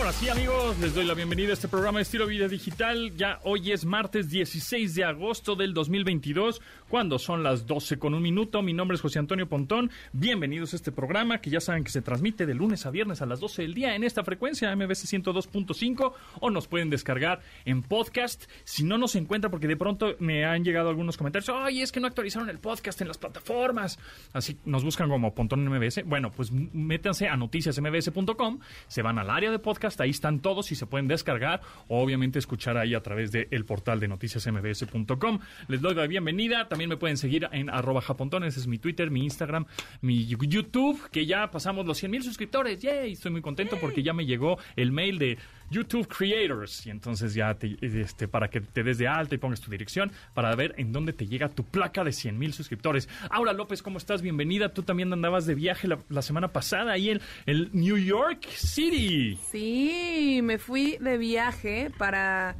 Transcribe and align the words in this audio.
Ahora 0.00 0.14
sí, 0.14 0.30
amigos, 0.30 0.78
les 0.78 0.94
doy 0.94 1.04
la 1.04 1.12
bienvenida 1.12 1.50
a 1.50 1.52
este 1.52 1.68
programa 1.68 1.98
de 1.98 2.04
Estilo 2.04 2.26
Vida 2.26 2.48
Digital. 2.48 3.14
Ya 3.18 3.38
hoy 3.44 3.70
es 3.70 3.84
martes 3.84 4.30
16 4.30 4.94
de 4.94 5.04
agosto 5.04 5.56
del 5.56 5.74
2022, 5.74 6.62
cuando 6.88 7.18
son 7.18 7.42
las 7.42 7.66
12 7.66 7.98
con 7.98 8.14
un 8.14 8.22
minuto. 8.22 8.62
Mi 8.62 8.72
nombre 8.72 8.94
es 8.94 9.02
José 9.02 9.18
Antonio 9.18 9.46
Pontón. 9.46 9.90
Bienvenidos 10.14 10.72
a 10.72 10.76
este 10.76 10.90
programa 10.90 11.42
que 11.42 11.50
ya 11.50 11.60
saben 11.60 11.84
que 11.84 11.90
se 11.90 12.00
transmite 12.00 12.46
de 12.46 12.54
lunes 12.54 12.86
a 12.86 12.90
viernes 12.90 13.20
a 13.20 13.26
las 13.26 13.40
12 13.40 13.60
del 13.60 13.74
día 13.74 13.94
en 13.94 14.02
esta 14.02 14.24
frecuencia 14.24 14.74
MBC 14.74 15.04
102.5 15.04 16.14
o 16.40 16.48
nos 16.50 16.66
pueden 16.66 16.88
descargar 16.88 17.42
en 17.66 17.82
podcast. 17.82 18.44
Si 18.64 18.84
no 18.84 18.96
nos 18.96 19.14
encuentra, 19.16 19.50
porque 19.50 19.68
de 19.68 19.76
pronto 19.76 20.16
me 20.18 20.46
han 20.46 20.64
llegado 20.64 20.88
algunos 20.88 21.18
comentarios, 21.18 21.50
ay, 21.54 21.82
es 21.82 21.92
que 21.92 22.00
no 22.00 22.06
actualizaron 22.06 22.48
el 22.48 22.58
podcast 22.58 23.02
en 23.02 23.08
las 23.08 23.18
plataformas. 23.18 23.98
Así 24.32 24.56
nos 24.64 24.82
buscan 24.82 25.10
como 25.10 25.34
Pontón 25.34 25.62
MBS. 25.68 26.04
Bueno, 26.06 26.30
pues 26.30 26.50
métanse 26.50 27.28
a 27.28 27.36
noticiasmbs.com, 27.36 28.60
se 28.88 29.02
van 29.02 29.18
al 29.18 29.28
área 29.28 29.50
de 29.50 29.58
podcast 29.58 29.89
ahí 29.98 30.10
están 30.10 30.40
todos 30.40 30.70
y 30.70 30.74
se 30.76 30.86
pueden 30.86 31.08
descargar 31.08 31.62
o 31.88 32.00
obviamente 32.02 32.38
escuchar 32.38 32.76
ahí 32.76 32.94
a 32.94 33.02
través 33.02 33.32
del 33.32 33.64
portal 33.64 33.98
de 33.98 34.08
noticiasmbs.com. 34.08 35.38
Les 35.68 35.80
doy 35.80 35.94
la 35.94 36.06
bienvenida, 36.06 36.68
también 36.68 36.90
me 36.90 36.96
pueden 36.96 37.16
seguir 37.16 37.48
en 37.52 37.70
arroba 37.70 38.00
japontones, 38.00 38.56
es 38.56 38.66
mi 38.66 38.78
Twitter, 38.78 39.10
mi 39.10 39.24
Instagram, 39.24 39.66
mi 40.02 40.26
YouTube, 40.26 41.08
que 41.10 41.26
ya 41.26 41.50
pasamos 41.50 41.86
los 41.86 41.98
100 41.98 42.10
mil 42.10 42.22
suscriptores, 42.22 42.80
yay, 42.82 43.12
estoy 43.12 43.32
muy 43.32 43.40
contento 43.40 43.78
porque 43.80 44.02
ya 44.02 44.12
me 44.12 44.26
llegó 44.26 44.58
el 44.76 44.92
mail 44.92 45.18
de 45.18 45.38
YouTube 45.70 46.08
Creators 46.08 46.86
y 46.86 46.90
entonces 46.90 47.34
ya 47.34 47.54
te, 47.54 47.76
este, 47.80 48.28
para 48.28 48.48
que 48.48 48.60
te 48.60 48.82
des 48.82 48.98
de 48.98 49.08
alta 49.08 49.34
y 49.34 49.38
pongas 49.38 49.60
tu 49.60 49.70
dirección 49.70 50.12
para 50.34 50.54
ver 50.56 50.74
en 50.78 50.92
dónde 50.92 51.12
te 51.12 51.26
llega 51.26 51.48
tu 51.48 51.64
placa 51.64 52.04
de 52.04 52.12
100 52.12 52.38
mil 52.38 52.52
suscriptores. 52.52 53.08
Aura 53.30 53.52
López, 53.52 53.82
¿cómo 53.82 53.98
estás? 53.98 54.20
Bienvenida. 54.20 54.74
Tú 54.74 54.82
también 54.82 55.12
andabas 55.12 55.46
de 55.46 55.54
viaje 55.54 55.88
la, 55.88 56.22
semana 56.22 56.48
pasada 56.48 56.92
ahí 56.92 57.10
en 57.10 57.20
el 57.46 57.70
New 57.72 57.96
York 57.96 58.46
City. 58.50 59.38
Sí, 59.50 60.40
me 60.42 60.58
fui 60.58 60.98
de 61.00 61.16
viaje 61.16 61.90
para 61.96 62.56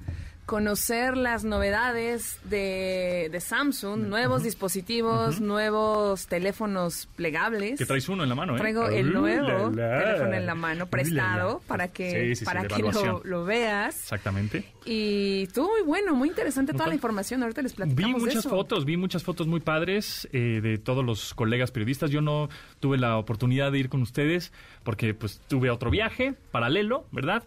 conocer 0.51 1.17
las 1.17 1.45
novedades 1.45 2.41
de, 2.43 3.31
Samsung, 3.39 4.09
nuevos 4.09 4.43
dispositivos, 4.43 5.41
nuevos 5.41 6.27
teléfonos 6.27 7.09
plegables. 7.15 7.79
Que 7.79 7.87
traes 7.87 8.09
uno 8.09 8.25
en 8.25 8.31
la 8.31 8.35
mano, 8.35 8.57
¿eh? 8.57 8.59
Traigo 8.59 8.89
el 8.89 9.13
nuevo 9.13 9.71
teléfono 9.71 10.35
en 10.35 10.47
la 10.47 10.57
mano, 10.57 10.87
prestado, 10.89 11.63
para 11.69 11.87
que, 11.87 12.37
para 12.45 12.65
que 12.67 12.83
lo, 12.83 13.45
veas. 13.45 13.95
Exactamente. 13.95 14.65
Y 14.85 15.45
estuvo 15.45 15.69
muy 15.69 15.83
bueno, 15.83 16.17
muy 16.17 16.29
interesante 16.29 16.73
toda 16.73 16.89
la 16.89 16.95
información. 16.95 17.45
Ahorita 17.45 17.63
les 17.63 17.73
platicamos 17.75 18.21
Vi 18.21 18.27
muchas 18.27 18.45
fotos, 18.45 18.85
vi 18.85 18.97
muchas 18.97 19.23
fotos 19.23 19.47
muy 19.47 19.61
padres 19.61 20.29
eh, 20.33 20.59
de 20.61 20.79
todos 20.79 21.05
los 21.05 21.33
colegas 21.33 21.71
periodistas. 21.71 22.11
Yo 22.11 22.23
no 22.23 22.49
tuve 22.81 22.99
la 22.99 23.19
oportunidad 23.19 23.71
de 23.71 23.79
ir 23.79 23.89
con 23.89 24.03
ustedes 24.03 24.53
porque 24.83 25.15
pues 25.15 25.41
tuve 25.47 25.71
otro 25.71 25.93
viaje 25.93 26.35
paralelo, 26.51 27.07
¿verdad? 27.13 27.45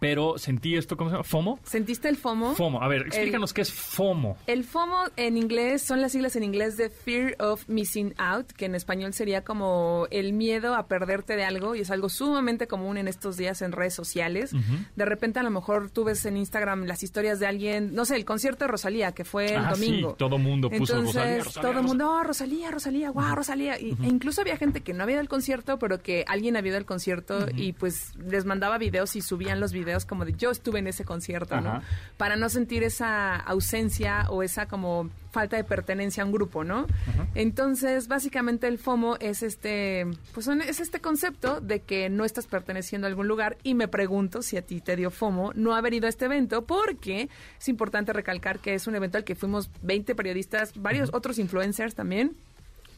Pero 0.00 0.38
sentí 0.38 0.76
esto, 0.76 0.96
¿cómo 0.96 1.10
se 1.10 1.14
llama? 1.14 1.24
¿FOMO? 1.24 1.60
¿Sentiste 1.64 2.08
el 2.08 2.16
FOMO? 2.16 2.54
FOMO. 2.54 2.82
A 2.82 2.88
ver, 2.88 3.02
explícanos 3.02 3.52
qué 3.52 3.62
es 3.62 3.72
FOMO. 3.72 4.36
El 4.46 4.64
FOMO 4.64 5.04
en 5.16 5.36
inglés 5.36 5.82
son 5.82 6.00
las 6.00 6.12
siglas 6.12 6.36
en 6.36 6.44
inglés 6.44 6.76
de 6.76 6.90
Fear 6.90 7.36
of 7.38 7.68
Missing 7.68 8.14
Out, 8.18 8.52
que 8.52 8.66
en 8.66 8.74
español 8.74 9.12
sería 9.12 9.44
como 9.44 10.06
el 10.10 10.32
miedo 10.32 10.74
a 10.74 10.86
perderte 10.86 11.36
de 11.36 11.44
algo 11.44 11.74
y 11.74 11.80
es 11.80 11.90
algo 11.90 12.08
sumamente 12.08 12.66
común 12.66 12.96
en 12.96 13.08
estos 13.08 13.36
días 13.36 13.62
en 13.62 13.72
redes 13.72 13.94
sociales. 13.94 14.52
De 14.96 15.04
repente 15.04 15.38
a 15.38 15.42
lo 15.42 15.50
mejor 15.50 15.90
tú 15.90 16.04
ves 16.04 16.24
en 16.26 16.36
Instagram 16.36 16.84
las 16.84 17.02
historias 17.02 17.38
de 17.38 17.46
alguien, 17.46 17.94
no 17.94 18.04
sé, 18.04 18.16
el 18.16 18.24
concierto 18.24 18.64
de 18.64 18.68
Rosalía, 18.68 19.12
que 19.12 19.24
fue 19.24 19.54
el 19.54 19.64
ah, 19.64 19.70
domingo. 19.70 20.10
Sí, 20.10 20.16
todo 20.18 20.38
mundo 20.38 20.70
puso 20.70 21.00
Rosalía, 21.00 21.44
Todo 21.60 21.80
el 21.80 21.82
mundo, 21.82 22.10
oh, 22.10 22.22
Rosalía, 22.22 22.70
Rosalía, 22.70 23.10
wow, 23.10 23.34
Rosalía. 23.34 23.78
Y, 23.80 23.96
E 24.02 24.08
incluso 24.08 24.40
había 24.40 24.56
gente 24.56 24.80
que 24.82 24.92
no 24.92 25.02
había 25.02 25.14
ido 25.14 25.20
al 25.20 25.28
concierto, 25.28 25.78
pero 25.78 26.02
que 26.02 26.24
alguien 26.26 26.56
había 26.56 26.70
ido 26.70 26.78
al 26.78 26.86
concierto 26.86 27.46
y 27.54 27.72
pues 27.72 28.14
les 28.16 28.44
mandaba 28.44 28.78
videos 28.78 29.16
y 29.16 29.20
subían 29.20 29.60
los 29.60 29.72
videos 29.72 29.75
como 30.06 30.24
de 30.24 30.32
yo 30.34 30.50
estuve 30.50 30.78
en 30.78 30.86
ese 30.86 31.04
concierto, 31.04 31.60
¿no? 31.60 31.82
Para 32.16 32.36
no 32.36 32.48
sentir 32.48 32.82
esa 32.82 33.36
ausencia 33.36 34.26
o 34.30 34.42
esa 34.42 34.66
como 34.66 35.10
falta 35.30 35.56
de 35.56 35.64
pertenencia 35.64 36.22
a 36.22 36.26
un 36.26 36.32
grupo, 36.32 36.64
¿no? 36.64 36.86
Entonces, 37.34 38.08
básicamente 38.08 38.66
el 38.68 38.78
FOMO 38.78 39.16
es 39.20 39.42
este, 39.42 40.06
pues 40.32 40.48
es 40.48 40.80
este 40.80 41.00
concepto 41.00 41.60
de 41.60 41.80
que 41.80 42.08
no 42.08 42.24
estás 42.24 42.46
perteneciendo 42.46 43.06
a 43.06 43.10
algún 43.10 43.28
lugar 43.28 43.58
y 43.62 43.74
me 43.74 43.88
pregunto 43.88 44.42
si 44.42 44.56
a 44.56 44.62
ti 44.62 44.80
te 44.80 44.96
dio 44.96 45.10
FOMO 45.10 45.52
no 45.54 45.74
haber 45.74 45.94
ido 45.94 46.06
a 46.06 46.08
este 46.08 46.24
evento 46.24 46.64
porque 46.64 47.28
es 47.58 47.68
importante 47.68 48.12
recalcar 48.12 48.60
que 48.60 48.74
es 48.74 48.86
un 48.86 48.94
evento 48.94 49.18
al 49.18 49.24
que 49.24 49.34
fuimos 49.34 49.70
20 49.82 50.14
periodistas, 50.14 50.72
varios 50.80 51.10
otros 51.12 51.38
influencers 51.38 51.94
también 51.94 52.34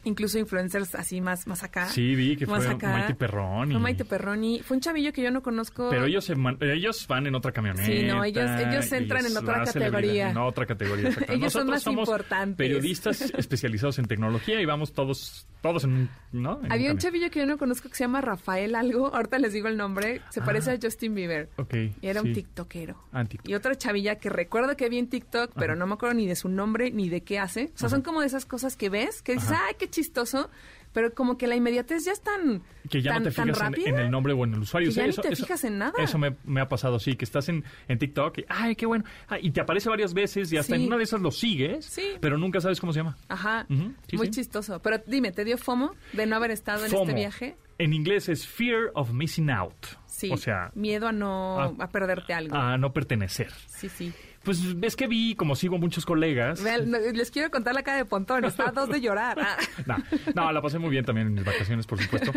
incluso 0.03 0.39
influencers 0.39 0.95
así 0.95 1.21
más, 1.21 1.47
más 1.47 1.63
acá. 1.63 1.87
Sí, 1.87 2.15
vi 2.15 2.35
que 2.35 2.45
fue 2.45 2.59
Maite 2.75 3.15
Perroni. 3.15 3.73
Fue 3.73 3.81
Maite 3.81 4.05
Perroni. 4.05 4.59
Fue 4.61 4.77
un 4.77 4.81
chavillo 4.81 5.13
que 5.13 5.21
yo 5.21 5.31
no 5.31 5.41
conozco. 5.41 5.89
Pero 5.89 6.05
ellos, 6.05 6.29
ellos 6.61 7.07
van 7.07 7.27
en 7.27 7.35
otra 7.35 7.51
camioneta. 7.51 7.85
Sí, 7.85 8.03
no, 8.03 8.23
ellos, 8.23 8.49
ellos 8.59 8.91
entran 8.91 9.25
en 9.25 9.37
otra 9.37 9.63
categoría. 9.65 10.31
En 10.31 10.37
otra 10.37 10.65
categoría, 10.65 11.09
ellos 11.29 11.53
son 11.53 11.67
más 11.67 11.83
somos 11.83 12.07
importantes. 12.07 12.57
periodistas 12.57 13.21
especializados 13.37 13.99
en 13.99 14.05
tecnología 14.05 14.61
y 14.61 14.65
vamos 14.65 14.93
todos 14.93 15.47
todos 15.61 15.83
en, 15.83 16.09
¿no? 16.31 16.61
Había 16.69 16.91
un 16.91 16.97
chavillo 16.97 17.29
que 17.29 17.39
yo 17.39 17.45
no 17.45 17.57
conozco 17.57 17.89
que 17.89 17.95
se 17.95 18.03
llama 18.05 18.21
Rafael 18.21 18.75
algo, 18.75 19.13
ahorita 19.13 19.39
les 19.39 19.53
digo 19.53 19.67
el 19.67 19.77
nombre, 19.77 20.21
se 20.29 20.41
parece 20.41 20.71
a 20.71 20.73
ah. 20.73 20.77
Justin 20.81 21.15
Bieber. 21.15 21.49
Ok. 21.57 21.73
Y 22.01 22.07
era 22.07 22.21
un 22.21 22.33
tiktokero. 22.33 22.95
Ah, 23.11 23.25
y 23.43 23.53
otra 23.53 23.75
chavilla 23.75 24.15
que 24.15 24.29
recuerdo 24.29 24.77
que 24.77 24.87
vi 24.89 24.97
en 24.97 25.09
TikTok, 25.09 25.51
pero 25.55 25.75
no 25.75 25.85
me 25.87 25.93
acuerdo 25.95 26.15
ni 26.15 26.27
de 26.27 26.35
su 26.35 26.49
nombre 26.49 26.91
ni 26.91 27.09
de 27.09 27.21
qué 27.21 27.39
hace. 27.39 27.71
O 27.75 27.77
sea, 27.77 27.89
son 27.89 28.01
como 28.01 28.21
de 28.21 28.27
esas 28.27 28.45
cosas 28.45 28.75
que 28.75 28.89
ves, 28.89 29.21
que 29.21 29.33
dices, 29.33 29.51
ay, 29.51 29.75
qué 29.77 29.88
chistoso, 29.89 30.49
pero 30.93 31.13
como 31.13 31.37
que 31.37 31.47
la 31.47 31.55
inmediatez 31.55 32.05
ya 32.05 32.11
es 32.11 32.21
tan 32.21 32.63
que 32.89 33.01
ya 33.01 33.19
no 33.19 33.23
te 33.23 33.31
fijas 33.31 33.73
en, 33.85 33.99
el 33.99 34.09
nombre 34.09 34.33
o 34.33 34.43
en 34.43 34.53
el 34.53 34.59
usuario. 34.61 34.89
ya 34.89 35.05
eso, 35.05 35.21
te 35.21 35.35
fijas 35.35 35.63
en 35.63 35.77
nada. 35.77 35.93
Eso 36.01 36.17
me, 36.17 36.61
ha 36.61 36.67
pasado, 36.67 36.99
sí, 36.99 37.15
que 37.15 37.25
estás 37.25 37.49
en, 37.49 37.63
en 37.87 37.99
TikTok 37.99 38.39
y, 38.39 38.45
ay, 38.49 38.75
qué 38.75 38.85
bueno. 38.85 39.03
Ah, 39.27 39.37
y 39.39 39.51
te 39.51 39.61
aparece 39.61 39.89
varias 39.89 40.13
veces 40.13 40.51
y 40.51 40.57
hasta 40.57 40.75
en 40.75 40.87
una 40.87 40.97
de 40.97 41.03
esas 41.03 41.21
lo 41.21 41.31
sigues, 41.31 41.99
pero 42.19 42.37
nunca 42.37 42.61
sabes 42.61 42.79
cómo 42.79 42.93
se 42.93 42.99
llama. 42.99 43.17
Ajá, 43.27 43.65
muy 43.69 44.29
chistoso. 44.29 44.81
Pero 44.81 45.01
dime, 45.05 45.31
¿te 45.31 45.45
dio 45.45 45.57
FOMO 45.57 45.95
de 46.13 46.25
no 46.25 46.35
haber 46.35 46.51
estado 46.51 46.85
en 46.85 46.93
este 46.93 47.13
viaje? 47.13 47.57
En 47.77 47.93
inglés 47.93 48.27
es 48.27 48.45
Fear 48.45 48.91
of 48.93 49.11
Missing 49.13 49.51
Out. 49.51 49.85
Sí, 50.05 50.29
o 50.33 50.37
sea, 50.37 50.71
miedo 50.75 51.07
a 51.07 51.13
no 51.13 51.61
a, 51.79 51.89
perderte 51.89 52.33
algo. 52.33 52.53
A 52.53 52.77
no 52.77 52.91
pertenecer. 52.91 53.51
Sí, 53.67 53.87
sí. 53.87 54.11
Pues 54.43 54.79
ves 54.79 54.95
que 54.95 55.07
vi, 55.07 55.35
como 55.35 55.55
sigo 55.55 55.77
muchos 55.77 56.05
colegas. 56.05 56.61
les 56.61 57.31
quiero 57.31 57.51
contar 57.51 57.75
la 57.75 57.83
cara 57.83 57.97
de 57.97 58.05
Pontón, 58.05 58.45
está 58.45 58.69
a 58.69 58.71
dos 58.71 58.89
de 58.89 59.01
llorar. 59.01 59.37
no, 59.85 59.97
no, 60.33 60.51
la 60.51 60.61
pasé 60.61 60.79
muy 60.79 60.89
bien 60.89 61.05
también 61.05 61.27
en 61.27 61.33
mis 61.33 61.43
vacaciones, 61.43 61.85
por 61.85 62.01
supuesto, 62.01 62.31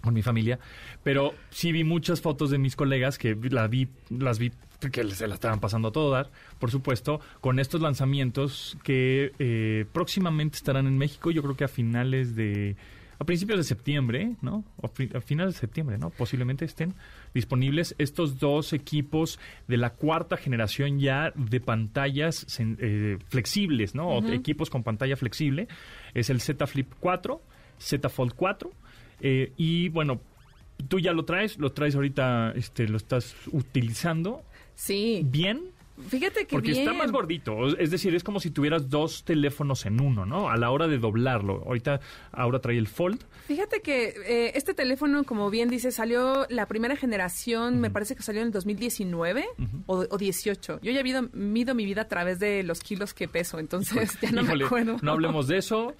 con 0.00 0.14
mi 0.14 0.22
familia. 0.22 0.58
Pero 1.02 1.34
sí 1.50 1.72
vi 1.72 1.84
muchas 1.84 2.20
fotos 2.20 2.50
de 2.50 2.58
mis 2.58 2.74
colegas 2.74 3.18
que 3.18 3.36
la 3.50 3.68
vi, 3.68 3.88
las 4.08 4.38
vi 4.38 4.52
que 4.90 5.04
se 5.10 5.26
la 5.26 5.34
estaban 5.34 5.60
pasando 5.60 5.88
a 5.88 5.92
todo 5.92 6.10
dar, 6.10 6.30
por 6.58 6.70
supuesto, 6.70 7.20
con 7.40 7.58
estos 7.58 7.80
lanzamientos 7.80 8.76
que 8.82 9.32
eh, 9.38 9.86
próximamente 9.92 10.56
estarán 10.56 10.86
en 10.86 10.98
México, 10.98 11.30
yo 11.30 11.42
creo 11.42 11.56
que 11.56 11.64
a 11.64 11.68
finales 11.68 12.36
de 12.36 12.76
a 13.18 13.24
principios 13.24 13.58
de 13.58 13.64
septiembre, 13.64 14.36
¿no? 14.42 14.64
A 14.82 15.20
finales 15.20 15.54
de 15.54 15.60
septiembre, 15.60 15.96
¿no? 15.98 16.10
Posiblemente 16.10 16.64
estén 16.64 16.94
disponibles 17.36 17.94
estos 17.98 18.38
dos 18.38 18.72
equipos 18.72 19.38
de 19.68 19.76
la 19.76 19.90
cuarta 19.90 20.36
generación 20.36 20.98
ya 20.98 21.32
de 21.34 21.60
pantallas 21.60 22.46
eh, 22.58 23.18
flexibles, 23.28 23.94
¿no? 23.94 24.18
Equipos 24.32 24.70
con 24.70 24.82
pantalla 24.82 25.16
flexible. 25.16 25.68
Es 26.14 26.30
el 26.30 26.40
Z 26.40 26.66
Flip 26.66 26.90
4, 26.98 27.40
Z 27.78 28.08
Fold 28.08 28.34
4. 28.34 28.70
Eh, 29.20 29.52
y 29.56 29.88
bueno, 29.90 30.20
tú 30.88 30.98
ya 30.98 31.12
lo 31.12 31.24
traes, 31.24 31.58
lo 31.58 31.72
traes 31.72 31.94
ahorita, 31.94 32.52
este, 32.56 32.88
lo 32.88 32.96
estás 32.96 33.36
utilizando. 33.52 34.42
Sí. 34.74 35.22
Bien 35.24 35.75
Fíjate 36.08 36.46
que 36.46 36.54
Porque 36.56 36.72
está 36.72 36.92
más 36.92 37.10
gordito, 37.10 37.68
es 37.78 37.90
decir, 37.90 38.14
es 38.14 38.22
como 38.22 38.38
si 38.38 38.50
tuvieras 38.50 38.90
dos 38.90 39.24
teléfonos 39.24 39.86
en 39.86 40.00
uno, 40.00 40.26
¿no? 40.26 40.50
A 40.50 40.56
la 40.56 40.70
hora 40.70 40.88
de 40.88 40.98
doblarlo. 40.98 41.62
Ahorita 41.64 42.00
ahora 42.32 42.60
trae 42.60 42.76
el 42.76 42.86
Fold. 42.86 43.24
Fíjate 43.46 43.80
que 43.80 44.14
eh, 44.26 44.52
este 44.54 44.74
teléfono, 44.74 45.24
como 45.24 45.50
bien 45.50 45.68
dice, 45.70 45.90
salió 45.90 46.46
la 46.50 46.66
primera 46.66 46.96
generación, 46.96 47.80
me 47.80 47.90
parece 47.90 48.14
que 48.14 48.22
salió 48.22 48.42
en 48.42 48.48
el 48.48 48.52
2019 48.52 49.46
o, 49.86 50.18
18. 50.18 50.80
Yo 50.82 50.92
ya 50.92 51.02
mido, 51.02 51.28
mido 51.32 51.74
mi 51.74 51.84
vida 51.84 52.02
a 52.02 52.08
través 52.08 52.38
de 52.38 52.62
los 52.62 52.80
kilos 52.80 53.14
que 53.14 53.28
peso, 53.28 53.58
entonces 53.58 54.18
ya 54.20 54.30
no 54.32 54.42
me 54.42 54.64
acuerdo. 54.64 54.98
No 55.02 55.12
hablemos 55.12 55.48
de 55.48 55.58
eso. 55.58 55.94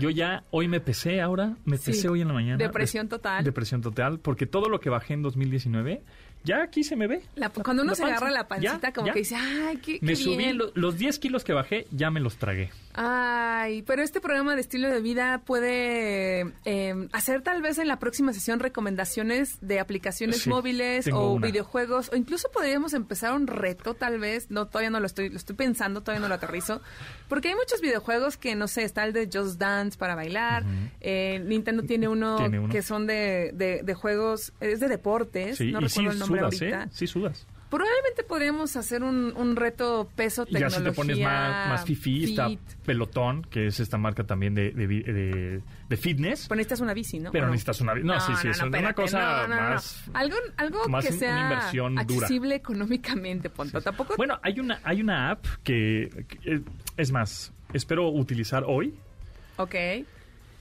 Yo 0.00 0.10
ya 0.10 0.44
hoy 0.50 0.68
me 0.68 0.80
pesé 0.80 1.20
ahora, 1.20 1.56
me 1.64 1.78
pesé 1.78 2.08
hoy 2.08 2.22
en 2.22 2.28
la 2.28 2.34
mañana. 2.34 2.56
Depresión 2.56 3.08
total. 3.08 3.44
Depresión 3.44 3.82
total, 3.82 4.18
porque 4.18 4.46
todo 4.46 4.68
lo 4.68 4.80
que 4.80 4.88
bajé 4.88 5.14
en 5.14 5.22
2019 5.22 6.02
ya 6.44 6.62
aquí 6.62 6.84
se 6.84 6.96
me 6.96 7.06
ve. 7.06 7.22
cuando 7.62 7.82
uno 7.82 7.94
se 7.94 8.04
agarra 8.04 8.30
la 8.30 8.48
pancita, 8.48 8.92
como 8.92 9.12
que 9.12 9.20
dice, 9.20 9.36
ay, 9.36 9.76
qué, 9.78 9.98
Me 10.00 10.16
subí, 10.16 10.58
los 10.74 10.98
10 10.98 11.18
kilos 11.18 11.44
que 11.44 11.52
bajé, 11.52 11.86
ya 11.90 12.10
me 12.10 12.20
los 12.20 12.36
tragué. 12.36 12.70
Ay, 12.94 13.82
pero 13.82 14.02
este 14.02 14.20
programa 14.20 14.54
de 14.54 14.60
estilo 14.60 14.88
de 14.90 15.00
vida 15.00 15.42
puede 15.46 16.52
eh, 16.64 17.08
hacer 17.12 17.40
tal 17.42 17.62
vez 17.62 17.78
en 17.78 17.88
la 17.88 17.98
próxima 17.98 18.32
sesión 18.32 18.60
recomendaciones 18.60 19.56
de 19.62 19.80
aplicaciones 19.80 20.42
Sí, 20.42 20.50
móviles 20.50 21.08
o 21.12 21.32
una. 21.32 21.46
videojuegos 21.46 22.10
o 22.12 22.16
incluso 22.16 22.50
podríamos 22.50 22.92
empezar 22.92 23.32
un 23.32 23.46
reto 23.46 23.94
tal 23.94 24.18
vez. 24.18 24.50
No, 24.50 24.66
todavía 24.66 24.90
no 24.90 25.00
lo 25.00 25.06
estoy, 25.06 25.30
lo 25.30 25.36
estoy 25.36 25.56
pensando, 25.56 26.02
todavía 26.02 26.20
no 26.20 26.28
lo 26.28 26.34
aterrizo. 26.34 26.82
Porque 27.28 27.48
hay 27.48 27.54
muchos 27.54 27.80
videojuegos 27.80 28.36
que, 28.36 28.54
no 28.54 28.68
sé, 28.68 28.82
está 28.84 29.04
el 29.04 29.12
de 29.14 29.28
Just 29.32 29.58
Dance 29.58 29.96
para 29.96 30.14
bailar. 30.14 30.64
eh, 31.00 31.42
Nintendo 31.46 31.82
tiene 31.84 32.08
uno, 32.08 32.36
Tiene 32.36 32.58
uno. 32.60 32.68
que 32.72 32.82
son 32.82 33.06
de, 33.06 33.52
de- 33.54 33.82
de 33.82 33.94
juegos, 33.94 34.52
es 34.60 34.80
de 34.80 34.88
deportes. 34.88 35.56
Sí, 35.56 35.72
no 35.72 35.80
y 35.80 35.88
sí 35.88 36.00
recuerdo 36.00 36.12
el 36.12 36.18
nombre 36.18 36.40
sudas, 36.40 36.60
ahorita. 36.60 36.82
¿eh? 36.84 36.88
Sí 36.92 37.06
sudas. 37.06 37.46
Probablemente 37.72 38.22
podríamos 38.22 38.76
hacer 38.76 39.02
un, 39.02 39.32
un 39.34 39.56
reto 39.56 40.08
peso 40.14 40.42
Y 40.46 40.52
ya 40.52 40.68
tecnología. 40.68 40.78
si 40.78 40.84
te 40.84 40.92
pones 40.92 41.18
más, 41.20 41.68
más 41.70 41.84
fifí, 41.84 42.24
está. 42.24 42.48
Pelotón, 42.84 43.42
que 43.42 43.66
es 43.68 43.80
esta 43.80 43.96
marca 43.96 44.24
también 44.24 44.54
de, 44.54 44.70
de, 44.72 44.86
de- 44.86 45.60
de 45.88 45.96
fitness. 45.96 46.48
Pero 46.48 46.56
necesitas 46.56 46.80
una 46.80 46.92
bici, 46.94 47.18
¿no? 47.18 47.32
Pero 47.32 47.44
¿O 47.44 47.46
no? 47.46 47.52
necesitas 47.52 47.80
una 47.80 47.94
bici. 47.94 48.06
No, 48.06 48.20
sí, 48.20 48.32
sí, 48.40 48.48
es 48.48 48.58
una 48.60 48.66
espérate, 48.76 48.94
cosa 49.02 49.18
no, 49.18 49.26
no, 49.26 49.48
no, 49.48 49.54
no. 49.62 49.70
más- 49.70 50.04
Algo, 50.12 50.36
algo 50.58 50.88
más 50.88 51.04
que 51.06 51.10
una 51.12 51.18
sea 51.18 51.40
inversión 51.40 51.94
dura. 51.94 52.02
accesible 52.26 52.54
económicamente, 52.56 53.48
Ponto. 53.50 53.80
Tampoco... 53.80 54.14
Bueno, 54.18 54.38
hay 54.42 54.60
una, 54.60 54.80
hay 54.84 55.00
una 55.00 55.30
app 55.30 55.44
que, 55.64 56.26
que, 56.28 56.60
es 56.98 57.10
más, 57.10 57.52
espero 57.72 58.08
utilizar 58.10 58.64
hoy, 58.66 58.94
Ok. 59.56 59.74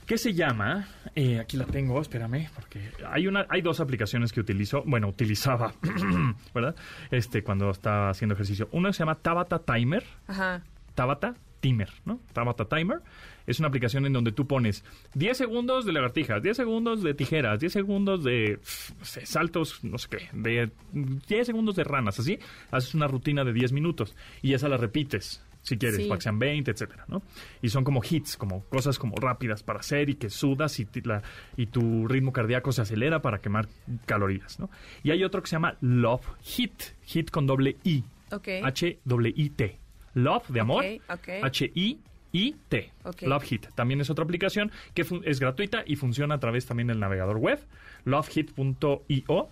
Que 0.06 0.18
se 0.18 0.34
llama, 0.34 0.88
eh, 1.16 1.40
aquí 1.40 1.58
la 1.58 1.66
tengo, 1.66 2.00
espérame, 2.02 2.50
porque 2.56 2.92
hay 3.08 3.28
una, 3.28 3.46
hay 3.50 3.62
dos 3.62 3.80
aplicaciones 3.80 4.32
que 4.32 4.40
utilizo, 4.40 4.84
bueno, 4.86 5.08
utilizaba, 5.08 5.74
¿verdad? 6.54 6.76
Este, 7.12 7.44
cuando 7.44 7.70
estaba 7.70 8.10
haciendo 8.10 8.34
ejercicio. 8.34 8.68
Una 8.72 8.92
se 8.94 9.00
llama 9.00 9.16
Tabata 9.16 9.60
Timer, 9.60 10.04
Ajá. 10.28 10.64
Tabata 10.96 11.36
Timer, 11.60 11.90
¿no? 12.06 12.20
Tabata 12.34 12.66
Timer 12.66 13.00
es 13.48 13.60
una 13.60 13.68
aplicación 13.68 14.06
en 14.06 14.14
donde 14.14 14.32
tú 14.32 14.48
pones 14.48 14.84
10 15.16 15.38
segundos 15.38 15.86
de 15.86 15.94
lagartijas, 15.94 16.42
10 16.42 16.58
segundos 16.58 17.04
de 17.04 17.14
tijeras, 17.14 17.60
10 17.60 17.74
segundos 17.74 18.24
de 18.24 18.58
pf, 18.60 18.94
no 19.00 19.06
sé, 19.06 19.26
saltos, 19.26 19.84
no 19.84 19.98
sé 19.98 20.08
qué, 20.10 20.30
de 20.34 20.72
10 20.94 21.46
segundos 21.46 21.76
de 21.76 21.84
ranas, 21.84 22.20
así. 22.20 22.40
Haces 22.72 22.94
una 22.94 23.08
rutina 23.08 23.44
de 23.44 23.54
10 23.54 23.72
minutos 23.72 24.16
y 24.42 24.54
esa 24.54 24.70
la 24.70 24.78
repites. 24.78 25.44
Si 25.62 25.78
quieres, 25.78 25.98
Sí. 25.98 26.08
para 26.08 26.18
que 26.18 26.24
sean 26.24 26.40
20, 26.40 26.72
etcétera, 26.72 27.06
¿no? 27.08 27.22
Y 27.62 27.70
son 27.70 27.84
como 27.84 28.02
hits, 28.08 28.36
como 28.36 28.64
cosas 28.66 28.98
como 28.98 29.16
rápidas 29.16 29.62
para 29.62 29.80
hacer 29.80 30.10
y 30.10 30.16
que 30.16 30.30
sudas 30.32 30.80
y, 30.80 30.88
la- 31.04 31.22
y 31.56 31.68
tu 31.68 32.08
ritmo 32.08 32.34
cardíaco 32.34 32.72
se 32.72 32.82
acelera 32.82 33.22
para 33.22 33.40
quemar 33.42 33.68
calorías, 34.08 34.60
¿no? 34.60 34.70
Y 35.04 35.12
hay 35.12 35.24
otro 35.24 35.42
que 35.42 35.48
se 35.50 35.56
llama 35.56 35.78
Love 35.82 36.26
Hit, 36.42 36.82
hit 37.04 37.30
con 37.30 37.46
doble 37.46 37.78
I. 37.84 38.04
Ok. 38.32 38.48
H-I-T. 38.64 39.78
Love, 40.16 40.48
de 40.50 40.60
amor. 40.60 40.84
Ok, 40.84 41.02
ok. 41.20 41.30
H-I-I-T. 41.44 42.92
Ok. 43.04 43.22
Love 43.22 43.44
Hit. 43.44 43.68
También 43.76 44.02
es 44.02 44.10
otra 44.10 44.24
aplicación 44.26 44.72
que 44.96 45.06
es 45.26 45.40
gratuita 45.40 45.84
y 45.86 45.96
funciona 45.96 46.36
a 46.36 46.40
través 46.40 46.66
también 46.66 46.88
del 46.88 47.00
navegador 47.00 47.38
web. 47.38 47.60
lovehit.io. 48.06 49.50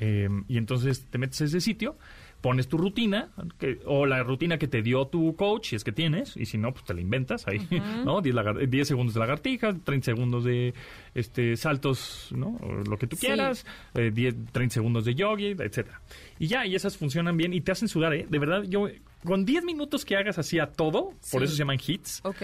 Eh, 0.00 0.28
y 0.48 0.58
entonces 0.58 1.04
te 1.10 1.18
metes 1.18 1.40
a 1.40 1.44
ese 1.44 1.60
sitio, 1.60 1.96
pones 2.40 2.68
tu 2.68 2.78
rutina, 2.78 3.30
que- 3.58 3.80
o 3.84 4.06
la 4.06 4.22
rutina 4.22 4.58
que 4.58 4.68
te 4.68 4.80
dio 4.82 5.06
tu 5.06 5.34
coach, 5.34 5.70
si 5.70 5.76
es 5.76 5.84
que 5.84 5.92
tienes, 5.92 6.36
y 6.36 6.46
si 6.46 6.56
no, 6.58 6.72
pues 6.72 6.84
te 6.84 6.94
la 6.94 7.00
inventas 7.00 7.46
ahí, 7.48 7.58
¿no? 8.04 8.20
10, 8.20 8.34
lagar- 8.34 8.68
10 8.68 8.86
segundos 8.88 9.14
de 9.14 9.20
lagartijas, 9.20 9.74
30 9.84 10.04
segundos 10.04 10.44
de 10.44 10.72
este 11.14 11.56
saltos, 11.56 12.28
¿no? 12.32 12.56
O 12.62 12.72
lo 12.88 12.96
que 12.96 13.06
tú 13.06 13.16
Sí. 13.16 13.26
quieras, 13.26 13.66
eh, 13.94 14.10
10, 14.14 14.34
30 14.52 14.74
segundos 14.74 15.04
de 15.04 15.14
yogi, 15.14 15.48
etcétera. 15.58 16.00
Y 16.38 16.46
ya, 16.46 16.64
y 16.66 16.74
esas 16.74 16.96
funcionan 16.96 17.36
bien 17.36 17.52
y 17.52 17.60
te 17.60 17.72
hacen 17.72 17.88
sudar, 17.88 18.14
¿eh? 18.14 18.26
De 18.28 18.38
verdad, 18.38 18.62
yo, 18.68 18.88
con 19.24 19.44
10 19.44 19.64
minutos 19.64 20.04
que 20.04 20.16
hagas 20.16 20.38
así 20.38 20.58
a 20.60 20.66
todo, 20.66 21.10
por 21.32 21.40
Sí. 21.40 21.44
eso 21.44 21.52
se 21.52 21.58
llaman 21.58 21.78
hits, 21.84 22.20
Ok. 22.24 22.42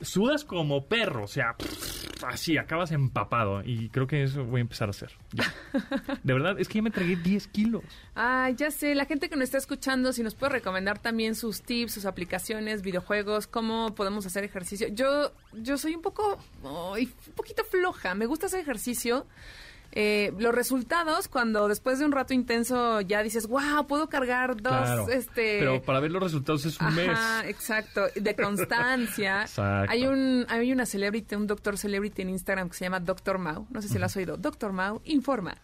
Sudas 0.00 0.44
como 0.44 0.86
perro, 0.86 1.24
o 1.24 1.28
sea, 1.28 1.56
así, 2.26 2.56
acabas 2.56 2.92
empapado. 2.92 3.62
Y 3.64 3.88
creo 3.90 4.06
que 4.06 4.22
eso 4.22 4.44
voy 4.44 4.58
a 4.58 4.62
empezar 4.62 4.88
a 4.88 4.90
hacer. 4.90 5.12
ya. 5.32 5.52
De 6.22 6.32
verdad, 6.32 6.58
es 6.58 6.68
que 6.68 6.74
ya 6.76 6.82
me 6.82 6.90
tragué 6.90 7.16
10 7.16 7.48
kilos. 7.48 7.84
Ay, 8.14 8.54
ya 8.56 8.70
sé, 8.70 8.94
la 8.94 9.04
gente 9.04 9.28
que 9.28 9.36
nos 9.36 9.44
está 9.44 9.58
escuchando, 9.58 10.12
si 10.12 10.22
nos 10.22 10.34
puede 10.34 10.52
recomendar 10.52 10.98
también 10.98 11.34
sus 11.34 11.62
tips, 11.62 11.92
sus 11.92 12.04
aplicaciones, 12.04 12.82
videojuegos, 12.82 13.46
cómo 13.46 13.94
podemos 13.94 14.26
hacer 14.26 14.44
ejercicio. 14.44 14.88
Yo, 14.88 15.32
yo 15.52 15.78
soy 15.78 15.94
un 15.94 16.02
poco, 16.02 16.38
un 16.62 17.34
poquito 17.34 17.64
floja, 17.64 18.14
me 18.14 18.26
gusta 18.26 18.46
hacer 18.46 18.60
ejercicio. 18.60 19.26
Eh, 19.92 20.32
los 20.38 20.54
resultados, 20.54 21.28
cuando 21.28 21.66
después 21.66 21.98
de 21.98 22.04
un 22.04 22.12
rato 22.12 22.34
intenso 22.34 23.00
ya 23.00 23.22
dices, 23.22 23.46
wow, 23.48 23.86
puedo 23.86 24.08
cargar 24.08 24.60
dos, 24.60 24.72
Claro. 24.72 25.08
este... 25.08 25.58
Pero 25.58 25.82
para 25.82 25.98
ver 26.00 26.10
los 26.10 26.22
resultados 26.22 26.64
es 26.66 26.78
un 26.80 26.94
mes. 26.94 27.18
Exacto, 27.46 28.02
de 28.14 28.34
constancia. 28.42 29.42
Exacto. 29.42 29.90
Hay 29.90 30.06
un 30.06 30.46
hay 30.48 30.72
una 30.72 30.86
celebrity, 30.86 31.34
un 31.34 31.46
doctor 31.46 31.78
celebrity 31.78 32.22
en 32.22 32.30
Instagram 32.30 32.68
que 32.68 32.76
se 32.76 32.84
llama 32.84 33.00
Doctor 33.00 33.38
Mau, 33.38 33.66
no 33.70 33.80
sé 33.82 33.88
si 33.88 33.98
lo 33.98 34.06
has 34.06 34.16
oído. 34.16 34.36
Doctor 34.36 34.72
Mau 34.72 35.00
informa. 35.04 35.56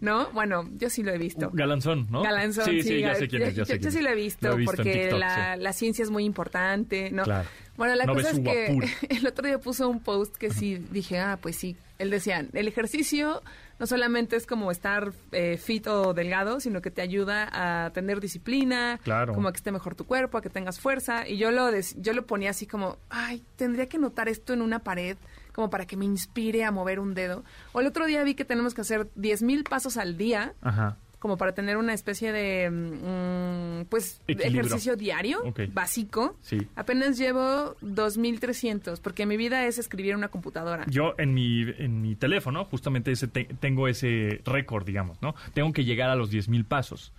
¿No? 0.00 0.30
Bueno, 0.32 0.68
yo 0.74 0.90
sí 0.90 1.02
lo 1.02 1.12
he 1.12 1.18
visto. 1.18 1.50
Galanzón, 1.52 2.06
¿no? 2.10 2.22
Galanzón, 2.22 2.64
sí, 2.64 2.82
sí, 2.82 2.88
sí, 2.88 3.00
ya 3.00 3.14
sé 3.14 3.28
quién 3.28 3.42
es, 3.42 3.54
ya 3.54 3.62
yo, 3.62 3.64
sé 3.66 3.78
yo 3.78 3.90
sí 3.90 4.00
lo 4.02 4.10
he 4.10 4.14
visto, 4.14 4.48
Lo 4.48 4.54
he 4.54 4.56
visto 4.58 4.72
en 4.72 4.76
porque 4.76 4.92
TikTok, 5.02 5.18
la, 5.20 5.54
sí. 5.56 5.60
la 5.62 5.72
ciencia 5.72 6.02
es 6.02 6.10
muy 6.10 6.24
importante, 6.24 7.10
¿no? 7.10 7.22
Claro. 7.22 7.48
Bueno, 7.80 7.94
la 7.94 8.04
No 8.04 8.12
cosa 8.14 8.30
es 8.30 8.40
que 8.40 8.78
el 9.08 9.26
otro 9.26 9.46
día 9.46 9.58
puso 9.58 9.88
un 9.88 10.00
post 10.00 10.36
que 10.36 10.50
sí 10.50 10.76
dije, 10.90 11.18
ah, 11.18 11.38
pues 11.40 11.56
sí. 11.56 11.76
Él 11.98 12.10
decía, 12.10 12.46
el 12.52 12.68
ejercicio 12.68 13.40
no 13.78 13.86
solamente 13.86 14.36
es 14.36 14.46
como 14.46 14.70
estar 14.70 15.12
eh, 15.32 15.56
fit 15.56 15.86
o 15.86 16.12
delgado, 16.12 16.60
sino 16.60 16.82
que 16.82 16.90
te 16.90 17.00
ayuda 17.00 17.48
a 17.50 17.90
tener 17.94 18.20
disciplina, 18.20 19.00
Claro. 19.02 19.32
como 19.32 19.48
a 19.48 19.52
que 19.52 19.56
esté 19.56 19.72
mejor 19.72 19.94
tu 19.94 20.04
cuerpo, 20.04 20.36
a 20.36 20.42
que 20.42 20.50
tengas 20.50 20.78
fuerza. 20.78 21.26
Y 21.26 21.38
yo 21.38 21.50
lo, 21.50 21.70
des- 21.70 21.96
yo 21.98 22.12
lo 22.12 22.26
ponía 22.26 22.50
así 22.50 22.66
como, 22.66 22.98
ay, 23.08 23.42
tendría 23.56 23.86
que 23.88 23.96
notar 23.98 24.28
esto 24.28 24.52
en 24.52 24.60
una 24.60 24.80
pared 24.80 25.16
como 25.54 25.70
para 25.70 25.86
que 25.86 25.96
me 25.96 26.04
inspire 26.04 26.64
a 26.64 26.70
mover 26.70 27.00
un 27.00 27.14
dedo. 27.14 27.44
O 27.72 27.80
el 27.80 27.86
otro 27.86 28.04
día 28.06 28.22
vi 28.24 28.34
que 28.34 28.44
tenemos 28.44 28.74
que 28.74 28.82
hacer 28.82 29.08
10.000 29.16 29.64
pasos 29.68 29.96
al 29.96 30.16
día 30.18 30.52
Ajá. 30.60 30.96
Como 31.20 31.36
para 31.36 31.52
tener 31.52 31.76
una 31.76 31.94
especie 31.94 32.32
de 32.32 32.68
mm, 32.70 33.84
pues 33.88 34.20
Equilibrio. 34.26 34.62
ejercicio 34.62 34.96
diario 34.96 35.40
básico. 35.72 36.36
Sí. 36.40 36.58
Apenas 36.74 37.16
llevo 37.18 37.76
2300 37.82 38.98
porque 39.00 39.26
mi 39.26 39.36
vida 39.36 39.64
es 39.66 39.78
escribir 39.78 40.12
en 40.12 40.16
una 40.18 40.28
computadora. 40.28 40.84
Yo 40.88 41.14
en 41.18 41.32
mi, 41.34 41.62
en 41.78 42.02
mi 42.02 42.16
teléfono, 42.16 42.64
justamente 42.64 43.12
ese 43.12 43.28
te- 43.28 43.44
tengo 43.60 43.86
ese 43.86 44.40
récord, 44.44 44.84
digamos, 44.84 45.20
¿no? 45.22 45.34
Tengo 45.54 45.72
que 45.72 45.84
llegar 45.84 46.10
a 46.10 46.16
los 46.16 46.32
10.000 46.32 46.64
pasos. 46.64 47.12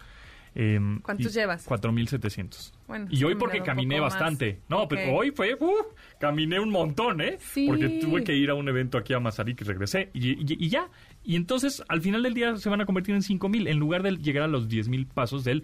Em, 0.53 0.99
¿Cuántos 0.99 1.33
llevas? 1.33 1.65
4.700. 1.65 2.73
Bueno, 2.85 3.07
y 3.09 3.23
hoy 3.23 3.35
porque 3.35 3.61
caminé 3.61 4.01
más. 4.01 4.11
bastante. 4.11 4.59
No, 4.67 4.85
pero 4.89 5.13
hoy 5.13 5.31
fue, 5.31 5.53
uh, 5.57 5.71
caminé 6.19 6.59
un 6.59 6.69
montón, 6.71 7.21
¿eh? 7.21 7.37
Sí. 7.39 7.67
Porque 7.67 7.87
tuve 8.01 8.25
que 8.25 8.35
ir 8.35 8.49
a 8.49 8.53
un 8.55 8.67
evento 8.67 8.97
aquí 8.97 9.13
a 9.13 9.19
Mazarik 9.21 9.61
y 9.61 9.63
regresé. 9.63 10.09
Y, 10.13 10.31
y- 10.31 10.57
y 10.65 10.67
ya. 10.69 10.89
Y 11.23 11.35
entonces, 11.35 11.83
al 11.87 12.01
final 12.01 12.23
del 12.23 12.33
día 12.33 12.55
se 12.57 12.69
van 12.69 12.81
a 12.81 12.85
convertir 12.85 13.15
en 13.15 13.21
5.000 13.21 13.69
en 13.69 13.77
lugar 13.77 14.03
de 14.03 14.17
llegar 14.17 14.43
a 14.43 14.47
los 14.47 14.67
10.000 14.67 15.07
pasos 15.07 15.43
del 15.43 15.63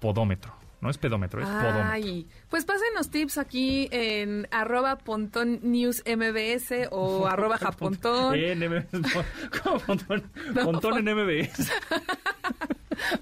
podómetro. 0.00 0.54
No 0.80 0.90
es 0.90 0.98
pedómetro, 0.98 1.40
es 1.40 1.48
podómetro. 1.48 1.84
Ay, 1.84 2.26
pues 2.50 2.64
pásenos 2.64 3.10
tips 3.10 3.38
aquí 3.38 3.88
en 3.90 4.46
arroba 4.50 4.98
pontón 4.98 5.60
news 5.62 6.02
mbs 6.06 6.88
o 6.90 7.26
arroba 7.30 7.56
japontón. 7.58 8.34
En 8.34 8.58
MBS, 8.58 8.92
no, 8.92 9.08
¿cómo 9.62 9.78
Pontón, 9.80 10.22
Pontón 10.62 11.08
en 11.08 11.16
MBS. 11.16 11.72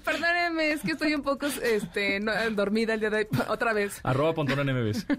Perdónenme, 0.03 0.71
es 0.71 0.81
que 0.81 0.91
estoy 0.93 1.13
un 1.15 1.21
poco 1.21 1.47
este, 1.47 2.19
no, 2.19 2.31
dormida 2.51 2.93
el 2.93 2.99
día 2.99 3.09
de 3.09 3.17
hoy. 3.17 3.27
Otra 3.49 3.73
vez. 3.73 3.99
Arroba 4.03 4.33
Pontón 4.33 4.59
MBS. 4.65 5.05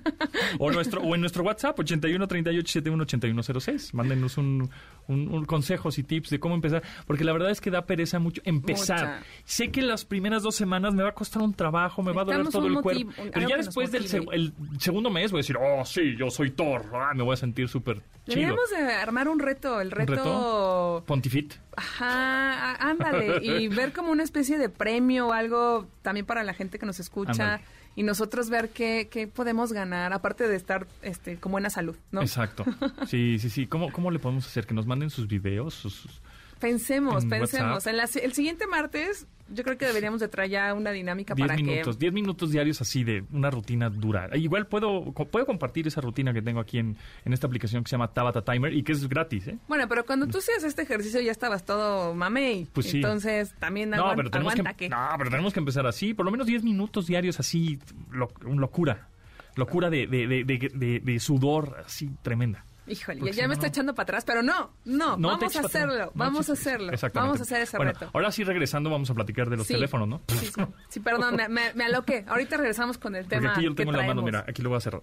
O, 0.59 0.71
nuestro, 0.71 1.03
o 1.03 1.15
en 1.15 1.21
nuestro 1.21 1.43
WhatsApp, 1.43 1.79
81 1.79 2.27
38 2.27 2.67
71 2.73 3.03
8106. 3.03 3.95
Mándenos 3.95 4.39
un, 4.39 4.71
un, 5.09 5.29
un 5.35 5.45
consejos 5.45 5.99
y 5.99 6.03
tips 6.03 6.31
de 6.31 6.41
cómo 6.41 6.55
empezar. 6.55 6.83
Porque 7.07 7.25
la 7.25 7.33
verdad 7.33 7.51
es 7.51 7.61
que 7.61 7.71
da 7.71 7.85
pereza 7.85 8.19
mucho 8.19 8.41
empezar. 8.45 8.99
Mucha. 9.19 9.23
Sé 9.45 9.71
que 9.71 9.83
las 9.83 10.05
primeras 10.05 10.43
dos 10.43 10.55
semanas 10.55 10.95
me 10.95 11.03
va 11.03 11.11
a 11.11 11.15
costar 11.15 11.43
un 11.43 11.53
trabajo, 11.55 12.03
me 12.03 12.13
va 12.13 12.23
a 12.23 12.25
doler 12.25 12.49
todo 12.49 12.67
el 12.67 12.81
cuerpo. 12.81 13.13
Pero 13.33 13.49
ya 13.49 13.57
después 13.57 13.93
del 13.93 14.03
motive. 14.03 14.25
seg- 14.25 14.33
el 14.35 14.53
segundo 14.81 15.11
mes 15.11 15.31
voy 15.31 15.41
a 15.41 15.43
decir, 15.43 15.57
oh, 15.61 15.85
sí, 15.85 16.15
yo 16.19 16.31
soy 16.31 16.51
Thor. 16.51 16.85
Ah, 16.95 17.13
me 17.15 17.23
voy 17.23 17.35
a 17.35 17.37
sentir 17.37 17.69
súper. 17.69 18.01
Deberíamos 18.27 18.71
de 18.71 18.93
armar 18.93 19.29
un 19.29 19.39
reto, 19.39 19.81
el 19.81 19.89
¿Un 19.89 19.93
reto... 19.93 21.05
Pontifit. 21.07 21.55
Ajá, 21.77 22.75
ándale, 22.77 23.39
y 23.43 23.69
ver 23.75 23.93
como 23.93 24.11
una 24.11 24.23
especie 24.23 24.59
de 24.59 24.69
premio 24.69 25.29
o 25.29 25.33
algo 25.33 25.87
también 26.03 26.27
para 26.27 26.43
la 26.43 26.55
gente 26.55 26.79
que 26.79 26.87
nos 26.87 26.99
escucha 26.99 27.55
Ándale. 27.55 27.63
y 27.95 28.03
nosotros 28.03 28.51
ver 28.51 28.71
qué, 28.71 29.09
qué 29.11 29.29
podemos 29.29 29.73
ganar, 29.73 30.13
aparte 30.13 30.49
de 30.49 30.57
estar 30.57 30.87
este, 31.03 31.37
con 31.37 31.53
buena 31.53 31.71
salud, 31.71 31.97
¿no? 32.11 32.21
Exacto. 32.23 32.65
Sí, 33.07 33.39
sí, 33.39 33.51
sí. 33.51 33.67
¿Cómo, 33.67 33.93
¿Cómo 33.93 34.11
le 34.11 34.19
podemos 34.19 34.47
hacer? 34.47 34.67
Que 34.67 34.75
nos 34.75 34.87
manden 34.87 35.11
sus 35.11 35.29
videos, 35.29 35.75
sus... 35.75 36.21
Pensemos, 36.61 37.25
En 37.25 37.31
pensemos. 37.31 37.87
En 37.87 37.97
la 37.97 38.05
el 38.23 38.33
siguiente 38.33 38.67
martes 38.67 39.27
yo 39.49 39.63
creo 39.63 39.79
que 39.79 39.87
deberíamos 39.87 40.19
de 40.21 40.27
traer 40.27 40.51
ya 40.51 40.75
una 40.75 40.91
dinámica 40.91 41.33
10 41.35 41.47
para 41.47 41.57
minutos, 41.57 41.97
que... 41.97 42.01
10 42.01 42.13
minutos 42.13 42.51
diarios 42.51 42.81
así 42.81 43.05
de 43.05 43.23
una 43.31 43.49
rutina 43.49 43.89
dura. 43.91 44.29
E 44.33 44.39
Igual 44.39 44.67
puedo, 44.67 45.13
puedo 45.13 45.47
compartir 45.47 45.87
esa 45.87 46.01
rutina 46.01 46.33
que 46.35 46.43
tengo 46.43 46.59
aquí 46.59 46.79
en, 46.79 46.97
en 47.25 47.33
esta 47.33 47.47
aplicación 47.47 47.85
que 47.85 47.91
se 47.91 47.93
llama 47.95 48.13
Tabata 48.13 48.43
Timer 48.43 48.73
y 48.75 48.83
que 48.83 48.91
es 48.93 49.09
gratis, 49.09 49.47
¿eh? 49.47 49.59
Bueno, 49.69 49.87
pero 49.89 50.05
cuando 50.05 50.27
tú 50.27 50.39
hacías 50.39 50.65
este 50.65 50.83
ejercicio 50.83 51.21
ya 51.21 51.31
estabas 51.31 51.65
todo 51.65 52.13
mamey. 52.15 52.67
Pues 52.73 52.87
sí. 52.91 52.97
Entonces 52.97 53.55
también 53.61 53.91
No, 53.91 53.97
aguanta, 53.99 54.17
pero 54.17 54.31
tenemos 54.31 54.53
aguanta 54.55 54.75
que... 54.77 54.89
no, 54.89 55.09
pero 55.17 55.31
tenemos 55.31 55.53
que 55.53 55.61
empezar 55.61 55.87
así, 55.87 56.13
por 56.13 56.25
lo 56.25 56.33
menos 56.33 56.47
10 56.49 56.65
minutos 56.65 57.07
diarios 57.07 57.39
así, 57.39 57.79
lo- 58.11 58.33
un 58.45 58.61
locura. 58.61 59.09
locura 59.55 59.91
de, 59.91 60.07
de, 60.09 61.01
de 61.05 61.21
sudor 61.21 61.77
así 61.87 62.11
tremenda. 62.23 62.65
Híjole, 62.89 63.19
Porque 63.21 63.33
ya, 63.33 63.37
si 63.37 63.41
me 63.43 63.47
no, 63.49 63.53
está 63.55 63.67
no. 63.67 63.69
echando 63.69 63.95
para 63.95 64.03
atrás, 64.05 64.25
pero 64.25 64.43
no, 64.43 64.71
no, 64.85 65.17
No 65.17 65.39
te 65.39 65.47
vamos 65.47 65.57
a 65.57 65.61
hacerlo, 65.61 66.05
No, 66.07 66.13
vamos 66.15 66.49
a 66.49 66.53
hacerlo, 66.53 66.93
exactamente. 66.93 67.27
vamos 67.27 67.41
a 67.41 67.43
hacer 67.43 67.63
ese 67.63 67.77
Bueno, 67.79 67.93
reto. 67.93 68.11
Ahora 68.15 68.31
sí, 68.31 68.45
regresando, 68.45 68.91
vamos 68.91 69.11
a 69.11 69.15
platicar 69.15 69.51
de 69.51 69.57
los 69.57 69.67
Sí. 69.67 69.75
teléfonos, 69.75 70.07
¿no? 70.09 70.23
Sí, 70.29 70.39
sí, 70.47 70.63
sí, 70.89 71.01
perdón, 71.01 71.35
me, 71.37 71.49
me, 71.49 71.75
me 71.75 71.85
aloqué. 71.87 72.25
Ahorita 72.29 72.57
regresamos 72.57 72.99
con 72.99 73.17
el 73.17 73.25
Porque 73.25 73.37
tema 73.39 73.53
aquí 73.53 73.63
yo 73.65 73.71
lo 73.71 73.75
tengo 73.75 73.91
en 73.91 73.97
la 73.99 74.07
mano, 74.07 74.23
mira, 74.23 74.45
aquí 74.49 74.63
lo 74.63 74.69
voy 74.71 74.79
a 74.79 74.81
cerrar. 74.81 75.03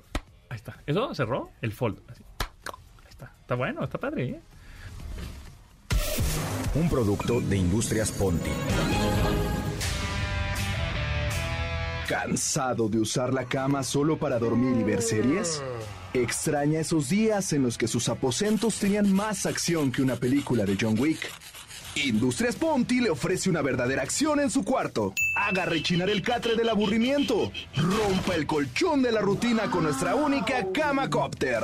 Ahí 0.49 0.55
está. 0.57 0.77
¿Eso 0.85 1.13
cerró? 1.13 1.51
El 1.61 1.73
fold. 1.73 1.99
Así. 2.09 2.23
Ahí 3.01 3.09
está. 3.09 3.33
Está 3.41 3.55
bueno, 3.55 3.83
está 3.83 3.97
padre, 3.97 4.29
¿eh? 4.29 4.41
Un 6.75 6.89
producto 6.89 7.41
de 7.41 7.57
Industrias 7.57 8.11
Ponti. 8.13 8.49
¿Cansado 12.07 12.89
de 12.89 12.99
usar 12.99 13.33
la 13.33 13.45
cama 13.45 13.81
solo 13.83 14.17
para 14.17 14.37
dormir 14.37 14.77
y 14.79 14.83
ver 14.83 15.01
series? 15.01 15.63
¿Extraña 16.13 16.79
esos 16.79 17.09
días 17.09 17.53
en 17.53 17.63
los 17.63 17.75
que 17.75 17.87
sus 17.87 18.07
aposentos 18.07 18.75
tenían 18.75 19.11
más 19.11 19.47
acción 19.47 19.91
que 19.91 20.03
una 20.03 20.15
película 20.15 20.63
de 20.63 20.77
John 20.79 20.95
Wick? 20.99 21.19
Industrias 21.95 22.55
Ponti 22.55 23.01
le 23.01 23.09
ofrece 23.09 23.49
una 23.49 23.63
verdadera 23.63 24.03
acción 24.03 24.39
en 24.39 24.51
su 24.51 24.63
cuarto. 24.63 25.15
Haga 25.35 25.65
rechinar 25.65 26.11
el 26.11 26.21
catre 26.21 26.55
del 26.55 26.69
aburrimiento. 26.69 27.51
Rompa 27.75 28.35
el 28.35 28.45
colchón 28.45 29.01
de 29.01 29.11
la 29.11 29.21
rutina 29.21 29.71
con 29.71 29.83
nuestra 29.83 30.13
única 30.13 30.67
Cama 30.71 31.09
Copter. 31.09 31.63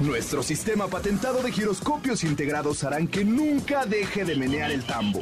Nuestro 0.00 0.42
sistema 0.44 0.86
patentado 0.86 1.42
de 1.42 1.50
giroscopios 1.50 2.22
integrados 2.22 2.84
harán 2.84 3.08
que 3.08 3.24
nunca 3.24 3.86
deje 3.86 4.24
de 4.24 4.36
menear 4.36 4.70
el 4.70 4.84
tambo. 4.84 5.20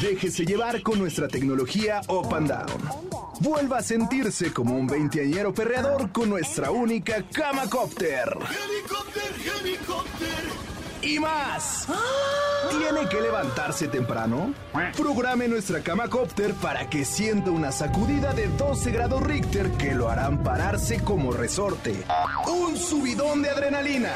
Déjese 0.00 0.44
llevar 0.44 0.82
con 0.82 1.00
nuestra 1.00 1.26
tecnología 1.26 2.00
Up 2.08 2.32
and 2.32 2.48
Down. 2.48 3.29
Vuelva 3.40 3.78
a 3.78 3.82
sentirse 3.82 4.52
como 4.52 4.74
un 4.74 4.86
veinteañero 4.86 5.54
perreador 5.54 6.12
con 6.12 6.28
nuestra 6.28 6.70
única 6.70 7.24
Cama 7.32 7.68
Copter. 7.70 8.36
Y 11.00 11.18
más. 11.18 11.86
¿Tiene 12.68 13.08
que 13.08 13.18
levantarse 13.18 13.88
temprano? 13.88 14.52
Programe 14.94 15.48
nuestra 15.48 15.80
cama 15.80 16.08
cópter 16.08 16.52
para 16.54 16.90
que 16.90 17.06
sienta 17.06 17.50
una 17.50 17.72
sacudida 17.72 18.34
de 18.34 18.48
12 18.48 18.90
grados 18.90 19.22
Richter 19.22 19.70
que 19.72 19.94
lo 19.94 20.10
harán 20.10 20.42
pararse 20.42 21.02
como 21.02 21.32
resorte. 21.32 21.94
Un 22.46 22.76
subidón 22.76 23.40
de 23.40 23.48
adrenalina. 23.48 24.12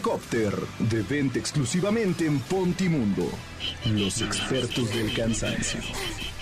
Copter, 0.00 0.54
de 0.78 1.02
venta 1.02 1.40
exclusivamente 1.40 2.24
en 2.24 2.38
Pontimundo. 2.38 3.28
Los 3.84 4.22
expertos 4.22 4.88
del 4.94 5.12
cansancio. 5.12 5.80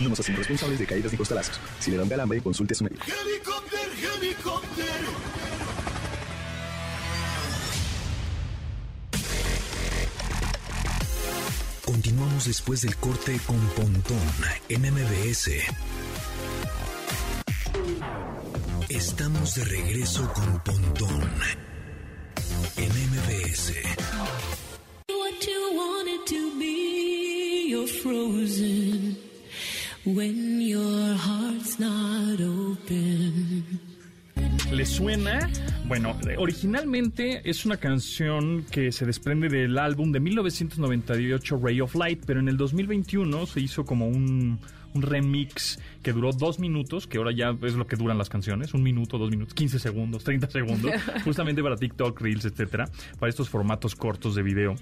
No 0.00 0.10
nos 0.10 0.20
hacemos 0.20 0.40
responsables 0.40 0.78
de 0.78 0.86
caídas 0.86 1.12
ni 1.12 1.16
costalazos. 1.16 1.58
Si 1.78 1.90
le 1.90 1.96
dan 1.96 2.08
calambre, 2.08 2.42
consulte 2.42 2.74
a 2.74 2.76
su 2.76 2.84
médico. 2.84 3.04
Continuamos 11.86 12.44
después 12.44 12.82
del 12.82 12.96
corte 12.96 13.40
con 13.46 13.58
Pontón 13.68 14.18
en 14.68 14.82
MBS. 14.82 15.50
Estamos 18.90 19.54
de 19.54 19.64
regreso 19.64 20.30
con 20.34 20.60
Pontón 20.62 21.73
en 22.76 22.88
MBS. 22.88 23.72
What 25.08 25.46
you 25.46 25.76
wanted 25.76 26.26
to 26.26 26.58
be, 26.58 27.68
you're 27.68 27.86
frozen 27.86 29.16
when 30.04 30.60
your 30.60 31.14
heart's 31.16 31.78
not 31.78 32.40
open. 32.40 33.64
¿Le 34.72 34.84
suena? 34.86 35.50
Bueno, 35.86 36.16
originalmente 36.38 37.48
es 37.48 37.64
una 37.64 37.76
canción 37.76 38.64
que 38.70 38.90
se 38.90 39.06
desprende 39.06 39.48
del 39.48 39.78
álbum 39.78 40.10
de 40.10 40.20
1998 40.20 41.60
Ray 41.62 41.80
of 41.80 41.94
Light, 41.94 42.24
pero 42.26 42.40
en 42.40 42.48
el 42.48 42.56
2021 42.56 43.46
se 43.46 43.60
hizo 43.60 43.84
como 43.84 44.08
un, 44.08 44.58
un 44.94 45.02
remix 45.02 45.78
que 46.02 46.12
duró 46.12 46.32
dos 46.32 46.58
minutos, 46.58 47.06
que 47.06 47.18
ahora 47.18 47.32
ya 47.32 47.56
es 47.62 47.74
lo 47.74 47.86
que 47.86 47.96
duran 47.96 48.16
las 48.16 48.28
canciones, 48.28 48.74
un 48.74 48.82
minuto, 48.82 49.18
dos 49.18 49.30
minutos, 49.30 49.54
15 49.54 49.78
segundos, 49.78 50.24
30 50.24 50.50
segundos, 50.50 50.92
justamente 51.24 51.62
para 51.62 51.76
TikTok, 51.76 52.20
Reels, 52.20 52.44
etcétera, 52.44 52.88
para 53.18 53.30
estos 53.30 53.48
formatos 53.48 53.94
cortos 53.94 54.34
de 54.34 54.42
video 54.42 54.76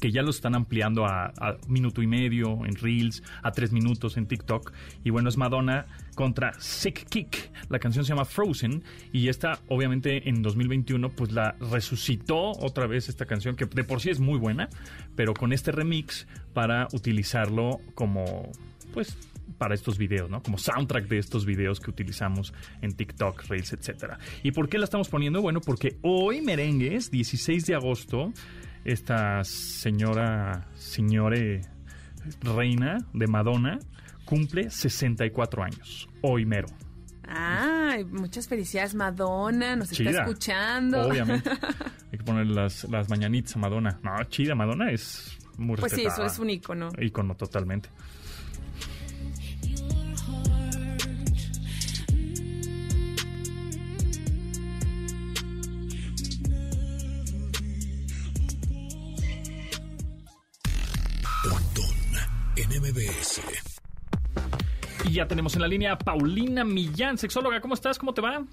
que 0.00 0.10
ya 0.10 0.22
lo 0.22 0.30
están 0.30 0.54
ampliando 0.54 1.06
a, 1.06 1.26
a 1.26 1.56
minuto 1.68 2.02
y 2.02 2.06
medio 2.06 2.64
en 2.64 2.74
Reels, 2.76 3.22
a 3.42 3.52
tres 3.52 3.72
minutos 3.72 4.16
en 4.16 4.26
TikTok. 4.26 4.72
Y 5.04 5.10
bueno, 5.10 5.28
es 5.28 5.36
Madonna 5.36 5.86
contra 6.14 6.52
Sick 6.58 7.08
Kick. 7.08 7.50
La 7.68 7.78
canción 7.78 8.04
se 8.04 8.10
llama 8.10 8.24
Frozen 8.24 8.82
y 9.12 9.28
esta, 9.28 9.60
obviamente, 9.68 10.28
en 10.28 10.42
2021, 10.42 11.10
pues 11.10 11.32
la 11.32 11.56
resucitó 11.70 12.52
otra 12.52 12.86
vez 12.86 13.08
esta 13.08 13.26
canción, 13.26 13.56
que 13.56 13.66
de 13.66 13.84
por 13.84 14.00
sí 14.00 14.10
es 14.10 14.20
muy 14.20 14.38
buena, 14.38 14.68
pero 15.16 15.34
con 15.34 15.52
este 15.52 15.72
remix 15.72 16.26
para 16.52 16.88
utilizarlo 16.92 17.80
como, 17.94 18.50
pues, 18.94 19.18
para 19.58 19.74
estos 19.74 19.98
videos, 19.98 20.30
¿no? 20.30 20.42
Como 20.42 20.56
soundtrack 20.56 21.08
de 21.08 21.18
estos 21.18 21.44
videos 21.44 21.80
que 21.80 21.90
utilizamos 21.90 22.54
en 22.80 22.94
TikTok, 22.94 23.44
Reels, 23.48 23.72
etcétera. 23.72 24.18
¿Y 24.42 24.52
por 24.52 24.68
qué 24.68 24.78
la 24.78 24.84
estamos 24.84 25.08
poniendo? 25.08 25.42
Bueno, 25.42 25.60
porque 25.60 25.98
hoy 26.02 26.40
merengues, 26.40 27.10
16 27.10 27.66
de 27.66 27.74
agosto, 27.74 28.32
esta 28.84 29.42
señora, 29.44 30.68
señore 30.76 31.62
reina 32.40 32.98
de 33.12 33.26
Madonna, 33.26 33.78
cumple 34.24 34.70
64 34.70 35.64
años. 35.64 36.08
Hoy 36.22 36.46
mero. 36.46 36.68
Ay, 37.26 38.04
muchas 38.04 38.46
felicidades, 38.48 38.94
Madonna, 38.94 39.76
nos 39.76 39.90
está 39.90 40.10
Chida. 40.10 40.22
escuchando. 40.22 41.06
Obviamente. 41.08 41.50
Hay 42.12 42.18
que 42.18 42.24
poner 42.24 42.46
las, 42.46 42.84
las 42.84 43.08
mañanitas 43.08 43.56
a 43.56 43.58
Madonna. 43.58 43.98
No, 44.02 44.22
chida, 44.24 44.54
Madonna 44.54 44.90
es 44.90 45.36
muy 45.56 45.76
Pues 45.76 45.92
sí, 45.92 46.04
eso 46.04 46.24
es 46.24 46.38
un 46.38 46.50
ícono. 46.50 46.90
Ícono 46.98 47.34
totalmente. 47.34 47.88
MBS. 63.38 63.80
Y 65.08 65.12
ya 65.14 65.26
tenemos 65.28 65.54
en 65.54 65.62
la 65.62 65.68
línea 65.68 65.92
a 65.92 65.98
Paulina 65.98 66.64
Millán, 66.64 67.18
sexóloga. 67.18 67.60
¿Cómo 67.60 67.74
estás? 67.74 67.98
¿Cómo 67.98 68.14
te 68.14 68.20
va? 68.22 68.44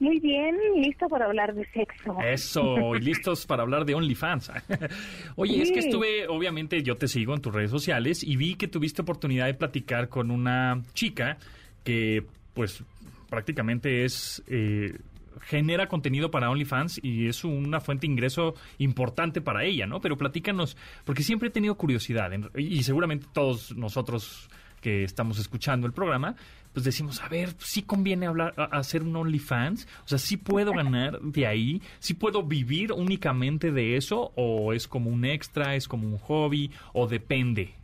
Muy 0.00 0.18
bien, 0.18 0.56
listo 0.76 1.06
para 1.08 1.26
hablar 1.26 1.54
de 1.54 1.64
sexo. 1.66 2.16
Eso, 2.24 2.96
y 2.96 3.00
listos 3.00 3.46
para 3.46 3.62
hablar 3.62 3.84
de 3.84 3.94
OnlyFans. 3.94 4.50
Oye, 5.36 5.62
es 5.62 5.70
que 5.70 5.78
estuve, 5.78 6.26
obviamente, 6.28 6.82
yo 6.82 6.96
te 6.96 7.06
sigo 7.06 7.34
en 7.34 7.40
tus 7.40 7.54
redes 7.54 7.70
sociales 7.70 8.24
y 8.24 8.36
vi 8.36 8.56
que 8.56 8.66
tuviste 8.66 9.02
oportunidad 9.02 9.46
de 9.46 9.54
platicar 9.54 10.08
con 10.08 10.30
una 10.32 10.82
chica 10.94 11.36
que, 11.84 12.24
pues, 12.54 12.82
prácticamente 13.30 14.04
es. 14.04 14.42
eh, 14.48 14.98
genera 15.40 15.88
contenido 15.88 16.30
para 16.30 16.50
OnlyFans 16.50 17.00
y 17.02 17.26
es 17.28 17.44
una 17.44 17.80
fuente 17.80 18.06
de 18.06 18.12
ingreso 18.12 18.54
importante 18.78 19.40
para 19.40 19.64
ella, 19.64 19.86
¿no? 19.86 20.00
Pero 20.00 20.16
platícanos, 20.16 20.76
porque 21.04 21.22
siempre 21.22 21.48
he 21.48 21.52
tenido 21.52 21.76
curiosidad, 21.76 22.32
en- 22.32 22.50
y 22.56 22.82
seguramente 22.82 23.26
todos 23.32 23.76
nosotros 23.76 24.48
que 24.80 25.04
estamos 25.04 25.38
escuchando 25.38 25.86
el 25.86 25.92
programa, 25.92 26.34
pues 26.72 26.84
decimos, 26.84 27.22
a 27.22 27.28
ver, 27.28 27.50
sí 27.58 27.82
conviene 27.82 28.26
hablar, 28.26 28.54
a- 28.56 28.64
hacer 28.78 29.02
un 29.02 29.14
OnlyFans, 29.14 29.86
o 30.04 30.08
sea, 30.08 30.18
sí 30.18 30.36
puedo 30.36 30.72
ganar 30.72 31.20
de 31.20 31.46
ahí, 31.46 31.80
sí 32.00 32.14
puedo 32.14 32.42
vivir 32.42 32.92
únicamente 32.92 33.70
de 33.70 33.96
eso, 33.96 34.32
o 34.34 34.72
es 34.72 34.88
como 34.88 35.10
un 35.10 35.24
extra, 35.24 35.76
es 35.76 35.86
como 35.86 36.08
un 36.08 36.18
hobby, 36.18 36.70
o 36.94 37.06
depende. 37.06 37.74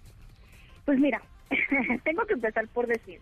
Pues 0.85 0.99
mira, 0.99 1.23
tengo 2.05 2.25
que 2.27 2.35
empezar 2.35 2.67
por 2.69 2.87
decir 2.87 3.21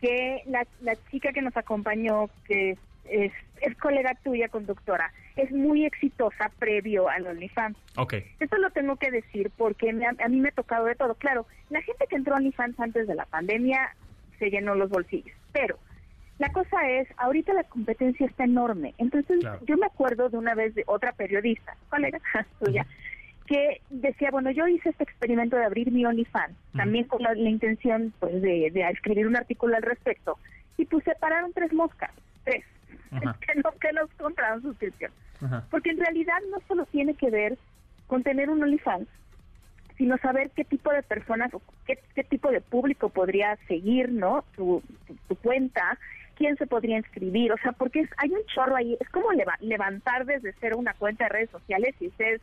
que 0.00 0.42
la, 0.46 0.66
la 0.82 0.94
chica 1.10 1.32
que 1.32 1.42
nos 1.42 1.56
acompañó, 1.56 2.28
que 2.46 2.76
es, 3.10 3.32
es, 3.60 3.76
colega 3.78 4.14
tuya, 4.22 4.48
conductora, 4.48 5.12
es 5.36 5.50
muy 5.52 5.84
exitosa 5.84 6.50
previo 6.58 7.08
al 7.08 7.26
OnlyFans. 7.26 7.76
Ok, 7.96 8.14
Esto 8.40 8.56
lo 8.58 8.70
tengo 8.70 8.96
que 8.96 9.10
decir 9.10 9.50
porque 9.56 9.92
me 9.92 10.06
a 10.06 10.28
mí 10.28 10.40
me 10.40 10.48
ha 10.48 10.52
tocado 10.52 10.86
de 10.86 10.94
todo. 10.94 11.14
Claro, 11.14 11.46
la 11.70 11.82
gente 11.82 12.06
que 12.08 12.16
entró 12.16 12.34
a 12.34 12.38
OnlyFans 12.38 12.78
antes 12.80 13.06
de 13.06 13.14
la 13.14 13.26
pandemia 13.26 13.94
se 14.38 14.50
llenó 14.50 14.74
los 14.74 14.90
bolsillos, 14.90 15.36
pero 15.52 15.78
la 16.38 16.50
cosa 16.52 16.88
es, 16.90 17.08
ahorita 17.16 17.54
la 17.54 17.64
competencia 17.64 18.26
está 18.26 18.44
enorme. 18.44 18.94
Entonces, 18.98 19.38
Claro. 19.40 19.60
yo 19.66 19.76
me 19.78 19.86
acuerdo 19.86 20.28
de 20.28 20.36
una 20.36 20.54
vez 20.54 20.74
de 20.74 20.84
otra 20.86 21.12
periodista, 21.12 21.74
colega 21.88 22.20
tuya, 22.62 22.86
que 23.46 23.80
decía, 23.90 24.30
bueno, 24.30 24.50
yo 24.50 24.66
hice 24.66 24.90
este 24.90 25.04
experimento 25.04 25.56
de 25.56 25.64
abrir 25.64 25.90
mi 25.92 26.04
OnlyFans, 26.04 26.54
también 26.76 27.04
con 27.04 27.22
la, 27.22 27.32
la 27.34 27.48
intención 27.48 28.12
pues 28.18 28.42
de, 28.42 28.70
de 28.72 28.88
escribir 28.90 29.26
un 29.26 29.36
artículo 29.36 29.76
al 29.76 29.82
respecto, 29.82 30.36
y 30.76 30.84
pues 30.84 31.04
separaron 31.04 31.52
tres 31.54 31.72
moscas, 31.72 32.10
tres. 32.44 32.64
Que 33.10 33.54
no, 33.62 33.70
que 33.80 33.92
nos 33.92 34.10
compraron 34.14 34.62
suscripción. 34.62 35.12
Ajá. 35.42 35.64
Porque 35.70 35.90
en 35.90 35.98
realidad 36.00 36.38
no 36.50 36.58
solo 36.68 36.86
tiene 36.86 37.14
que 37.14 37.30
ver 37.30 37.58
con 38.06 38.22
tener 38.22 38.48
un 38.50 38.62
OnlyFans, 38.62 39.08
sino 39.96 40.16
saber 40.18 40.50
qué 40.50 40.64
tipo 40.64 40.92
de 40.92 41.02
personas 41.02 41.52
o 41.54 41.62
qué, 41.86 41.98
qué 42.14 42.22
tipo 42.24 42.50
de 42.50 42.60
público 42.60 43.08
podría 43.08 43.56
seguir, 43.66 44.10
¿no? 44.10 44.44
Tu, 44.54 44.82
tu, 45.06 45.14
tu 45.28 45.36
cuenta, 45.36 45.98
quién 46.36 46.56
se 46.56 46.66
podría 46.66 46.98
inscribir, 46.98 47.52
o 47.52 47.56
sea, 47.58 47.72
porque 47.72 48.00
es- 48.00 48.10
hay 48.18 48.30
un 48.30 48.44
chorro 48.46 48.76
ahí, 48.76 48.96
es 49.00 49.08
como 49.08 49.32
leva- 49.32 49.56
levantar 49.60 50.26
desde 50.26 50.54
cero 50.60 50.76
una 50.78 50.92
cuenta 50.94 51.24
de 51.24 51.30
redes 51.30 51.50
sociales 51.50 51.94
y 52.00 52.08
ustedes 52.08 52.42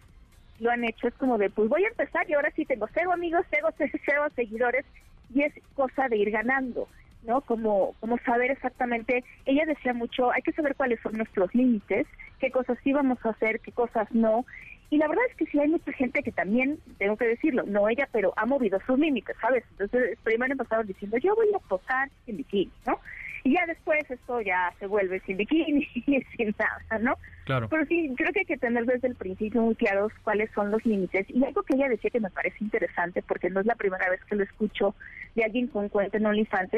lo 0.59 0.71
han 0.71 0.83
hecho, 0.83 1.07
es 1.07 1.13
como 1.15 1.37
de, 1.37 1.49
pues 1.51 1.69
voy 1.69 1.83
a 1.83 1.89
empezar 1.89 2.27
y 2.29 2.33
ahora 2.33 2.51
sí 2.55 2.65
tengo 2.65 2.87
cero 2.93 3.11
amigos, 3.13 3.45
cero, 3.51 3.69
cero 4.05 4.25
seguidores 4.35 4.85
y 5.33 5.43
es 5.43 5.53
cosa 5.75 6.07
de 6.09 6.17
ir 6.17 6.31
ganando, 6.31 6.87
¿no? 7.25 7.41
Como, 7.41 7.93
como 7.99 8.17
saber 8.19 8.51
exactamente, 8.51 9.23
ella 9.45 9.65
decía 9.65 9.93
mucho, 9.93 10.31
hay 10.31 10.41
que 10.41 10.53
saber 10.53 10.75
cuáles 10.75 10.99
son 11.01 11.13
nuestros 11.13 11.53
límites, 11.55 12.07
qué 12.39 12.51
cosas 12.51 12.77
sí 12.83 12.93
vamos 12.93 13.17
a 13.25 13.29
hacer, 13.29 13.59
qué 13.59 13.71
cosas 13.71 14.07
no. 14.11 14.45
Y 14.89 14.97
la 14.97 15.07
verdad 15.07 15.23
es 15.29 15.35
que 15.35 15.45
sí 15.47 15.59
hay 15.59 15.69
mucha 15.69 15.91
gente 15.93 16.21
que 16.21 16.31
también, 16.31 16.77
tengo 16.99 17.17
que 17.17 17.25
decirlo, 17.25 17.63
no 17.63 17.89
ella, 17.89 18.07
pero 18.11 18.33
ha 18.35 18.45
movido 18.45 18.79
sus 18.85 18.99
límites, 18.99 19.35
¿sabes? 19.41 19.63
Entonces, 19.71 20.19
primero 20.23 20.51
empezaron 20.51 20.85
diciendo, 20.85 21.17
yo 21.17 21.35
voy 21.35 21.47
a 21.55 21.59
posar 21.59 22.09
sin 22.25 22.37
bikini, 22.37 22.71
¿no? 22.85 22.99
Y 23.43 23.55
ya 23.55 23.65
después 23.65 24.09
esto 24.09 24.39
ya 24.41 24.73
se 24.79 24.87
vuelve 24.87 25.19
sin 25.21 25.37
bikini 25.37 25.87
y 25.95 26.21
sin 26.37 26.55
nada, 26.57 26.99
¿no? 26.99 27.17
Claro. 27.45 27.67
Pero 27.69 27.85
sí, 27.87 28.13
creo 28.15 28.31
que 28.31 28.39
hay 28.41 28.45
que 28.45 28.57
tener 28.57 28.85
desde 28.85 29.07
el 29.09 29.15
principio 29.15 29.61
muy 29.61 29.75
claros 29.75 30.13
cuáles 30.23 30.49
son 30.51 30.71
los 30.71 30.85
límites. 30.85 31.25
Y 31.29 31.43
algo 31.43 31.63
que 31.63 31.75
ella 31.75 31.89
decía 31.89 32.09
que 32.09 32.21
me 32.21 32.29
parece 32.29 32.57
interesante, 32.61 33.21
porque 33.21 33.49
no 33.49 33.59
es 33.59 33.65
la 33.65 33.75
primera 33.75 34.09
vez 34.09 34.23
que 34.25 34.35
lo 34.35 34.43
escucho 34.43 34.95
de 35.35 35.43
alguien 35.43 35.67
con 35.67 35.89
cuenta 35.89 36.17
en 36.17 36.25
OnlyFans, 36.25 36.71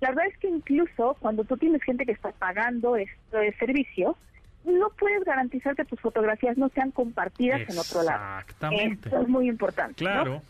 la 0.00 0.08
verdad 0.10 0.26
es 0.26 0.38
que 0.38 0.48
incluso 0.48 1.16
cuando 1.20 1.44
tú 1.44 1.56
tienes 1.56 1.82
gente 1.82 2.04
que 2.06 2.12
está 2.12 2.30
pagando 2.32 2.96
este 2.96 3.52
servicio, 3.58 4.16
no 4.64 4.90
puedes 4.98 5.24
garantizar 5.24 5.74
que 5.74 5.84
tus 5.84 5.98
fotografías 6.00 6.56
no 6.58 6.68
sean 6.70 6.90
compartidas 6.90 7.62
en 7.68 7.78
otro 7.78 8.02
lado. 8.02 8.40
Exactamente. 8.40 9.08
Esto 9.08 9.22
es 9.22 9.28
muy 9.28 9.48
importante. 9.48 10.04
¿no? 10.04 10.10
Claro. 10.10 10.42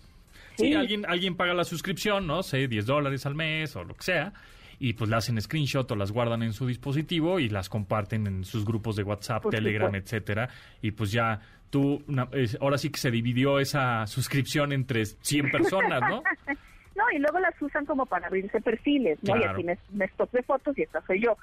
Sí, 0.57 0.67
Sí. 0.69 0.75
alguien, 0.75 1.07
alguien 1.07 1.37
paga 1.37 1.55
la 1.55 1.65
suscripción, 1.65 2.27
no 2.27 2.43
sé, 2.43 2.67
10 2.67 2.85
dólares 2.87 3.25
al 3.27 3.35
mes 3.37 3.77
o 3.77 3.85
lo 3.85 3.95
que 3.95 4.03
sea, 4.03 4.33
y 4.81 4.95
pues 4.95 5.09
le 5.09 5.17
hacen 5.17 5.41
screenshot 5.41 5.89
o 5.91 5.95
las 5.97 6.11
guardan 6.11 6.43
en 6.43 6.53
su 6.53 6.67
dispositivo 6.67 7.39
y 7.39 7.49
las 7.49 7.69
comparten 7.69 8.27
en 8.27 8.45
sus 8.45 8.65
grupos 8.65 8.97
de 8.97 9.05
WhatsApp, 9.05 9.43
Por 9.45 9.53
Telegram, 9.55 9.89
supuesto. 9.89 10.17
etcétera, 10.17 10.49
y 10.83 10.91
pues 10.91 11.13
ya 11.13 11.41
tú, 11.71 12.03
una- 12.09 12.29
ahora 12.61 12.77
sí 12.79 12.91
que 12.91 12.99
se 12.99 13.11
dividió 13.13 13.61
esa 13.61 14.05
suscripción 14.09 14.73
entre 14.73 15.05
100 15.07 15.51
personas, 15.51 16.01
¿no? 16.11 16.23
No, 16.99 17.05
y 17.13 17.21
luego 17.21 17.39
las 17.39 17.55
usan 17.63 17.87
como 17.87 18.07
para 18.07 18.27
abrirse 18.27 18.61
perfiles, 18.61 19.21
¿no? 19.23 19.37
Y 19.37 19.45
aquí 19.45 19.63
me, 19.63 19.79
me 19.93 20.07
stop 20.07 20.33
de 20.33 20.43
fotos 20.43 20.77
y 20.77 20.83
esta 20.83 21.01
soy 21.03 21.23
yo. 21.23 21.37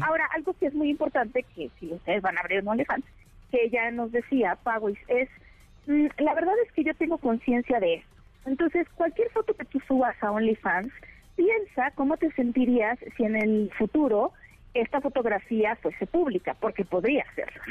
Ahora, 0.00 0.26
algo 0.34 0.54
que 0.54 0.66
es 0.66 0.74
muy 0.74 0.88
importante, 0.88 1.44
que 1.54 1.68
si 1.78 1.92
ustedes 1.92 2.22
van 2.22 2.38
a 2.38 2.40
abrir 2.40 2.62
un 2.62 2.68
OnlyFans, 2.68 3.04
que 3.50 3.64
ella 3.64 3.90
nos 3.90 4.10
decía, 4.10 4.56
Pawis, 4.62 4.98
es, 5.08 5.28
mm, 5.86 6.06
la 6.16 6.32
verdad 6.32 6.54
es 6.64 6.72
que 6.72 6.82
yo 6.82 6.94
tengo 6.94 7.18
conciencia 7.18 7.78
de 7.78 7.96
esto. 7.96 8.08
Entonces, 8.46 8.88
cualquier 8.94 9.28
foto 9.32 9.52
que 9.54 9.66
tú 9.66 9.80
subas 9.86 10.16
a 10.22 10.30
OnlyFans, 10.30 10.90
piensa 11.36 11.90
cómo 11.94 12.16
te 12.16 12.32
sentirías 12.32 12.98
si 13.14 13.24
en 13.24 13.36
el 13.36 13.70
futuro 13.76 14.32
esta 14.74 15.00
fotografía 15.00 15.76
fuese 15.76 16.06
pública, 16.06 16.56
porque 16.58 16.84
podría. 16.84 17.24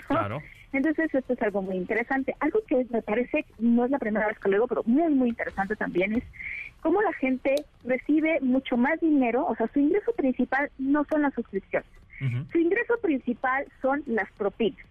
Claro. 0.08 0.41
Entonces, 0.74 1.13
esto 1.13 1.34
es 1.34 1.41
algo 1.41 1.62
muy 1.62 1.75
interesante. 1.75 2.36
Algo 2.39 2.60
que 2.67 2.86
me 2.89 3.01
parece, 3.01 3.46
no 3.60 3.86
es 3.86 3.91
la 3.91 4.00
primera 4.00 4.27
vez 4.27 4.39
que 4.39 4.50
lo 4.50 4.55
digo, 4.55 4.67
pero 4.67 4.84
muy, 4.86 5.13
muy 5.13 5.29
interesante 5.29 5.75
también 5.75 6.13
es 6.13 6.24
cómo 6.81 7.01
la 7.01 7.13
gente 7.13 7.55
recibe 7.84 8.39
mucho 8.41 8.77
más 8.77 9.00
dinero, 9.00 9.46
o 9.46 9.55
sea, 9.55 9.67
su 9.74 9.79
ingreso 9.79 10.13
principal 10.13 10.72
no 10.77 11.05
son 11.10 11.24
las 11.24 11.34
suscripciones. 11.34 11.89
Su 12.51 12.60
ingreso 12.60 12.93
principal 13.01 13.65
son 13.81 14.03
las 14.05 14.31
propinas. 14.34 14.86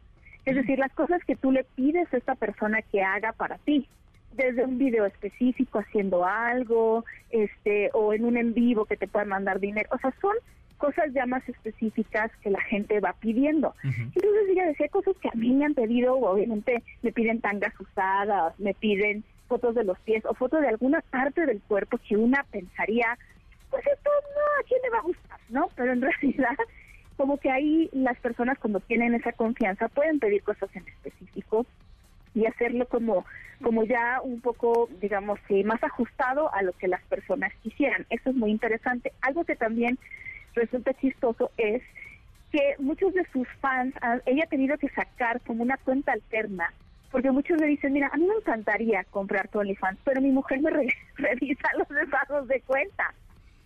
Es 0.45 0.57
decir, 0.57 0.81
las 0.81 0.93
cosas 0.93 1.25
que 1.25 1.37
tú 1.37 1.53
le 1.53 1.63
pides 1.77 2.13
a 2.13 2.17
esta 2.17 2.35
persona 2.35 2.83
que 2.83 3.03
haga 3.03 3.33
para 3.33 3.59
ti. 3.59 3.87
Desde 4.33 4.65
un 4.65 4.79
video 4.79 5.07
específico 5.07 5.79
haciendo 5.79 6.25
algo, 6.25 7.05
este, 7.31 7.91
o 7.93 8.15
en 8.15 8.25
un 8.25 8.37
en 8.37 8.53
vivo 8.53 8.85
que 8.85 8.97
te 8.97 9.07
puedan 9.07 9.29
mandar 9.29 9.61
dinero. 9.61 9.89
O 9.93 9.99
sea, 9.99 10.13
son 10.21 10.35
cosas 10.81 11.13
ya 11.13 11.27
más 11.27 11.47
específicas 11.49 12.33
que 12.43 12.51
la 12.51 12.61
gente 12.63 12.99
va 13.01 13.13
pidiendo. 13.13 13.75
Ujú. 13.85 14.03
Entonces 14.03 14.49
ella 14.51 14.67
decía 14.67 14.89
cosas 14.89 15.15
que 15.21 15.29
a 15.29 15.37
mí 15.37 15.51
me 15.53 15.67
han 15.67 15.75
pedido, 15.75 16.17
obviamente 16.17 16.83
me 17.03 17.13
piden 17.13 17.41
tangas 17.41 17.79
usadas, 17.79 18.59
me 18.59 18.75
piden 18.75 19.23
fotos 19.47 19.75
de 19.75 19.85
los 19.85 19.99
pies 20.01 20.25
o 20.25 20.35
fotos 20.35 20.63
de 20.63 20.69
alguna 20.69 21.03
parte 21.03 21.45
del 21.45 21.61
cuerpo 21.61 21.99
que 21.99 22.17
una 22.17 22.45
pensaría, 22.51 23.19
pues 23.69 23.87
esto 23.87 24.11
no, 24.35 24.41
¿a 24.61 24.67
quién 24.67 24.81
le 24.83 24.91
va 24.91 24.99
a 24.99 25.03
gustar? 25.03 25.39
¿No? 25.51 25.69
Pero 25.77 25.93
en 25.93 26.01
realidad, 26.11 26.57
como 27.17 27.37
que 27.37 27.51
ahí 27.51 27.91
las 27.93 28.19
personas 28.19 28.59
cuando 28.59 28.81
tienen 28.81 29.15
esa 29.15 29.33
confianza 29.33 29.89
pueden 29.89 30.19
pedir 30.19 30.43
cosas 30.43 30.75
en 30.75 30.89
específico 30.89 31.67
y 32.35 32.47
hacerlo 32.47 32.87
como 32.87 33.27
como 33.63 33.85
ya 33.85 34.23
un 34.23 34.41
poco, 34.41 34.89
digamos, 35.03 35.39
eh, 35.51 35.65
más 35.65 35.85
ajustado 35.85 36.51
a 36.55 36.63
lo 36.63 36.73
que 36.73 36.89
las 36.89 37.03
personas 37.03 37.53
quisieran. 37.63 38.07
Eso 38.09 38.31
es 38.31 38.37
muy 38.37 38.51
interesante. 38.51 39.13
Algo 39.21 39.45
que 39.45 39.55
también 39.55 39.99
resulta 40.55 40.93
chistoso 40.95 41.51
es 41.57 41.83
que 42.53 42.75
muchos 42.79 43.15
de 43.15 43.25
sus 43.33 43.47
fans, 43.61 43.95
ella 44.27 44.43
ha 44.45 44.49
tenido 44.49 44.77
que 44.79 44.89
sacar 44.89 45.41
como 45.43 45.63
una 45.63 45.77
cuenta 45.79 46.13
alterna, 46.13 46.73
porque 47.13 47.31
muchos 47.31 47.61
le 47.61 47.67
dicen, 47.69 47.93
mira, 47.93 48.09
a 48.13 48.17
mí 48.17 48.27
me 48.27 48.35
encantaría 48.35 49.05
comprar 49.05 49.49
tu 49.49 49.61
OnlyFans, 49.61 49.99
pero 50.05 50.21
mi 50.21 50.31
mujer 50.31 50.61
me 50.61 50.71
re- 50.71 50.95
revisa 51.17 51.69
los 51.79 51.89
estados 51.91 52.49
de 52.49 52.61
cuenta. 52.63 53.15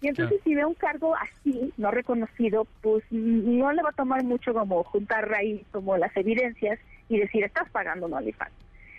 Y 0.01 0.09
entonces 0.09 0.37
Claro. 0.42 0.44
si 0.44 0.55
ve 0.55 0.64
un 0.66 0.75
cargo 0.75 1.14
así, 1.16 1.73
no 1.79 1.90
reconocido, 1.90 2.66
pues 2.83 3.03
mm, 3.11 3.59
no 3.59 3.73
le 3.73 3.83
va 3.83 3.88
a 3.88 3.92
tomar 3.92 4.23
mucho 4.23 4.53
como 4.53 4.83
juntar 4.85 5.33
ahí 5.35 5.64
como 5.70 5.97
las 5.97 6.14
evidencias 6.16 6.79
y 7.09 7.18
decir, 7.20 7.42
estás 7.44 7.70
pagando 7.70 8.05
un 8.07 8.12
OnlyFans. 8.14 8.53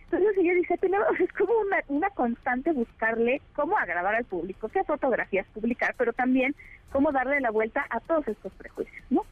Entonces 0.06 0.38
ella 0.38 0.54
dice, 0.54 0.78
primero 0.78 1.04
es 1.20 1.32
como 1.34 1.54
una, 1.60 1.78
una 1.88 2.10
constante 2.12 2.72
buscarle 2.72 3.42
cómo 3.56 3.78
agradar 3.78 4.16
al 4.16 4.26
público, 4.26 4.70
qué 4.70 4.84
fotografías 4.84 5.48
publicar, 5.54 5.96
pero 5.98 6.14
también 6.14 6.56
cómo 6.92 7.12
darle 7.12 7.42
la 7.42 7.52
vuelta 7.52 7.86
a 7.90 8.00
todos 8.00 8.28
estos 8.28 8.54
prejuicios, 8.54 9.04
¿no? 9.10 9.26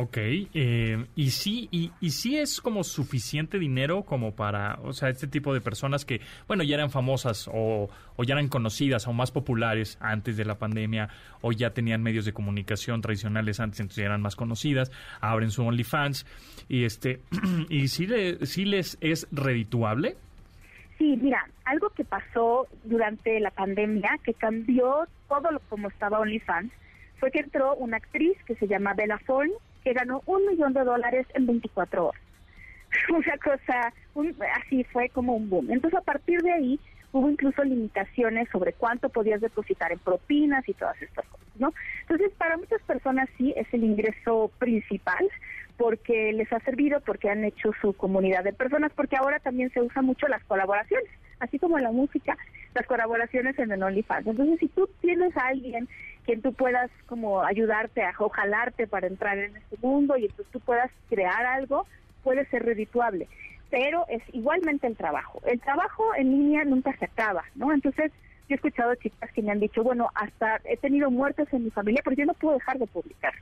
Ok, 0.00 0.16
eh, 0.16 1.06
y 1.16 1.30
sí, 1.30 1.68
y, 1.72 1.90
y 2.00 2.10
sí 2.10 2.38
es 2.38 2.60
como 2.60 2.84
suficiente 2.84 3.58
dinero 3.58 4.04
como 4.04 4.32
para, 4.32 4.78
o 4.84 4.92
sea, 4.92 5.08
este 5.08 5.26
tipo 5.26 5.52
de 5.52 5.60
personas 5.60 6.04
que, 6.04 6.20
bueno, 6.46 6.62
ya 6.62 6.76
eran 6.76 6.92
famosas 6.92 7.50
o, 7.52 7.90
o 8.14 8.22
ya 8.22 8.34
eran 8.34 8.46
conocidas 8.46 9.08
o 9.08 9.12
más 9.12 9.32
populares 9.32 9.98
antes 10.00 10.36
de 10.36 10.44
la 10.44 10.56
pandemia 10.56 11.08
o 11.40 11.50
ya 11.50 11.70
tenían 11.70 12.00
medios 12.00 12.24
de 12.24 12.32
comunicación 12.32 13.00
tradicionales 13.00 13.58
antes, 13.58 13.80
entonces 13.80 14.02
ya 14.02 14.06
eran 14.06 14.22
más 14.22 14.36
conocidas, 14.36 14.92
abren 15.20 15.50
su 15.50 15.66
OnlyFans 15.66 16.26
y 16.68 16.84
este, 16.84 17.20
y 17.68 17.88
sí, 17.88 18.06
le, 18.06 18.46
sí 18.46 18.66
les 18.66 18.98
es 19.00 19.26
redituable. 19.32 20.16
Sí, 20.96 21.18
mira, 21.20 21.44
algo 21.64 21.90
que 21.90 22.04
pasó 22.04 22.68
durante 22.84 23.40
la 23.40 23.50
pandemia 23.50 24.10
que 24.22 24.34
cambió 24.34 25.08
todo 25.28 25.50
lo 25.50 25.58
como 25.68 25.88
estaba 25.88 26.20
OnlyFans 26.20 26.70
fue 27.18 27.32
que 27.32 27.40
entró 27.40 27.74
una 27.74 27.96
actriz 27.96 28.38
que 28.46 28.54
se 28.54 28.68
llama 28.68 28.94
Bella 28.94 29.18
Thorne 29.26 29.54
que 29.84 29.92
ganó 29.92 30.22
un 30.26 30.46
millón 30.46 30.72
de 30.72 30.84
dólares 30.84 31.26
en 31.34 31.46
24 31.46 32.06
horas. 32.08 32.22
Una 33.10 33.36
cosa, 33.38 33.92
así 34.56 34.84
fue 34.84 35.08
como 35.10 35.34
un 35.34 35.50
boom. 35.50 35.70
Entonces 35.70 35.98
a 35.98 36.02
partir 36.02 36.40
de 36.42 36.52
ahí 36.52 36.80
hubo 37.12 37.30
incluso 37.30 37.64
limitaciones 37.64 38.48
sobre 38.50 38.72
cuánto 38.72 39.08
podías 39.08 39.40
depositar 39.40 39.92
en 39.92 39.98
propinas 39.98 40.68
y 40.68 40.74
todas 40.74 41.00
estas 41.00 41.26
cosas, 41.26 41.46
¿no? 41.58 41.72
Entonces 42.02 42.32
para 42.36 42.56
muchas 42.56 42.82
personas 42.82 43.28
sí 43.36 43.54
es 43.56 43.66
el 43.72 43.84
ingreso 43.84 44.50
principal 44.58 45.28
porque 45.78 46.32
les 46.32 46.52
ha 46.52 46.58
servido, 46.60 47.00
porque 47.00 47.30
han 47.30 47.44
hecho 47.44 47.70
su 47.80 47.92
comunidad 47.92 48.42
de 48.44 48.52
personas, 48.52 48.92
porque 48.94 49.16
ahora 49.16 49.38
también 49.38 49.70
se 49.70 49.80
usan 49.80 50.04
mucho 50.04 50.26
las 50.26 50.42
colaboraciones, 50.44 51.08
así 51.38 51.58
como 51.58 51.78
la 51.78 51.92
música, 51.92 52.36
las 52.74 52.84
colaboraciones 52.86 53.56
en 53.58 53.70
el 53.70 53.82
OnlyFans. 53.82 54.26
Entonces, 54.26 54.58
si 54.58 54.68
tú 54.68 54.90
tienes 55.00 55.34
a 55.36 55.46
alguien 55.46 55.88
quien 56.28 56.42
tú 56.42 56.52
puedas 56.52 56.90
como 57.06 57.42
ayudarte 57.42 58.02
a, 58.02 58.12
o 58.18 58.28
jalarte 58.28 58.86
para 58.86 59.06
entrar 59.06 59.38
en 59.38 59.56
este 59.56 59.78
mundo 59.80 60.14
y 60.18 60.26
entonces 60.26 60.52
tú 60.52 60.60
puedas 60.60 60.90
crear 61.08 61.46
algo, 61.46 61.86
puede 62.22 62.44
ser 62.50 62.66
redituable. 62.66 63.28
Pero 63.70 64.04
es 64.10 64.22
igualmente 64.34 64.86
el 64.86 64.94
trabajo. 64.94 65.40
El 65.46 65.58
trabajo 65.58 66.14
en 66.16 66.30
línea 66.30 66.66
nunca 66.66 66.94
se 66.98 67.06
acaba, 67.06 67.44
¿no? 67.54 67.72
Entonces, 67.72 68.12
yo 68.46 68.52
he 68.52 68.56
escuchado 68.56 68.94
chicas 68.96 69.32
que 69.32 69.40
me 69.40 69.52
han 69.52 69.60
dicho, 69.60 69.82
bueno, 69.82 70.10
hasta 70.14 70.60
he 70.64 70.76
tenido 70.76 71.10
muertes 71.10 71.48
en 71.50 71.64
mi 71.64 71.70
familia, 71.70 72.02
pero 72.04 72.14
yo 72.14 72.26
no 72.26 72.34
puedo 72.34 72.58
dejar 72.58 72.78
de 72.78 72.86
publicar 72.86 73.32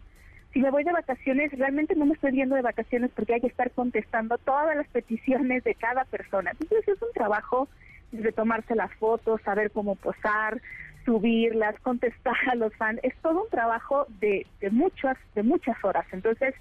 si 0.53 0.61
me 0.61 0.70
voy 0.70 0.85
de 0.85 0.92
vacaciones, 0.92 1.53
realmente 1.59 1.94
no 1.96 2.07
me 2.07 2.14
estoy 2.14 2.33
yendo 2.33 2.55
de 2.55 2.62
vacaciones 2.62 3.11
porque 3.14 3.35
hay 3.35 3.40
que 3.42 3.46
estar 3.49 3.70
contestando 3.72 4.38
todas 4.38 4.75
las 4.75 4.88
peticiones 4.88 5.62
de 5.64 5.75
cada 5.75 6.05
persona. 6.05 6.53
Entonces 6.53 6.88
es 6.88 7.03
un 7.03 7.12
trabajo 7.12 7.68
de 8.11 8.33
tomarse 8.33 8.75
las 8.75 8.92
fotos, 8.94 9.42
saber 9.42 9.70
cómo 9.70 9.96
posar, 9.96 10.62
subirlas, 11.07 11.79
contestar 11.81 12.37
a 12.51 12.55
los 12.57 12.75
fans. 12.77 13.01
Es 13.03 13.14
todo 13.23 13.45
un 13.45 13.49
trabajo 13.49 14.07
de, 14.21 14.47
de 14.61 14.71
muchas, 14.71 15.16
de 15.35 15.42
muchas 15.42 15.83
horas. 15.83 16.05
Entonces, 16.12 16.55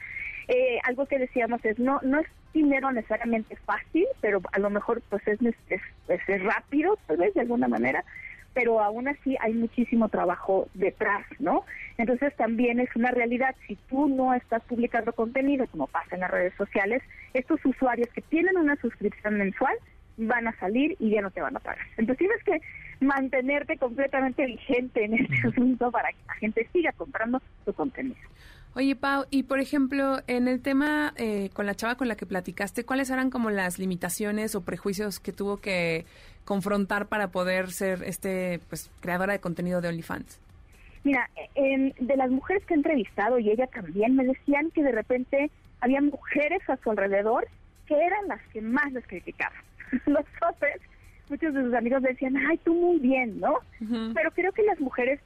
eh, 0.47 0.79
algo 0.83 1.05
que 1.07 1.19
decíamos 1.19 1.65
es 1.65 1.77
no, 1.79 1.99
no 2.03 2.19
es 2.21 2.27
dinero 2.53 2.89
necesariamente 2.91 3.57
fácil, 3.65 4.05
pero 4.21 4.39
a 4.53 4.59
lo 4.59 4.69
mejor 4.69 5.01
pues 5.09 5.27
es, 5.27 5.41
es, 5.41 5.81
es- 6.07 6.43
rápido, 6.43 6.97
tal 7.07 7.17
vez 7.17 7.33
de 7.33 7.41
alguna 7.41 7.67
manera, 7.67 8.05
pero 8.53 8.79
aún 8.81 9.09
así 9.09 9.35
hay 9.41 9.53
muchísimo 9.53 10.07
trabajo 10.07 10.69
detrás, 10.73 11.25
¿no? 11.39 11.65
Entonces 11.97 12.33
también 12.37 12.79
es 12.79 12.89
una 12.95 13.11
realidad, 13.11 13.53
si 13.67 13.75
tú 13.89 14.07
no 14.07 14.33
estás 14.33 14.61
publicando 14.63 15.11
contenido, 15.11 15.65
como 15.67 15.87
pasa 15.87 16.15
en 16.15 16.21
las 16.21 16.31
redes 16.31 16.53
sociales, 16.55 17.01
estos 17.33 17.59
usuarios 17.65 18.07
que 18.13 18.21
tienen 18.21 18.55
una 18.55 18.77
suscripción 18.77 19.37
mensual 19.37 19.75
van 20.17 20.47
a 20.47 20.55
salir 20.59 20.95
y 20.99 21.09
ya 21.11 21.21
no 21.21 21.31
te 21.31 21.41
van 21.41 21.55
a 21.55 21.59
pagar. 21.59 21.85
Entonces 21.97 22.17
tienes 22.17 22.43
que 22.43 22.61
mantenerte 23.05 23.77
completamente 23.77 24.45
vigente 24.45 25.05
en 25.05 25.13
este 25.15 25.47
asunto 25.47 25.91
para 25.91 26.09
que 26.09 26.17
la 26.27 26.33
gente 26.35 26.67
siga 26.73 26.91
comprando 26.93 27.41
tu 27.65 27.73
contenido. 27.73 28.15
Oye, 28.75 28.95
Pau, 28.95 29.25
y 29.29 29.43
por 29.43 29.59
ejemplo, 29.59 30.17
en 30.27 30.47
el 30.49 30.61
tema 30.61 31.13
eh, 31.15 31.49
con 31.53 31.65
la 31.65 31.75
chava 31.75 31.95
con 31.95 32.09
la 32.09 32.15
que 32.17 32.25
platicaste, 32.25 32.83
¿cuáles 32.83 33.09
eran 33.09 33.29
como 33.29 33.49
las 33.49 33.79
limitaciones 33.79 34.53
o 34.55 34.65
prejuicios 34.65 35.19
que 35.21 35.31
tuvo 35.31 35.57
que 35.57 36.05
confrontar 36.43 37.07
para 37.07 37.29
poder 37.29 37.71
ser 37.71 38.03
este 38.03 38.59
pues 38.69 38.91
creadora 38.99 39.31
de 39.33 39.39
contenido 39.39 39.79
de 39.79 39.87
OnlyFans? 39.89 40.39
Mira, 41.05 41.29
en- 41.55 41.93
de 41.99 42.17
las 42.17 42.29
mujeres 42.29 42.65
que 42.65 42.73
he 42.73 42.77
entrevistado 42.77 43.39
y 43.39 43.49
ella 43.49 43.67
también 43.67 44.15
me 44.15 44.25
decían 44.25 44.69
que 44.71 44.83
de 44.83 44.91
repente 44.91 45.49
había 45.79 46.01
mujeres 46.01 46.61
a 46.69 46.75
su 46.77 46.91
alrededor 46.91 47.47
que 47.87 47.95
eran 47.95 48.27
las 48.27 48.41
que 48.51 48.59
más 48.61 48.91
les 48.91 49.05
criticaban. 49.07 49.57
Los 50.05 50.25
hombres, 50.41 50.81
muchos 51.29 51.53
de 51.53 51.63
sus 51.63 51.73
amigos 51.73 52.01
decían, 52.01 52.37
ay, 52.37 52.57
tú 52.63 52.73
muy 52.73 52.99
bien, 52.99 53.39
¿no? 53.39 53.59
Pero 54.13 54.31
creo 54.31 54.51
que 54.51 54.63
las 54.63 54.79
mujeres, 54.79 55.19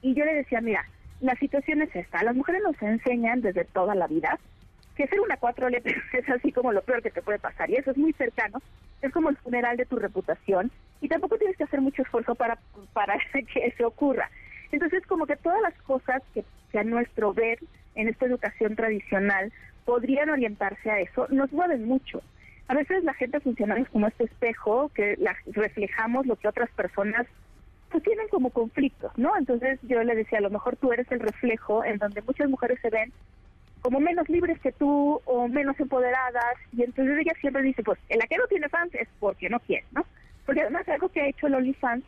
y 0.00 0.14
yo 0.14 0.24
le 0.24 0.34
decía, 0.34 0.60
mira, 0.60 0.84
la 1.20 1.34
situación 1.36 1.82
es 1.82 1.94
esta, 1.94 2.22
las 2.22 2.34
mujeres 2.34 2.62
nos 2.62 2.80
enseñan 2.82 3.40
desde 3.40 3.64
toda 3.64 3.94
la 3.94 4.06
vida 4.06 4.38
que 4.96 5.06
ser 5.06 5.20
una 5.20 5.36
cuatro 5.36 5.68
letras 5.68 5.96
es 6.12 6.28
así 6.28 6.52
como 6.52 6.72
lo 6.72 6.82
peor 6.82 7.02
que 7.02 7.10
te 7.10 7.22
puede 7.22 7.38
pasar 7.38 7.70
y 7.70 7.76
eso 7.76 7.92
es 7.92 7.96
muy 7.96 8.12
cercano, 8.12 8.60
es 9.00 9.12
como 9.12 9.30
el 9.30 9.36
funeral 9.36 9.76
de 9.76 9.86
tu 9.86 9.96
reputación 9.96 10.70
y 11.00 11.08
tampoco 11.08 11.38
tienes 11.38 11.56
que 11.56 11.64
hacer 11.64 11.80
mucho 11.80 12.02
esfuerzo 12.02 12.34
para, 12.34 12.58
para 12.92 13.18
que 13.32 13.66
eso 13.66 13.86
ocurra. 13.86 14.30
Entonces 14.70 15.06
como 15.06 15.26
que 15.26 15.36
todas 15.36 15.60
las 15.62 15.74
cosas 15.82 16.22
que, 16.34 16.44
que 16.70 16.78
a 16.78 16.84
nuestro 16.84 17.32
ver 17.32 17.58
en 17.94 18.08
esta 18.08 18.26
educación 18.26 18.76
tradicional 18.76 19.52
podrían 19.84 20.30
orientarse 20.30 20.90
a 20.90 21.00
eso, 21.00 21.26
nos 21.30 21.52
mueven 21.52 21.84
mucho. 21.84 22.22
A 22.72 22.74
veces 22.74 23.04
la 23.04 23.12
gente 23.12 23.38
funcionamos 23.38 23.86
como 23.90 24.06
este 24.06 24.24
espejo 24.24 24.90
que 24.94 25.18
reflejamos 25.48 26.24
lo 26.24 26.36
que 26.36 26.48
otras 26.48 26.70
personas 26.70 27.26
pues 27.90 28.02
tienen 28.02 28.28
como 28.28 28.48
conflictos, 28.48 29.12
¿no? 29.18 29.36
Entonces 29.36 29.78
yo 29.82 30.02
le 30.02 30.14
decía, 30.14 30.38
a 30.38 30.40
lo 30.40 30.48
mejor 30.48 30.76
tú 30.76 30.90
eres 30.90 31.06
el 31.12 31.20
reflejo 31.20 31.84
en 31.84 31.98
donde 31.98 32.22
muchas 32.22 32.48
mujeres 32.48 32.78
se 32.80 32.88
ven 32.88 33.12
como 33.82 34.00
menos 34.00 34.26
libres 34.30 34.58
que 34.60 34.72
tú 34.72 35.20
o 35.26 35.48
menos 35.48 35.78
empoderadas 35.80 36.54
y 36.72 36.82
entonces 36.82 37.18
ella 37.18 37.34
siempre 37.42 37.60
dice, 37.60 37.82
pues 37.82 37.98
en 38.08 38.18
la 38.20 38.26
que 38.26 38.38
no 38.38 38.46
tiene 38.46 38.70
fans 38.70 38.94
es 38.94 39.08
porque 39.20 39.50
no 39.50 39.60
quiere, 39.60 39.84
¿no? 39.92 40.06
Porque 40.46 40.62
además 40.62 40.88
algo 40.88 41.10
que 41.10 41.20
ha 41.20 41.28
hecho 41.28 41.48
el 41.48 41.56
OnlyFans 41.56 42.04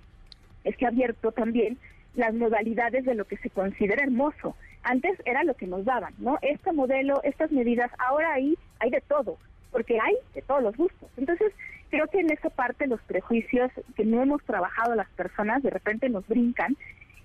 es 0.64 0.74
que 0.78 0.86
ha 0.86 0.88
abierto 0.88 1.30
también 1.32 1.76
las 2.14 2.32
modalidades 2.32 3.04
de 3.04 3.14
lo 3.14 3.26
que 3.26 3.36
se 3.36 3.50
considera 3.50 4.02
hermoso. 4.02 4.56
Antes 4.82 5.20
era 5.26 5.44
lo 5.44 5.56
que 5.56 5.66
nos 5.66 5.84
daban, 5.84 6.14
¿no? 6.16 6.38
Este 6.40 6.72
modelo, 6.72 7.22
estas 7.22 7.52
medidas, 7.52 7.90
ahora 7.98 8.32
ahí 8.32 8.56
hay 8.78 8.88
de 8.88 9.02
todo, 9.02 9.36
porque 9.74 9.98
hay 10.00 10.14
de 10.36 10.42
todos 10.42 10.62
los 10.62 10.76
gustos. 10.76 11.10
Entonces, 11.16 11.52
creo 11.90 12.06
que 12.06 12.20
en 12.20 12.30
esa 12.30 12.48
parte 12.48 12.86
los 12.86 13.02
prejuicios 13.02 13.72
que 13.96 14.04
no 14.04 14.22
hemos 14.22 14.40
trabajado 14.44 14.94
las 14.94 15.08
personas 15.10 15.64
de 15.64 15.70
repente 15.70 16.08
nos 16.08 16.24
brincan. 16.28 16.76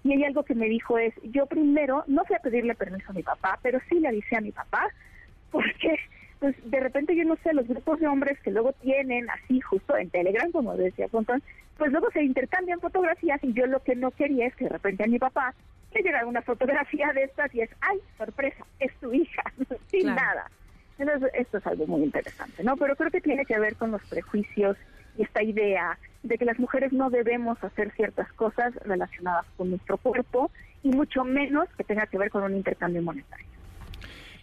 Y 0.04 0.14
hay 0.14 0.24
algo 0.24 0.42
que 0.44 0.56
me 0.56 0.66
dijo 0.68 0.98
es, 0.98 1.14
yo 1.22 1.46
primero 1.46 2.04
no 2.08 2.26
fui 2.26 2.36
a 2.36 2.40
pedirle 2.40 2.74
permiso 2.74 3.12
a 3.12 3.14
mi 3.14 3.22
papá, 3.22 3.60
pero 3.62 3.80
sí 3.88 4.00
le 4.00 4.08
avisé 4.08 4.36
a 4.36 4.42
mi 4.42 4.52
papá, 4.52 4.90
porque 5.52 5.96
pues 6.40 6.56
de 6.72 6.80
repente 6.80 7.16
yo 7.16 7.24
no 7.24 7.36
sé, 7.44 7.54
los 7.54 7.68
grupos 7.68 8.00
de 8.00 8.08
hombres 8.08 8.40
que 8.40 8.50
luego 8.50 8.74
tienen 8.82 9.30
así 9.30 9.62
justo 9.62 9.96
en 9.96 10.10
Telegram, 10.10 10.52
como 10.52 10.76
decía 10.76 11.08
Pontón, 11.08 11.44
pues 11.78 11.92
luego 11.92 12.10
se 12.12 12.24
intercambian 12.24 12.80
fotografías 12.80 13.44
y 13.44 13.54
yo 13.54 13.68
lo 13.68 13.84
que 13.84 13.96
no 13.96 14.10
quería 14.10 14.48
es 14.48 14.56
que 14.56 14.64
de 14.64 14.72
repente 14.72 15.04
a 15.04 15.08
mi 15.08 15.20
papá 15.20 15.54
le 15.94 16.02
llegara 16.02 16.26
una 16.26 16.42
fotografía 16.42 17.12
de 17.14 17.26
estas 17.26 17.54
y 17.54 17.62
es, 17.62 17.70
ay, 17.82 18.00
sorpresa, 18.18 18.66
es 18.80 18.92
tu 19.02 19.14
hija, 19.14 19.44
sin 19.92 20.02
Claro. 20.02 20.16
nada. 20.16 20.52
Entonces, 21.00 21.32
esto 21.34 21.58
es 21.58 21.68
algo 21.68 21.88
muy 21.88 22.04
interesante, 22.04 22.64
¿no? 22.64 22.76
Pero 22.78 22.96
creo 22.96 23.10
que 23.10 23.22
tiene 23.22 23.46
que 23.46 23.58
ver 23.58 23.76
con 23.76 23.92
los 23.92 24.02
prejuicios 24.04 24.78
y 25.18 25.24
esta 25.24 25.42
idea 25.42 25.98
de 26.24 26.38
que 26.38 26.46
las 26.46 26.60
mujeres 26.60 26.92
no 26.92 27.10
debemos 27.10 27.62
hacer 27.64 27.92
ciertas 27.96 28.32
cosas 28.34 28.76
relacionadas 28.86 29.46
con 29.58 29.70
nuestro 29.70 29.98
cuerpo 29.98 30.52
y 30.84 30.90
mucho 30.90 31.24
menos 31.24 31.68
que 31.78 31.84
tenga 31.84 32.06
que 32.08 32.18
ver 32.18 32.30
con 32.30 32.44
un 32.44 32.56
intercambio 32.56 33.02
monetario. 33.02 33.46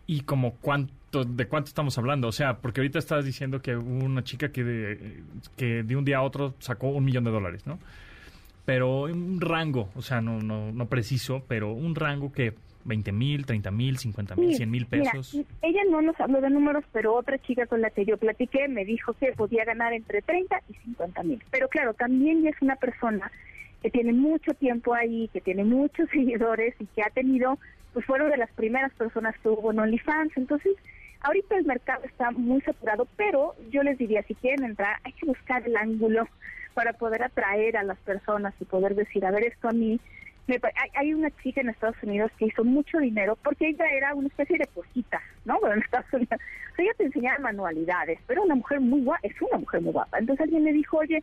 ¿Y 0.06 0.20
como 0.20 0.54
cuánto, 0.54 1.24
de 1.24 1.46
cuánto 1.46 1.68
estamos 1.68 1.98
hablando? 1.98 2.28
O 2.28 2.32
sea, 2.32 2.58
porque 2.58 2.80
ahorita 2.80 2.98
estabas 2.98 3.24
diciendo 3.24 3.60
que 3.60 3.76
hubo 3.76 4.04
una 4.04 4.24
chica 4.24 4.50
que 4.50 4.64
de, 4.64 5.22
que 5.56 5.82
de 5.82 5.96
un 5.96 6.04
día 6.04 6.18
a 6.18 6.22
otro 6.22 6.54
sacó 6.58 6.88
un 6.88 7.04
millón 7.04 7.24
de 7.24 7.30
dólares, 7.30 7.66
¿no? 7.66 7.78
Pero 8.64 9.02
un 9.02 9.40
rango, 9.40 9.90
o 9.94 10.02
sea, 10.02 10.20
no, 10.20 10.40
no, 10.40 10.72
no 10.72 10.86
preciso, 10.86 11.44
pero 11.46 11.72
un 11.72 11.94
rango 11.94 12.32
que 12.32 12.54
20 12.86 13.12
mil, 13.12 13.44
30 13.46 13.70
mil, 13.70 13.98
50 13.98 14.36
mil, 14.36 14.50
Sí, 14.50 14.56
100 14.56 14.70
mil 14.70 14.86
mira, 14.90 15.10
pesos. 15.12 15.36
ella 15.62 15.82
no 15.90 16.02
nos 16.02 16.18
habló 16.20 16.40
de 16.40 16.50
números, 16.50 16.84
pero 16.92 17.14
otra 17.14 17.38
chica 17.38 17.66
con 17.66 17.80
la 17.80 17.90
que 17.90 18.04
yo 18.04 18.16
platiqué 18.16 18.68
me 18.68 18.84
dijo 18.84 19.12
que 19.14 19.32
podía 19.32 19.64
ganar 19.64 19.92
entre 19.92 20.22
30 20.22 20.62
y 20.68 20.74
50 20.74 21.22
mil. 21.24 21.42
Pero 21.50 21.68
claro, 21.68 21.94
también 21.94 22.46
es 22.46 22.54
una 22.62 22.76
persona 22.76 23.30
que 23.82 23.90
tiene 23.90 24.12
mucho 24.12 24.54
tiempo 24.54 24.94
ahí, 24.94 25.28
que 25.32 25.40
tiene 25.40 25.64
muchos 25.64 26.08
seguidores 26.12 26.74
y 26.80 26.86
que 26.86 27.02
ha 27.02 27.10
tenido, 27.10 27.58
pues 27.92 28.06
fueron 28.06 28.30
de 28.30 28.36
las 28.36 28.50
primeras 28.52 28.92
personas 28.94 29.34
que 29.42 29.48
hubo 29.48 29.72
en 29.72 29.80
OnlyFans. 29.80 30.36
Entonces, 30.36 30.72
ahorita 31.22 31.56
el 31.56 31.64
mercado 31.64 32.04
está 32.04 32.30
muy 32.30 32.60
saturado, 32.62 33.06
pero 33.16 33.54
yo 33.70 33.82
les 33.82 33.98
diría, 33.98 34.22
si 34.22 34.34
quieren 34.34 34.64
entrar, 34.64 34.96
hay 35.04 35.12
que 35.12 35.26
buscar 35.26 35.66
el 35.66 35.76
ángulo 35.76 36.28
para 36.74 36.92
poder 36.92 37.22
atraer 37.22 37.76
a 37.78 37.82
las 37.82 37.98
personas 37.98 38.54
y 38.60 38.64
poder 38.66 38.94
decir, 38.94 39.24
a 39.24 39.30
ver, 39.30 39.44
esto 39.44 39.68
a 39.68 39.72
mí 39.72 39.98
hay, 40.94 41.14
una 41.14 41.30
chica 41.42 41.60
en 41.60 41.70
Estados 41.70 41.96
Unidos 42.02 42.30
que 42.38 42.46
hizo 42.46 42.64
mucho 42.64 42.98
dinero 42.98 43.36
porque 43.42 43.68
ella 43.68 43.84
era 43.90 44.14
una 44.14 44.28
especie 44.28 44.58
de 44.58 44.66
cosita, 44.66 45.20
¿no? 45.44 45.58
Bueno, 45.60 45.74
en 45.76 45.82
Estados 45.82 46.12
Unidos. 46.12 46.40
O 46.72 46.76
sea, 46.76 46.84
ella 46.84 46.94
te 46.96 47.04
enseñaba 47.04 47.38
manualidades, 47.38 48.18
pero 48.26 48.42
una 48.44 48.54
mujer 48.54 48.80
muy 48.80 49.02
guapa, 49.02 49.20
es 49.26 49.40
una 49.42 49.58
mujer 49.58 49.80
muy 49.80 49.92
guapa. 49.92 50.18
Entonces 50.18 50.44
alguien 50.44 50.64
le 50.64 50.72
dijo, 50.72 50.98
oye, 50.98 51.22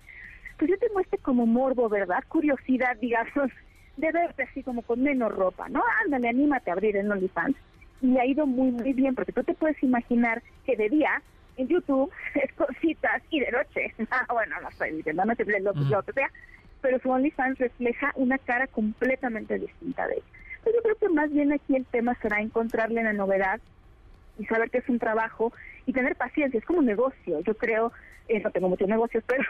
pues 0.57 0.69
yo 0.69 0.77
tengo 0.77 0.99
este 0.99 1.17
como 1.17 1.45
morbo, 1.45 1.89
¿verdad? 1.89 2.23
Curiosidad, 2.27 2.97
digamos, 2.97 3.51
de 3.97 4.11
verte 4.11 4.43
así 4.43 4.63
como 4.63 4.81
con 4.81 5.01
menos 5.01 5.31
ropa, 5.33 5.69
¿no? 5.69 5.81
Ándale, 6.03 6.29
anímate 6.29 6.69
a 6.69 6.73
abrir 6.73 6.97
en 6.97 7.11
OnlyFans. 7.11 7.55
Y 8.01 8.17
ha 8.17 8.25
ido 8.25 8.45
muy, 8.45 8.71
muy 8.71 8.93
bien, 8.93 9.15
porque 9.15 9.31
tú 9.31 9.43
te 9.43 9.53
puedes 9.53 9.81
imaginar 9.81 10.43
que 10.65 10.75
de 10.75 10.89
día 10.89 11.21
en 11.57 11.67
YouTube 11.67 12.11
es 12.35 12.51
cositas 12.53 13.21
y 13.29 13.39
de 13.39 13.51
noche, 13.51 13.93
ah, 14.11 14.25
bueno, 14.31 14.55
no 14.61 14.69
estoy 14.69 14.91
diciendo, 14.91 15.23
no 15.25 15.35
te 15.35 15.45
lo, 15.45 15.73
lo 15.73 16.03
que 16.03 16.13
sea, 16.13 16.29
pero 16.83 16.99
su 16.99 17.09
OnlyFans 17.09 17.57
refleja 17.57 18.11
una 18.15 18.37
cara 18.37 18.67
completamente 18.67 19.57
distinta 19.57 20.05
de 20.05 20.15
ella. 20.15 20.23
Pues 20.61 20.75
yo 20.75 20.81
creo 20.83 20.95
que 20.97 21.09
más 21.09 21.31
bien 21.31 21.53
aquí 21.53 21.77
el 21.77 21.85
tema 21.85 22.13
será 22.21 22.41
encontrarle 22.41 23.01
la 23.01 23.13
novedad 23.13 23.59
y 24.37 24.45
saber 24.45 24.69
que 24.69 24.79
es 24.79 24.89
un 24.89 24.99
trabajo 24.99 25.53
y 25.85 25.93
tener 25.93 26.15
paciencia, 26.17 26.57
es 26.57 26.65
como 26.65 26.79
un 26.79 26.85
negocio. 26.85 27.39
Yo 27.39 27.55
creo, 27.55 27.93
eh, 28.27 28.41
no 28.41 28.51
tengo 28.51 28.67
muchos 28.67 28.89
negocios, 28.89 29.23
pero 29.27 29.43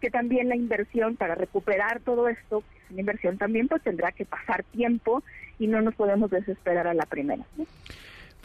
que 0.00 0.10
también 0.10 0.48
la 0.48 0.54
inversión 0.54 1.16
para 1.16 1.34
recuperar 1.34 2.00
todo 2.00 2.28
esto, 2.28 2.60
que 2.60 2.78
es 2.78 2.90
una 2.92 3.00
inversión 3.00 3.36
también, 3.36 3.66
pues 3.66 3.82
tendrá 3.82 4.12
que 4.12 4.24
pasar 4.24 4.62
tiempo 4.62 5.24
y 5.58 5.66
no 5.66 5.82
nos 5.82 5.96
podemos 5.96 6.30
desesperar 6.30 6.86
a 6.86 6.94
la 6.94 7.06
primera. 7.06 7.42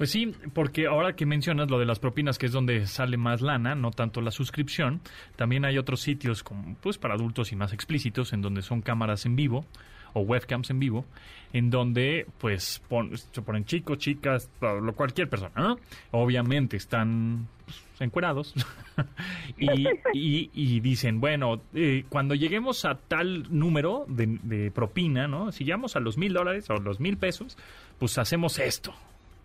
Pues 0.02 0.10
sí, 0.10 0.34
porque 0.56 0.88
ahora 0.88 1.16
que 1.16 1.28
mencionas 1.28 1.70
lo 1.70 1.78
de 1.78 1.86
las 1.86 2.00
propinas, 2.00 2.40
que 2.40 2.48
es 2.48 2.52
donde 2.52 2.88
sale 2.88 3.18
más 3.18 3.40
lana, 3.42 3.76
no 3.76 3.92
tanto 3.92 4.20
la 4.20 4.32
suscripción, 4.32 5.00
también 5.36 5.64
hay 5.64 5.78
otros 5.78 6.02
sitios 6.02 6.42
como, 6.42 6.76
pues 6.82 6.98
para 6.98 7.14
adultos 7.14 7.52
y 7.52 7.56
más 7.56 7.72
explícitos, 7.72 8.34
en 8.34 8.42
donde 8.42 8.64
son 8.64 8.82
cámaras 8.82 9.28
en 9.28 9.36
vivo 9.36 9.64
o 10.14 10.22
webcams 10.22 10.72
en 10.72 10.80
vivo, 10.80 11.06
en 11.54 11.70
donde 11.70 12.26
pues 12.40 12.82
pon- 12.90 13.16
se 13.16 13.42
ponen 13.44 13.64
chicos, 13.66 14.00
chicas, 14.00 14.50
lo- 14.60 14.92
cualquier 14.94 15.30
persona, 15.30 15.54
¿no? 15.56 15.78
Obviamente 16.10 16.78
están 16.78 17.48
pues, 17.66 17.80
encuerados 18.00 18.56
y, 19.60 20.80
dicen, 20.80 21.22
bueno, 21.22 21.62
eh, 21.76 22.06
cuando 22.10 22.34
lleguemos 22.34 22.86
a 22.86 22.96
tal 22.96 23.46
número 23.56 24.06
de, 24.08 24.40
de 24.42 24.72
propina, 24.72 25.28
¿no? 25.28 25.52
Si 25.52 25.64
llegamos 25.64 25.96
a 25.96 26.00
los 26.00 26.18
mil 26.18 26.34
dólares 26.34 26.68
o 26.72 26.78
los 26.78 27.00
mil 27.00 27.18
pesos, 27.18 27.56
pues 28.00 28.18
hacemos 28.18 28.58
esto. 28.58 28.96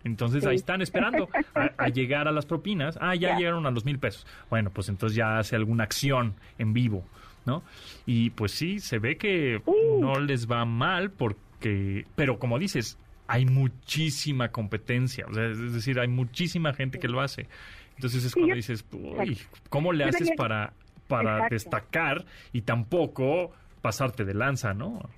Entonces 0.07 0.45
ahí 0.45 0.55
están 0.55 0.81
esperando 0.81 1.29
a, 1.53 1.71
a 1.77 1.87
llegar 1.89 2.27
a 2.27 2.31
las 2.31 2.45
propinas. 2.45 2.97
Ah, 3.01 3.13
ya 3.15 3.29
Ya. 3.29 3.37
llegaron 3.37 3.65
a 3.67 3.71
los 3.71 3.85
mil 3.85 3.99
pesos. 3.99 4.25
Bueno, 4.49 4.71
pues 4.71 4.89
entonces 4.89 5.15
ya 5.15 5.37
hace 5.37 5.55
alguna 5.55 5.83
acción 5.83 6.33
en 6.57 6.73
vivo, 6.73 7.05
¿no? 7.45 7.61
Y 8.05 8.31
pues 8.31 8.51
sí, 8.53 8.79
se 8.79 8.97
ve 8.99 9.17
que 9.17 9.61
no 10.01 10.19
les 10.19 10.49
va 10.49 10.65
mal 10.65 11.11
porque, 11.11 12.05
pero 12.15 12.39
como 12.39 12.57
dices, 12.57 12.97
hay 13.27 13.45
muchísima 13.45 14.49
competencia, 14.49 15.25
o 15.29 15.33
sea, 15.33 15.47
es 15.47 15.73
decir, 15.73 15.99
hay 15.99 16.07
muchísima 16.07 16.73
gente 16.73 16.97
que 16.97 17.07
lo 17.07 17.19
hace. 17.21 17.47
Entonces 17.95 18.23
es 18.23 18.31
Sí, 18.31 18.39
cuando 18.39 18.49
yo- 18.49 18.55
dices, 18.55 18.85
uy, 18.91 19.37
¿cómo 19.69 19.91
le 19.91 20.05
haces 20.05 20.29
para, 20.37 20.73
para 21.07 21.33
Exacto. 21.35 21.53
destacar 21.55 22.25
y 22.53 22.61
tampoco 22.61 23.51
pasarte 23.81 24.23
de 24.23 24.33
lanza, 24.33 24.73
¿no? 24.73 25.09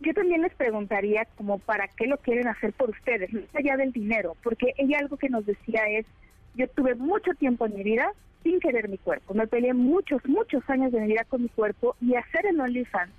Yo 0.00 0.14
también 0.14 0.42
les 0.42 0.54
preguntaría 0.54 1.26
como 1.36 1.58
para 1.58 1.88
qué 1.88 2.06
lo 2.06 2.16
quieren 2.18 2.48
hacer 2.48 2.72
por 2.72 2.90
ustedes, 2.90 3.32
más 3.32 3.54
allá 3.54 3.76
del 3.76 3.92
dinero, 3.92 4.36
porque 4.42 4.72
ella 4.78 4.98
algo 4.98 5.16
que 5.16 5.28
nos 5.28 5.44
decía 5.44 5.82
es, 5.88 6.06
yo 6.54 6.68
tuve 6.68 6.94
mucho 6.94 7.32
tiempo 7.34 7.66
en 7.66 7.74
mi 7.74 7.82
vida 7.82 8.10
sin 8.42 8.60
querer 8.60 8.88
mi 8.88 8.96
cuerpo, 8.96 9.34
me 9.34 9.46
peleé 9.46 9.74
muchos, 9.74 10.24
muchos 10.26 10.68
años 10.70 10.92
de 10.92 11.00
mi 11.00 11.08
vida 11.08 11.24
con 11.24 11.42
mi 11.42 11.50
cuerpo 11.50 11.96
y 12.00 12.14
hacer 12.14 12.46
el 12.46 12.58
OnlyFans 12.58 13.12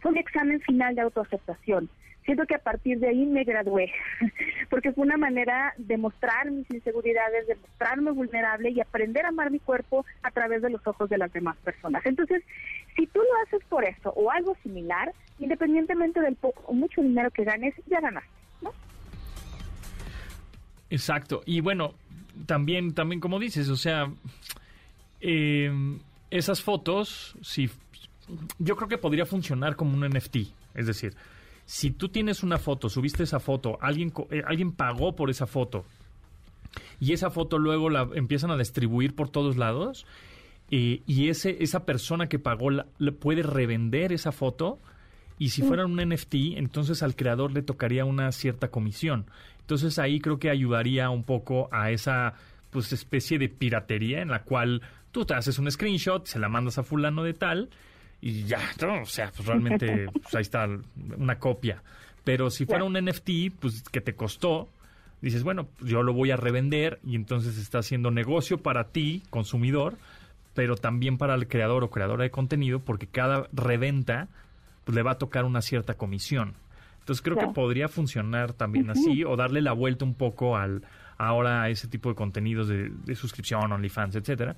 fue 0.00 0.10
un 0.10 0.18
examen 0.18 0.60
final 0.60 0.96
de 0.96 1.02
autoaceptación, 1.02 1.88
siento 2.24 2.46
que 2.46 2.54
a 2.54 2.58
partir 2.58 2.98
de 2.98 3.08
ahí 3.08 3.26
me 3.26 3.44
gradué, 3.44 3.92
porque 4.70 4.92
fue 4.92 5.04
una 5.04 5.16
manera 5.16 5.74
de 5.78 5.96
mostrar 5.96 6.50
mis 6.50 6.70
inseguridades, 6.70 7.46
de 7.46 7.56
mostrarme 7.56 8.10
vulnerable 8.10 8.70
y 8.70 8.80
aprender 8.80 9.24
a 9.24 9.28
amar 9.28 9.50
mi 9.50 9.60
cuerpo 9.60 10.04
a 10.22 10.30
través 10.30 10.62
de 10.62 10.70
los 10.70 10.84
ojos 10.86 11.08
de 11.08 11.18
las 11.18 11.32
demás 11.32 11.56
personas. 11.58 12.04
Entonces, 12.06 12.42
si 12.96 13.06
tú 13.08 13.20
lo 13.20 13.42
haces 13.46 13.66
por 13.68 13.84
eso 13.84 14.10
o 14.10 14.30
algo 14.30 14.56
similar, 14.62 15.12
independientemente 15.38 16.20
del 16.20 16.36
poco 16.36 16.62
o 16.66 16.72
mucho 16.72 17.02
dinero 17.02 17.30
que 17.30 17.44
ganes, 17.44 17.74
ya 17.86 18.00
ganaste, 18.00 18.30
¿no? 18.62 18.72
Exacto. 20.90 21.42
Y 21.46 21.60
bueno, 21.60 21.94
también, 22.46 22.94
también 22.94 23.20
como 23.20 23.38
dices, 23.38 23.68
o 23.68 23.76
sea, 23.76 24.10
eh, 25.20 25.98
esas 26.30 26.62
fotos, 26.62 27.36
si 27.42 27.70
yo 28.58 28.76
creo 28.76 28.88
que 28.88 28.98
podría 28.98 29.26
funcionar 29.26 29.76
como 29.76 29.94
un 29.94 30.08
NFT. 30.08 30.36
Es 30.74 30.86
decir, 30.86 31.14
si 31.64 31.90
tú 31.90 32.08
tienes 32.08 32.42
una 32.42 32.58
foto, 32.58 32.88
subiste 32.88 33.22
esa 33.22 33.40
foto, 33.40 33.78
alguien, 33.80 34.12
eh, 34.30 34.42
alguien 34.46 34.72
pagó 34.72 35.14
por 35.14 35.30
esa 35.30 35.46
foto 35.46 35.84
y 37.00 37.12
esa 37.12 37.30
foto 37.30 37.58
luego 37.58 37.90
la 37.90 38.08
empiezan 38.14 38.50
a 38.50 38.56
distribuir 38.56 39.14
por 39.14 39.28
todos 39.28 39.56
lados 39.56 40.06
eh, 40.70 41.02
y 41.06 41.28
ese, 41.28 41.62
esa 41.62 41.84
persona 41.84 42.28
que 42.28 42.38
pagó 42.38 42.70
la, 42.70 42.86
puede 43.20 43.42
revender 43.42 44.12
esa 44.12 44.32
foto 44.32 44.78
y 45.38 45.50
si 45.50 45.62
fuera 45.62 45.84
un 45.84 45.96
NFT, 45.96 46.56
entonces 46.56 47.02
al 47.02 47.16
creador 47.16 47.52
le 47.52 47.62
tocaría 47.62 48.04
una 48.04 48.30
cierta 48.32 48.68
comisión. 48.68 49.26
Entonces 49.60 49.98
ahí 49.98 50.20
creo 50.20 50.38
que 50.38 50.50
ayudaría 50.50 51.10
un 51.10 51.24
poco 51.24 51.68
a 51.72 51.90
esa 51.90 52.34
pues 52.70 52.92
especie 52.92 53.38
de 53.38 53.48
piratería 53.48 54.20
en 54.20 54.28
la 54.28 54.42
cual 54.42 54.82
tú 55.10 55.24
te 55.24 55.34
haces 55.34 55.58
un 55.58 55.70
screenshot, 55.70 56.26
se 56.26 56.38
la 56.38 56.48
mandas 56.48 56.78
a 56.78 56.82
fulano 56.82 57.22
de 57.22 57.34
tal 57.34 57.68
y 58.20 58.44
ya, 58.44 58.60
o 59.02 59.06
sea, 59.06 59.30
pues 59.34 59.46
realmente 59.46 60.06
pues 60.22 60.34
ahí 60.34 60.42
está 60.42 60.68
una 61.16 61.38
copia. 61.38 61.82
Pero 62.24 62.50
si 62.50 62.64
fuera 62.64 62.84
un 62.84 62.94
NFT, 62.94 63.54
pues 63.60 63.82
que 63.82 64.00
te 64.00 64.14
costó, 64.14 64.68
dices, 65.20 65.42
bueno, 65.42 65.68
yo 65.80 66.02
lo 66.02 66.14
voy 66.14 66.30
a 66.30 66.36
revender 66.36 67.00
y 67.04 67.16
entonces 67.16 67.58
está 67.58 67.78
haciendo 67.78 68.10
negocio 68.10 68.58
para 68.58 68.88
ti, 68.88 69.22
consumidor, 69.30 69.96
pero 70.54 70.76
también 70.76 71.18
para 71.18 71.34
el 71.34 71.48
creador 71.48 71.84
o 71.84 71.90
creadora 71.90 72.22
de 72.24 72.30
contenido, 72.30 72.80
porque 72.80 73.06
cada 73.06 73.48
reventa 73.52 74.28
pues, 74.84 74.94
le 74.94 75.02
va 75.02 75.12
a 75.12 75.18
tocar 75.18 75.44
una 75.44 75.62
cierta 75.62 75.94
comisión. 75.94 76.54
Entonces 77.00 77.22
creo 77.22 77.36
que 77.36 77.48
podría 77.48 77.88
funcionar 77.88 78.54
también 78.54 78.88
así 78.88 79.24
o 79.24 79.36
darle 79.36 79.60
la 79.60 79.72
vuelta 79.72 80.06
un 80.06 80.14
poco 80.14 80.56
al 80.56 80.82
ahora 81.18 81.62
a 81.62 81.68
ese 81.68 81.86
tipo 81.86 82.08
de 82.08 82.14
contenidos 82.14 82.66
de, 82.66 82.90
de 82.90 83.14
suscripción, 83.14 83.70
OnlyFans, 83.70 84.16
etcétera 84.16 84.56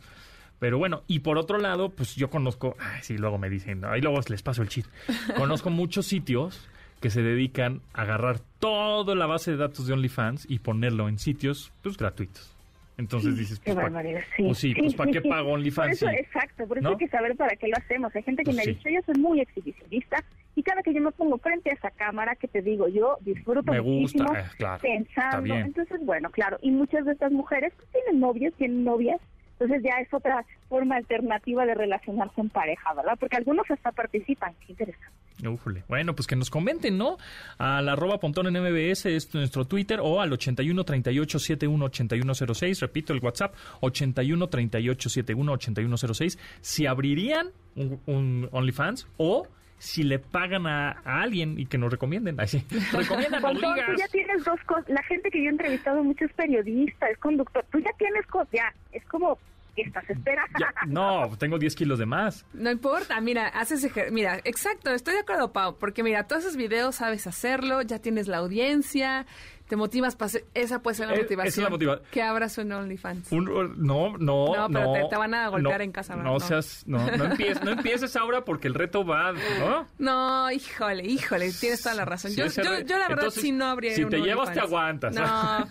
pero 0.59 0.79
bueno, 0.79 1.03
y 1.07 1.21
por 1.21 1.39
otro 1.39 1.59
lado, 1.59 1.91
pues 1.91 2.17
yo 2.17 2.31
conozco, 2.31 2.77
ay, 2.79 3.01
sí, 3.03 3.19
luego 3.19 3.39
me 3.39 3.51
dicen, 3.51 3.85
ahí 3.85 4.01
luego 4.01 4.21
les 4.29 4.43
paso 4.43 4.63
el 4.63 4.69
chiste. 4.69 4.91
conozco 5.37 5.71
muchos 5.71 6.07
sitios 6.07 6.67
que 7.01 7.11
se 7.11 7.23
dedican 7.23 7.83
a 7.93 8.03
agarrar 8.03 8.41
toda 8.59 9.15
la 9.15 9.27
base 9.27 9.51
de 9.51 9.59
datos 9.59 9.87
de 9.87 9.93
OnlyFans 9.93 10.47
y 10.49 10.61
ponerlo 10.61 11.09
en 11.09 11.19
sitios 11.19 11.73
pues 11.83 11.97
gratuitos. 11.97 12.56
Entonces 12.99 13.37
dices, 13.37 13.61
pues, 13.61 13.77
¿para, 13.77 14.03
sí. 14.37 14.43
Pues, 14.43 14.59
sí, 14.59 14.75
pues, 14.75 14.95
¿para 14.95 15.11
qué 15.11 15.21
pago 15.21 15.53
OnlyFans? 15.53 16.01
Por 16.01 16.09
eso, 16.09 16.19
exacto, 16.19 16.67
por 16.67 16.79
eso 16.79 16.89
hay 16.89 16.97
que 16.97 17.09
saber 17.09 17.37
para 17.37 17.55
qué 17.57 17.69
lo 17.69 17.77
hacemos. 17.77 18.15
Hay 18.17 18.23
gente 18.23 18.43
que 18.43 18.53
me 18.53 18.63
pues 18.63 18.67
dicho, 18.69 18.89
yo 18.89 19.01
soy 19.05 19.21
muy 19.21 19.41
exhibicionista 19.41 20.25
y 20.55 20.63
cada 20.63 20.83
que 20.83 20.95
yo 20.95 21.03
me 21.03 21.13
pongo 21.13 21.37
frente 21.37 21.71
a 21.71 21.75
esa 21.75 21.91
cámara, 21.91 22.35
que 22.37 22.49
te 22.49 22.63
digo, 22.63 22.89
yo 22.89 23.19
disfruto 23.21 23.71
me 23.71 23.83
muchísimo 23.83 24.25
gusta, 24.25 24.41
eh, 24.41 24.45
claro, 24.57 24.81
pensando. 24.81 25.55
Entonces, 25.55 26.01
bueno, 26.05 26.31
claro, 26.31 26.59
y 26.63 26.71
muchas 26.71 27.05
de 27.05 27.13
estas 27.13 27.33
mujeres 27.33 27.75
pues, 27.77 27.89
tienen 27.91 28.21
novios, 28.21 28.55
tienen 28.55 28.83
novias, 28.83 29.21
entonces 29.59 29.83
ya 29.83 30.01
es 30.01 30.13
otra 30.13 30.45
forma 30.69 30.97
alternativa 30.97 31.65
de 31.65 31.75
relacionarse 31.75 32.41
en 32.41 32.51
pareja, 32.51 32.93
¿verdad? 32.95 33.17
Porque 33.19 33.37
algunos 33.37 33.71
hasta 33.71 33.91
participan. 33.93 34.55
Qué 34.67 34.73
interesante. 34.73 35.17
Ufule. 35.47 35.85
Bueno, 35.89 36.15
pues 36.15 36.27
que 36.27 36.37
nos 36.37 36.51
comenten, 36.51 36.97
¿no? 36.97 37.19
Al 37.59 37.89
arroba 37.89 38.19
pontón 38.19 38.47
en 38.47 38.63
MBS 38.63 39.07
es 39.07 39.35
nuestro 39.35 39.67
Twitter 39.67 40.01
o 40.03 40.21
al 40.21 40.33
81 40.33 40.85
38 40.85 41.39
71 41.39 41.85
8106. 41.85 42.81
Repito, 42.81 43.13
el 43.13 43.21
WhatsApp 43.21 43.55
81 43.81 44.47
38 44.47 45.09
71 45.09 45.53
8106. 45.53 46.39
Si 46.61 46.87
abrirían 46.87 47.49
un, 47.77 48.01
un 48.07 48.49
OnlyFans 48.53 49.07
o 49.19 49.47
si 49.79 50.03
le 50.03 50.19
pagan 50.19 50.67
a, 50.67 50.91
alguien 51.05 51.59
y 51.59 51.67
que 51.67 51.79
nos 51.79 51.91
recomienden. 51.91 52.41
Así, 52.41 52.65
recomiendan 52.93 53.43
tú 53.43 53.61
ya 53.97 54.09
tienes 54.09 54.45
dos 54.45 54.61
cosas. 54.67 54.89
La 54.89 55.03
gente 55.03 55.31
que 55.31 55.39
yo 55.39 55.47
he 55.47 55.51
entrevistado, 55.51 56.03
muchos 56.03 56.33
periodistas, 56.33 57.11
es 57.11 57.19
conductor, 57.19 57.65
tú 57.71 57.79
ya 57.81 57.91
tienes 57.99 58.27
cosas, 58.27 58.49
ya, 58.53 58.75
es 58.93 59.05
como 59.07 59.39
¿Qué 59.77 59.83
estás 59.83 60.09
esperando? 60.09 60.59
no, 60.87 61.37
tengo 61.37 61.59
10 61.59 61.77
kilos 61.77 61.99
de 61.99 62.07
más. 62.07 62.47
No 62.55 62.71
importa, 62.71 63.21
mira, 63.21 63.49
haces 63.49 63.87
Mira, 64.11 64.41
exacto, 64.45 64.91
estoy 64.91 65.13
de 65.15 65.21
acuerdo, 65.21 65.53
Pau, 65.53 65.77
porque 65.77 66.03
mira, 66.03 66.27
todos 66.27 66.45
esos 66.45 66.57
videos 66.57 66.97
sabes 66.97 67.27
hacerlo, 67.27 67.83
ya 67.83 67.99
tienes 67.99 68.27
la 68.27 68.39
audiencia, 68.39 69.27
te 69.69 69.77
motivas 69.77 70.15
para 70.15 70.31
esa 70.55 70.81
puede 70.81 70.97
ser 70.97 71.09
la 71.09 71.17
motivación. 71.17 71.49
Esa 71.49 71.61
es 71.61 71.65
la 71.65 71.71
motivación. 71.71 72.07
Que 72.11 72.23
abras 72.23 72.57
un 72.59 72.73
OnlyFans. 72.73 73.33
Un, 73.33 73.45
no, 73.77 74.17
no, 74.17 74.17
no. 74.19 74.69
pero 74.73 75.09
te, 75.09 75.17
van 75.17 75.35
a 75.35 75.49
golpear 75.49 75.83
en 75.83 75.93
casa. 75.93 76.15
No, 76.15 76.23
no 76.23 76.41
seas, 76.41 76.85
no, 76.87 76.99
no 76.99 77.25
empieces, 77.25 77.63
no 77.65 77.73
empieces 77.73 78.15
ahora 78.17 78.45
porque 78.45 78.69
el 78.69 78.75
reto 78.75 79.05
va, 79.05 79.33
¿no? 79.33 79.89
No, 79.99 80.51
híjole, 80.53 81.05
híjole, 81.05 81.51
tienes 81.53 81.83
toda 81.83 81.95
la 81.95 82.05
razón. 82.05 82.33
yo, 82.35 82.47
yo, 82.47 82.81
yo, 82.81 82.99
la 82.99 83.09
verdad 83.09 83.31
sí 83.31 83.51
no 83.53 83.67
habría 83.67 83.95
Si 83.95 84.05
te 84.05 84.21
llevas 84.21 84.53
te 84.53 84.61
aguantas. 84.61 85.15
No, 85.15 85.67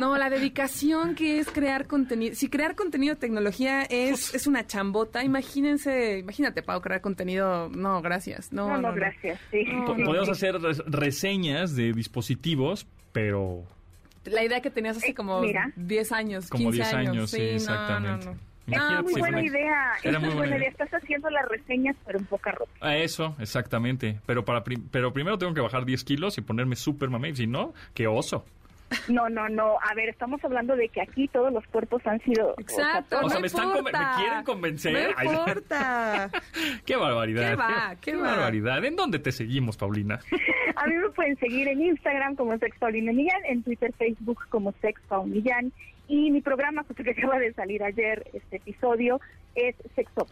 no, 0.00 0.16
la 0.16 0.30
dedicación 0.30 1.14
que 1.14 1.38
es 1.38 1.50
crear 1.50 1.86
contenido. 1.86 2.34
Si 2.34 2.48
crear 2.48 2.74
contenido 2.74 3.14
de 3.14 3.20
tecnología 3.20 3.82
es, 3.82 4.34
es 4.34 4.46
una 4.46 4.66
chambota, 4.66 5.22
imagínense, 5.24 6.18
imagínate, 6.18 6.62
Pau, 6.62 6.80
crear 6.80 7.00
contenido. 7.00 7.68
No, 7.68 8.00
gracias. 8.00 8.52
No, 8.52 8.78
no, 8.78 8.94
gracias. 8.94 9.38
Sí. 9.50 9.64
Podemos 9.84 10.28
hacer 10.28 10.58
reseñas 10.86 11.76
de 11.76 11.92
dispositivos 11.92 12.86
pero... 13.16 13.64
La 14.26 14.44
idea 14.44 14.60
que 14.60 14.70
tenías 14.70 14.98
hace 14.98 15.12
eh, 15.12 15.14
como 15.14 15.40
10 15.40 16.12
años, 16.12 16.50
como 16.50 16.70
10 16.70 16.92
años, 16.92 17.30
sí, 17.30 17.40
exactamente. 17.40 18.28
No, 18.66 19.02
muy 19.04 19.14
buena 19.14 19.42
idea. 19.42 19.92
Era 20.02 20.18
muy 20.18 20.34
buena 20.34 20.58
idea. 20.58 20.68
Estás 20.68 20.90
haciendo 20.90 21.30
las 21.30 21.48
reseñas, 21.48 21.96
pero 22.04 22.18
en 22.18 22.26
poca 22.26 22.50
ropa. 22.50 22.72
A 22.80 22.96
eso, 22.96 23.34
exactamente. 23.38 24.20
Pero 24.26 24.44
para 24.44 24.64
pero 24.64 25.12
primero 25.14 25.38
tengo 25.38 25.54
que 25.54 25.60
bajar 25.60 25.86
10 25.86 26.04
kilos 26.04 26.36
y 26.36 26.42
ponerme 26.42 26.76
súper 26.76 27.08
mamey. 27.08 27.34
Si 27.36 27.46
no, 27.46 27.72
qué 27.94 28.06
oso. 28.06 28.44
No, 29.08 29.28
no, 29.28 29.48
no. 29.48 29.76
A 29.82 29.94
ver, 29.94 30.08
estamos 30.08 30.42
hablando 30.44 30.76
de 30.76 30.88
que 30.88 31.00
aquí 31.00 31.28
todos 31.28 31.52
los 31.52 31.66
cuerpos 31.66 32.06
han 32.06 32.20
sido. 32.22 32.54
Exacto. 32.58 33.20
O 33.22 33.30
sea, 33.30 33.40
me, 33.40 33.46
están 33.46 33.68
me 33.82 33.90
quieren 33.90 34.44
convencer. 34.44 35.14
No 35.16 35.32
importa. 35.32 36.30
qué 36.86 36.96
barbaridad. 36.96 37.50
Qué 37.50 37.56
va, 37.56 37.96
qué, 38.00 38.16
barbaridad. 38.16 38.84
¿En 38.84 38.96
dónde 38.96 39.18
te 39.18 39.32
seguimos, 39.32 39.76
Paulina? 39.76 40.20
A 40.76 40.86
mí 40.86 40.94
me 40.94 41.08
pueden 41.10 41.36
seguir 41.38 41.68
en 41.68 41.80
Instagram 41.80 42.36
como 42.36 42.56
Sex 42.58 42.78
Paulina 42.78 43.12
Millán, 43.12 43.42
en 43.46 43.62
Twitter, 43.62 43.92
Facebook 43.96 44.40
como 44.50 44.72
Sex 44.80 45.00
Millán. 45.24 45.72
Y 46.08 46.30
mi 46.30 46.40
programa, 46.40 46.84
pues, 46.84 47.02
que 47.02 47.10
acaba 47.10 47.38
de 47.38 47.52
salir 47.54 47.82
ayer, 47.82 48.28
este 48.32 48.56
episodio, 48.56 49.20
es 49.54 49.74
Sexo. 49.94 50.26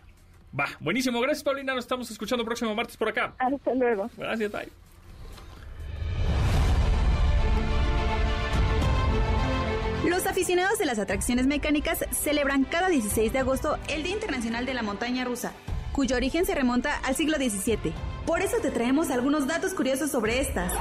Va, 0.58 0.66
buenísimo. 0.80 1.20
Gracias, 1.20 1.42
Paulina. 1.42 1.74
Nos 1.74 1.84
estamos 1.84 2.10
escuchando 2.10 2.42
el 2.42 2.46
próximo 2.46 2.74
martes 2.74 2.96
por 2.96 3.08
acá. 3.08 3.34
Hasta 3.38 3.74
luego. 3.74 4.08
Gracias, 4.16 4.52
bye. 4.52 4.68
Los 10.08 10.26
aficionados 10.26 10.78
de 10.78 10.84
las 10.84 10.98
atracciones 10.98 11.46
mecánicas 11.46 12.04
celebran 12.10 12.64
cada 12.64 12.88
16 12.88 13.32
de 13.32 13.38
agosto 13.38 13.78
el 13.88 14.02
Día 14.02 14.12
Internacional 14.12 14.66
de 14.66 14.74
la 14.74 14.82
Montaña 14.82 15.24
Rusa, 15.24 15.52
cuyo 15.92 16.16
origen 16.16 16.44
se 16.44 16.54
remonta 16.54 16.98
al 17.04 17.16
siglo 17.16 17.36
XVII. 17.38 17.94
Por 18.26 18.42
eso 18.42 18.58
te 18.60 18.70
traemos 18.70 19.10
algunos 19.10 19.46
datos 19.46 19.72
curiosos 19.72 20.10
sobre 20.10 20.40
estas. 20.40 20.72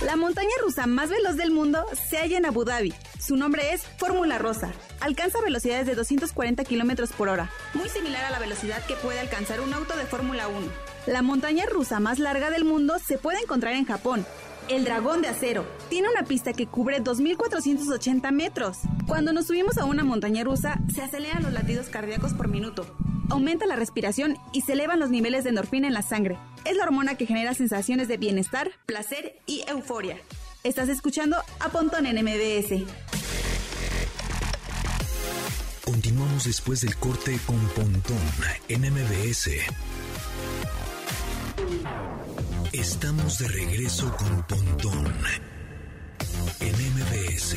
La 0.00 0.16
montaña 0.16 0.48
rusa 0.62 0.86
más 0.86 1.10
veloz 1.10 1.36
del 1.36 1.50
mundo 1.50 1.84
se 2.08 2.16
halla 2.16 2.38
en 2.38 2.46
Abu 2.46 2.64
Dhabi. 2.64 2.94
Su 3.18 3.36
nombre 3.36 3.74
es 3.74 3.82
Fórmula 3.98 4.38
Rosa. 4.38 4.72
Alcanza 4.98 5.42
velocidades 5.42 5.86
de 5.86 5.94
240 5.94 6.64
kilómetros 6.64 7.12
por 7.12 7.28
hora, 7.28 7.50
muy 7.74 7.86
similar 7.90 8.24
a 8.24 8.30
la 8.30 8.38
velocidad 8.38 8.82
que 8.86 8.94
puede 8.94 9.20
alcanzar 9.20 9.60
un 9.60 9.74
auto 9.74 9.94
de 9.98 10.06
Fórmula 10.06 10.48
1. 10.48 10.66
La 11.06 11.20
montaña 11.20 11.66
rusa 11.66 12.00
más 12.00 12.18
larga 12.18 12.48
del 12.48 12.64
mundo 12.64 12.98
se 12.98 13.18
puede 13.18 13.40
encontrar 13.40 13.74
en 13.74 13.84
Japón. 13.84 14.24
El 14.68 14.84
Dragón 14.84 15.20
de 15.20 15.28
Acero 15.28 15.66
tiene 15.90 16.08
una 16.08 16.22
pista 16.22 16.54
que 16.54 16.66
cubre 16.66 17.02
2.480 17.02 18.32
metros. 18.32 18.78
Cuando 19.06 19.34
nos 19.34 19.48
subimos 19.48 19.76
a 19.76 19.84
una 19.84 20.02
montaña 20.02 20.44
rusa, 20.44 20.78
se 20.94 21.02
aceleran 21.02 21.42
los 21.42 21.52
latidos 21.52 21.88
cardíacos 21.88 22.32
por 22.32 22.48
minuto 22.48 22.86
aumenta 23.30 23.66
la 23.66 23.76
respiración 23.76 24.36
y 24.52 24.62
se 24.62 24.72
elevan 24.74 25.00
los 25.00 25.10
niveles 25.10 25.44
de 25.44 25.50
endorfina 25.50 25.86
en 25.86 25.94
la 25.94 26.02
sangre. 26.02 26.38
Es 26.64 26.76
la 26.76 26.84
hormona 26.84 27.14
que 27.14 27.26
genera 27.26 27.54
sensaciones 27.54 28.08
de 28.08 28.16
bienestar, 28.16 28.70
placer 28.86 29.36
y 29.46 29.64
euforia. 29.68 30.18
Estás 30.62 30.88
escuchando 30.88 31.36
a 31.58 31.68
Pontón 31.70 32.06
en 32.06 32.22
MBS. 32.22 32.84
Continuamos 35.84 36.44
después 36.44 36.82
del 36.82 36.96
corte 36.96 37.38
con 37.46 37.58
Pontón 37.70 38.18
en 38.68 38.82
MBS. 38.82 39.50
Estamos 42.72 43.38
de 43.38 43.48
regreso 43.48 44.14
con 44.16 44.46
Pontón 44.46 45.12
en 46.60 46.74
MBS. 46.74 47.56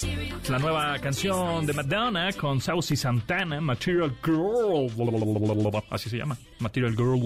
Es 0.00 0.48
la 0.48 0.60
nueva 0.60 0.96
canción 1.00 1.66
de 1.66 1.72
Madonna 1.72 2.32
con 2.34 2.60
Saucy 2.60 2.94
Santana, 2.94 3.60
Material 3.60 4.14
Girl. 4.24 4.88
Así 5.90 6.08
se 6.08 6.18
llama. 6.18 6.36
Material 6.60 6.94
Girl. 6.96 7.18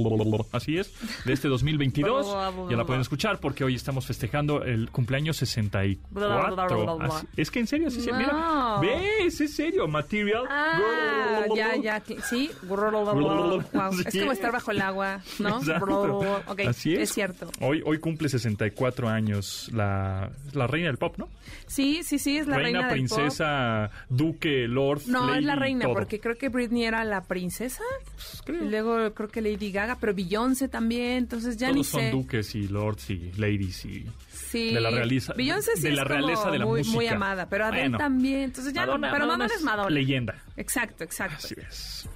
Así 0.53 0.79
es. 0.79 0.91
De 1.27 1.35
este 1.35 1.49
2022. 1.49 2.35
Ya 2.71 2.77
la 2.79 2.85
pueden 2.87 3.03
escuchar 3.03 3.41
porque 3.41 3.63
hoy 3.65 3.75
estamos 3.75 4.07
festejando 4.07 4.63
el 4.65 4.91
cumpleaños 4.91 5.37
64. 5.37 6.99
Así- 7.03 7.27
es 7.37 7.51
que 7.51 7.61
en 7.61 7.67
serio, 7.67 7.89
así 7.89 8.01
se 8.01 8.11
mira. 8.13 8.79
¿Ves? 8.81 9.39
Es 9.43 9.55
serio. 9.55 9.87
Material 9.87 10.45
Ah, 10.49 11.43
Girl. 11.45 11.57
ya, 11.57 11.77
ya, 11.77 12.03
sí. 12.23 12.51
Wow, 12.63 13.61
Es 14.07 14.19
como 14.19 14.33
estar 14.33 14.51
bajo 14.51 14.71
el 14.71 14.81
agua, 14.81 15.21
¿no? 15.39 15.59
Exacto. 15.59 16.21
Ok, 16.47 16.61
Así 16.69 16.95
es. 16.95 17.01
es 17.01 17.13
cierto. 17.13 17.51
Hoy, 17.61 17.83
hoy 17.85 17.99
cumple 17.99 18.31
64 18.31 19.09
años 19.11 19.69
la, 19.75 20.31
la 20.55 20.67
reina 20.67 20.87
del 20.89 20.97
pop, 20.97 21.17
¿no? 21.19 21.29
Sí, 21.67 22.01
sí, 22.03 22.19
sí, 22.19 22.39
es 22.39 22.47
la 22.47 22.62
reina, 22.63 22.81
pop. 22.83 22.91
princesa, 22.93 23.91
duque, 24.09 24.67
lord. 24.69 25.03
No, 25.07 25.35
es 25.35 25.43
la 25.45 25.55
lady, 25.55 25.61
reina, 25.61 25.85
todo. 25.85 25.95
porque 25.95 26.21
creo 26.21 26.37
que 26.37 26.49
Britney 26.49 26.85
era 26.85 27.05
la 27.05 27.23
princesa. 27.25 27.83
Pues, 28.15 28.43
creo. 28.45 28.65
Y 28.65 28.69
luego 28.71 29.13
creo 29.15 29.29
que 29.29 29.41
Lady 29.43 29.71
Gaga, 29.73 29.99
pero 30.01 30.15
Beyoncé 30.15 30.69
también, 30.69 31.13
entonces 31.19 31.57
ya 31.57 31.69
ni 31.69 31.75
Todos 31.75 31.87
son 31.89 32.01
sé. 32.01 32.11
duques 32.11 32.55
y 32.55 32.69
lords 32.69 33.11
y 33.11 33.33
ladies 33.37 33.85
y 33.85 34.07
Sí. 34.33 34.75
de 34.75 34.81
la 34.81 34.91
realeza- 34.91 35.33
Beyoncé 35.35 35.71
sí 35.77 35.83
de 35.83 35.89
es 35.91 35.95
la 35.97 36.03
como 36.05 36.15
realeza 36.17 36.51
de 36.51 36.59
la 36.59 36.67
muy, 36.67 36.79
música. 36.81 36.97
muy 36.97 37.07
amada, 37.07 37.49
pero 37.49 37.65
Adele 37.67 37.81
Bueno. 37.83 37.99
también. 37.99 38.41
Entonces 38.43 38.73
ya 38.73 38.85
no, 38.87 39.01
pero 39.01 39.27
Madonna, 39.27 39.47
es 39.47 39.63
Madonna. 39.63 39.91
Leyenda. 39.91 40.35
Exacto, 40.57 41.05
exacto. 41.05 41.37
Así 41.39 41.55
es. 41.59 42.09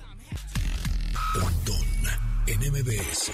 En 2.46 2.60
MBS. 2.60 3.32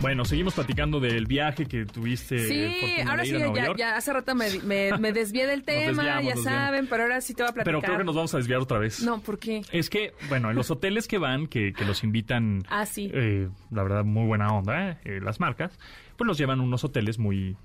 Bueno, 0.00 0.24
seguimos 0.24 0.54
platicando 0.54 1.00
del 1.00 1.26
viaje 1.26 1.66
que 1.66 1.84
tuviste. 1.84 2.38
Sí, 2.46 2.76
fortuna 2.80 3.10
ahora 3.10 3.24
sí, 3.24 3.30
ir 3.30 3.36
a 3.36 3.38
Nueva 3.40 3.54
ya, 3.56 3.66
York. 3.66 3.78
ya 3.78 3.96
hace 3.96 4.12
rato 4.12 4.34
me, 4.34 4.50
me, 4.60 4.98
me 4.98 5.12
desvié 5.12 5.46
del 5.46 5.62
tema, 5.64 6.22
ya 6.22 6.36
saben, 6.36 6.86
pero 6.88 7.04
ahora 7.04 7.20
sí 7.20 7.34
te 7.34 7.42
voy 7.42 7.50
a 7.50 7.54
platicar. 7.54 7.64
Pero 7.64 7.80
creo 7.82 7.98
que 7.98 8.04
nos 8.04 8.14
vamos 8.14 8.34
a 8.34 8.36
desviar 8.38 8.60
otra 8.60 8.78
vez. 8.78 9.02
No, 9.02 9.20
¿por 9.20 9.38
qué? 9.38 9.62
Es 9.72 9.90
que, 9.90 10.12
bueno, 10.28 10.50
en 10.50 10.56
los 10.56 10.70
hoteles 10.70 11.06
que 11.08 11.18
van, 11.18 11.46
que, 11.46 11.72
que 11.72 11.84
los 11.84 12.02
invitan, 12.04 12.62
Ah, 12.68 12.86
sí. 12.86 13.10
eh, 13.12 13.48
la 13.70 13.82
verdad, 13.82 14.04
muy 14.04 14.26
buena 14.26 14.48
onda, 14.48 14.90
eh, 14.90 14.98
eh, 15.04 15.20
las 15.22 15.40
marcas, 15.40 15.78
pues 16.16 16.26
los 16.26 16.38
llevan 16.38 16.60
a 16.60 16.62
unos 16.62 16.82
hoteles 16.84 17.18
muy, 17.18 17.56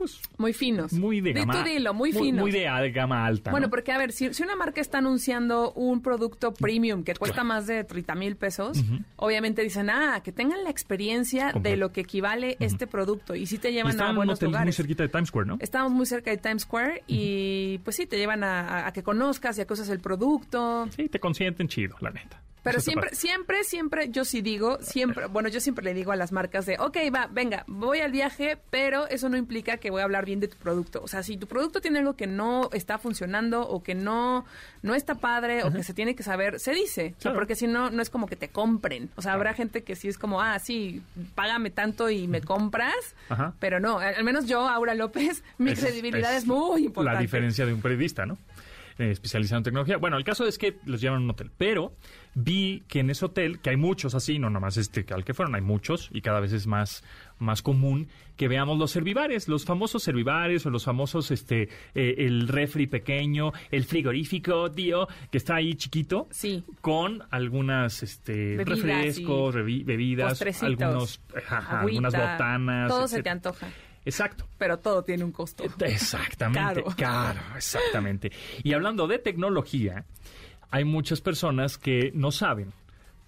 pues, 0.00 0.20
Muy 0.38 0.52
finos. 0.52 0.92
muy 0.94 1.20
de 1.20 1.32
gama. 1.34 1.62
dilo, 1.62 1.94
muy 1.94 2.12
finos. 2.12 2.40
Muy 2.42 2.50
de 2.50 2.90
gama 2.92 3.24
alta. 3.26 3.50
Bueno, 3.50 3.66
¿no? 3.66 3.70
porque 3.70 3.92
a 3.92 3.98
ver, 3.98 4.12
si, 4.12 4.32
si 4.34 4.42
una 4.42 4.56
marca 4.56 4.80
está 4.80 4.98
anunciando 4.98 5.72
un 5.74 6.00
producto 6.02 6.52
premium 6.54 7.04
que 7.04 7.14
cuesta 7.14 7.44
más 7.44 7.66
de 7.66 7.84
30 7.84 8.14
mil 8.14 8.36
pesos, 8.36 8.82
obviamente 9.16 9.62
dicen, 9.62 9.90
ah, 9.90 10.20
que 10.24 10.32
tengan 10.32 10.64
la 10.64 10.70
experiencia 10.70 11.52
de 11.52 11.76
lo 11.76 11.92
que 11.92 12.00
equivale 12.00 12.56
este 12.60 12.86
producto. 12.86 13.34
Y 13.34 13.46
sí 13.46 13.58
te 13.58 13.72
llevan 13.72 14.00
a 14.00 14.12
buenos 14.12 14.36
hotel 14.36 14.48
muy 14.48 14.52
lugares. 14.54 14.76
cerquita 14.76 15.02
de 15.02 15.08
Times 15.10 15.28
Square, 15.28 15.46
¿no? 15.46 15.58
Estamos 15.60 15.92
muy 15.92 16.06
cerca 16.06 16.30
de 16.30 16.38
Times 16.38 16.62
Square 16.62 17.04
y 17.06 17.78
pues 17.84 17.96
sí, 17.96 18.06
te 18.06 18.16
llevan 18.16 18.42
a, 18.42 18.60
a- 18.60 18.86
a 18.88 18.92
que 18.92 19.02
conozcas 19.02 19.58
y 19.58 19.60
a 19.60 19.66
que 19.66 19.74
el 19.90 20.00
producto. 20.00 20.88
Sí, 20.96 21.08
te 21.08 21.20
consienten 21.20 21.68
chido, 21.68 21.96
la 22.00 22.10
neta. 22.10 22.40
Pero 22.62 22.80
siempre, 22.80 23.14
siempre, 23.14 23.64
siempre, 23.64 24.08
yo 24.10 24.24
sí 24.24 24.42
digo, 24.42 24.78
siempre, 24.82 25.26
bueno, 25.26 25.48
yo 25.48 25.60
siempre 25.60 25.84
le 25.84 25.94
digo 25.94 26.12
a 26.12 26.16
las 26.16 26.30
marcas 26.30 26.66
de, 26.66 26.76
ok, 26.78 26.96
va, 27.14 27.26
venga, 27.30 27.64
voy 27.66 28.00
al 28.00 28.12
viaje, 28.12 28.58
pero 28.70 29.06
eso 29.08 29.28
no 29.28 29.36
implica 29.36 29.78
que 29.78 29.90
voy 29.90 30.02
a 30.02 30.04
hablar 30.04 30.26
bien 30.26 30.40
de 30.40 30.48
tu 30.48 30.56
producto. 30.58 31.00
O 31.02 31.08
sea, 31.08 31.22
si 31.22 31.36
tu 31.36 31.46
producto 31.46 31.80
tiene 31.80 32.00
algo 32.00 32.16
que 32.16 32.26
no 32.26 32.68
está 32.72 32.98
funcionando 32.98 33.62
o 33.66 33.82
que 33.82 33.94
no, 33.94 34.44
no 34.82 34.94
está 34.94 35.14
padre 35.14 35.62
o 35.64 35.72
que 35.72 35.82
se 35.82 35.94
tiene 35.94 36.14
que 36.14 36.22
saber, 36.22 36.60
se 36.60 36.72
dice. 36.72 37.14
O 37.18 37.20
sea, 37.20 37.30
Claro. 37.30 37.36
porque 37.38 37.54
si 37.54 37.66
no, 37.66 37.90
no 37.90 38.02
es 38.02 38.10
como 38.10 38.26
que 38.26 38.36
te 38.36 38.48
compren. 38.48 39.10
O 39.16 39.22
sea, 39.22 39.32
habrá 39.32 39.54
gente 39.54 39.82
que 39.82 39.96
sí 39.96 40.08
es 40.08 40.18
como, 40.18 40.40
ah, 40.42 40.58
sí, 40.58 41.02
págame 41.34 41.70
tanto 41.70 42.10
y 42.10 42.28
me 42.28 42.40
compras, 42.42 42.94
Ajá. 43.30 43.54
pero 43.58 43.80
no, 43.80 43.98
al 43.98 44.14
al 44.16 44.24
menos 44.24 44.46
yo, 44.46 44.68
Aura 44.68 44.94
López, 44.94 45.42
mi 45.58 45.70
Es- 45.70 45.80
credibilidad 45.80 46.32
es, 46.36 46.42
es 46.42 46.46
muy 46.46 46.84
importante. 46.84 47.14
La 47.16 47.20
diferencia 47.20 47.64
de 47.64 47.72
un 47.72 47.80
periodista, 47.80 48.26
¿no? 48.26 48.36
Eh, 48.98 49.10
especializado 49.12 49.58
en 49.58 49.64
tecnología. 49.64 49.96
Bueno, 49.96 50.18
el 50.18 50.24
caso 50.24 50.46
es 50.46 50.58
que 50.58 50.76
los 50.84 51.00
llevan 51.00 51.20
a 51.20 51.24
un 51.24 51.30
hotel, 51.30 51.50
pero 51.56 51.94
vi 52.34 52.82
que 52.88 53.00
en 53.00 53.10
ese 53.10 53.24
hotel, 53.24 53.60
que 53.60 53.70
hay 53.70 53.76
muchos 53.76 54.14
así, 54.14 54.38
no 54.38 54.48
nada 54.50 54.60
más 54.60 54.76
este 54.76 55.04
al 55.12 55.24
que 55.24 55.34
fueron, 55.34 55.54
hay 55.54 55.60
muchos 55.60 56.08
y 56.12 56.20
cada 56.20 56.40
vez 56.40 56.52
es 56.52 56.66
más, 56.66 57.02
más 57.38 57.62
común 57.62 58.08
que 58.36 58.48
veamos 58.48 58.78
los 58.78 58.90
servivares, 58.90 59.48
los 59.48 59.64
famosos 59.64 60.02
servivares 60.02 60.64
o 60.64 60.70
los 60.70 60.84
famosos, 60.84 61.30
este, 61.30 61.68
eh, 61.94 62.14
el 62.18 62.48
refri 62.48 62.86
pequeño, 62.86 63.52
el 63.70 63.84
frigorífico, 63.84 64.70
tío, 64.70 65.08
que 65.30 65.36
está 65.38 65.56
ahí 65.56 65.74
chiquito. 65.74 66.26
Sí. 66.30 66.64
Con 66.80 67.22
algunas, 67.30 68.02
este, 68.02 68.56
Bebidas 68.56 68.68
refrescos, 68.68 69.54
bebidas, 69.54 70.62
algunos, 70.62 71.20
ajá, 71.34 71.80
algunas 71.80 72.14
botanas. 72.14 72.88
Todo 72.88 73.08
se 73.08 73.22
te 73.22 73.28
antoja, 73.28 73.68
Exacto. 74.06 74.46
pero 74.56 74.78
todo 74.78 75.04
tiene 75.04 75.24
un 75.24 75.32
costo. 75.32 75.64
Exactamente. 75.80 76.82
Caro. 76.96 76.96
Caro, 76.96 77.40
exactamente. 77.56 78.32
Y 78.62 78.72
hablando 78.72 79.06
de 79.06 79.18
tecnología, 79.18 80.06
hay 80.70 80.84
muchas 80.84 81.20
personas 81.20 81.78
que 81.78 82.12
no 82.14 82.30
saben, 82.30 82.72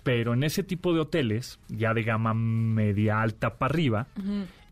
pero 0.02 0.34
en 0.34 0.42
ese 0.42 0.62
tipo 0.62 0.92
de 0.92 1.00
hoteles, 1.00 1.58
ya 1.68 1.94
de 1.94 2.02
gama 2.02 2.34
media 2.34 3.20
alta 3.20 3.58
para 3.58 3.72
arriba, 3.72 4.06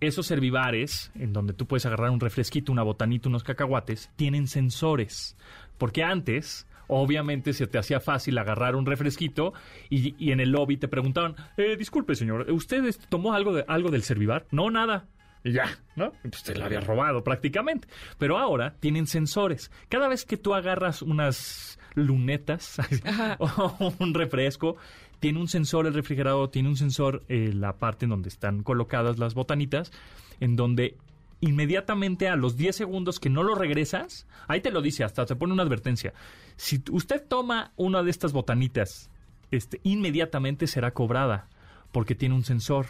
esos 0.01 0.27
servivares, 0.27 1.13
en 1.15 1.33
donde 1.33 1.53
tú 1.53 1.67
puedes 1.67 1.87
agarrar 1.87 2.11
un 2.11 2.21
refresquito, 2.21 2.73
una 2.73 2.83
botanita, 2.83 3.29
unos 3.29 3.45
cacahuates, 3.45 4.11
tienen 4.17 4.49
sensores. 4.49 5.37
Porque 5.79 6.03
antes, 6.03 6.67
obviamente, 6.89 7.53
se 7.53 7.67
te 7.67 7.79
hacía 7.79 8.01
fácil 8.01 8.39
agarrar 8.39 8.75
un 8.75 8.87
refresquito 8.87 9.53
y, 9.89 10.15
y 10.19 10.33
en 10.33 10.41
el 10.41 10.51
lobby 10.51 10.77
te 10.77 10.89
preguntaban, 10.89 11.37
eh, 11.57 11.77
disculpe, 11.77 12.15
señor, 12.15 12.51
¿usted 12.51 12.95
tomó 13.09 13.35
algo, 13.35 13.55
de, 13.55 13.65
algo 13.69 13.91
del 13.91 14.03
servivar? 14.03 14.47
No, 14.51 14.71
nada. 14.71 15.07
Y 15.43 15.53
ya, 15.53 15.79
¿no? 15.97 16.13
Pues 16.23 16.43
te 16.43 16.55
lo 16.55 16.65
había 16.65 16.81
robado 16.81 17.25
prácticamente. 17.25 17.89
Pero 18.19 18.37
ahora 18.37 18.75
tienen 18.79 19.07
sensores. 19.07 19.71
Cada 19.89 20.09
vez 20.09 20.27
que 20.27 20.37
tú 20.37 20.55
agarras 20.55 21.03
unas 21.03 21.79
lunetas 21.95 22.77
o 23.39 23.95
un 23.99 24.15
refresco, 24.15 24.77
tiene 25.19 25.39
un 25.41 25.49
sensor 25.49 25.87
el 25.87 25.95
refrigerador, 25.95 26.51
tiene 26.51 26.69
un 26.69 26.77
sensor 26.77 27.23
eh, 27.29 27.53
la 27.55 27.75
parte 27.79 28.07
en 28.07 28.11
donde 28.11 28.29
están 28.29 28.63
colocadas 28.63 29.19
las 29.19 29.35
botanitas, 29.35 29.93
en 30.41 30.57
donde 30.57 30.97
inmediatamente 31.43 32.29
a 32.29 32.37
los 32.37 32.57
10 32.57 32.77
segundos 32.77 33.19
que 33.19 33.31
no 33.31 33.43
lo 33.43 33.55
regresas, 33.55 34.27
ahí 34.47 34.61
te 34.61 34.71
lo 34.71 34.83
dice, 34.83 35.05
hasta 35.05 35.27
te 35.27 35.37
pone 35.37 35.53
una 35.53 35.63
advertencia. 35.63 36.13
Si 36.57 36.83
usted 36.91 37.23
toma 37.27 37.73
una 37.77 38.03
de 38.03 38.11
estas 38.11 38.33
botanitas, 38.33 39.11
este, 39.51 39.81
inmediatamente 39.83 40.67
será 40.67 40.93
cobrada, 40.93 41.49
porque 41.93 42.15
tiene 42.15 42.35
un 42.35 42.45
sensor. 42.45 42.87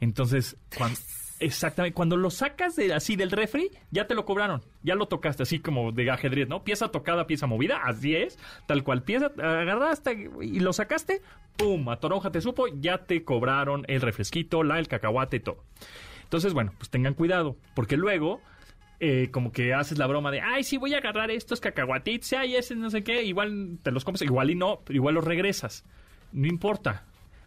Entonces, 0.00 0.56
cuan- 0.76 0.92
exactamente, 1.40 1.94
cuando 1.94 2.16
lo 2.16 2.30
sacas 2.30 2.76
de, 2.76 2.92
así 2.94 3.16
del 3.16 3.30
refri, 3.30 3.70
ya 3.90 4.06
te 4.06 4.14
lo 4.14 4.24
cobraron, 4.24 4.62
ya 4.82 4.94
lo 4.94 5.06
tocaste, 5.06 5.42
así 5.42 5.58
como 5.60 5.92
de 5.92 6.10
ajedrez, 6.10 6.48
¿no? 6.48 6.64
Pieza 6.64 6.88
tocada, 6.88 7.26
pieza 7.26 7.46
movida, 7.46 7.82
así 7.84 8.14
es, 8.14 8.38
tal 8.66 8.84
cual, 8.84 9.02
pieza, 9.02 9.32
agarraste 9.36 10.30
y 10.40 10.60
lo 10.60 10.72
sacaste, 10.72 11.22
¡pum! 11.56 11.88
A 11.88 11.96
toronja 11.96 12.30
te 12.30 12.40
supo, 12.40 12.66
ya 12.68 12.98
te 12.98 13.24
cobraron 13.24 13.84
el 13.88 14.00
refresquito, 14.00 14.62
la, 14.62 14.78
el 14.78 14.88
cacahuate 14.88 15.40
todo. 15.40 15.64
Entonces, 16.24 16.54
bueno, 16.54 16.72
pues 16.78 16.90
tengan 16.90 17.14
cuidado, 17.14 17.56
porque 17.74 17.96
luego 17.96 18.40
eh, 18.98 19.28
como 19.30 19.52
que 19.52 19.74
haces 19.74 19.98
la 19.98 20.06
broma 20.06 20.30
de, 20.30 20.40
ay, 20.40 20.64
sí, 20.64 20.78
voy 20.78 20.94
a 20.94 20.98
agarrar 20.98 21.30
estos 21.30 21.60
cacahuatitos, 21.60 22.32
ay, 22.32 22.56
ese 22.56 22.74
no 22.74 22.90
sé 22.90 23.04
qué, 23.04 23.24
igual 23.24 23.78
te 23.82 23.90
los 23.90 24.04
comes, 24.04 24.22
igual 24.22 24.50
y 24.50 24.54
no, 24.54 24.80
igual 24.88 25.14
los 25.14 25.24
regresas. 25.24 25.84
No 26.32 26.46
importa. 26.46 27.04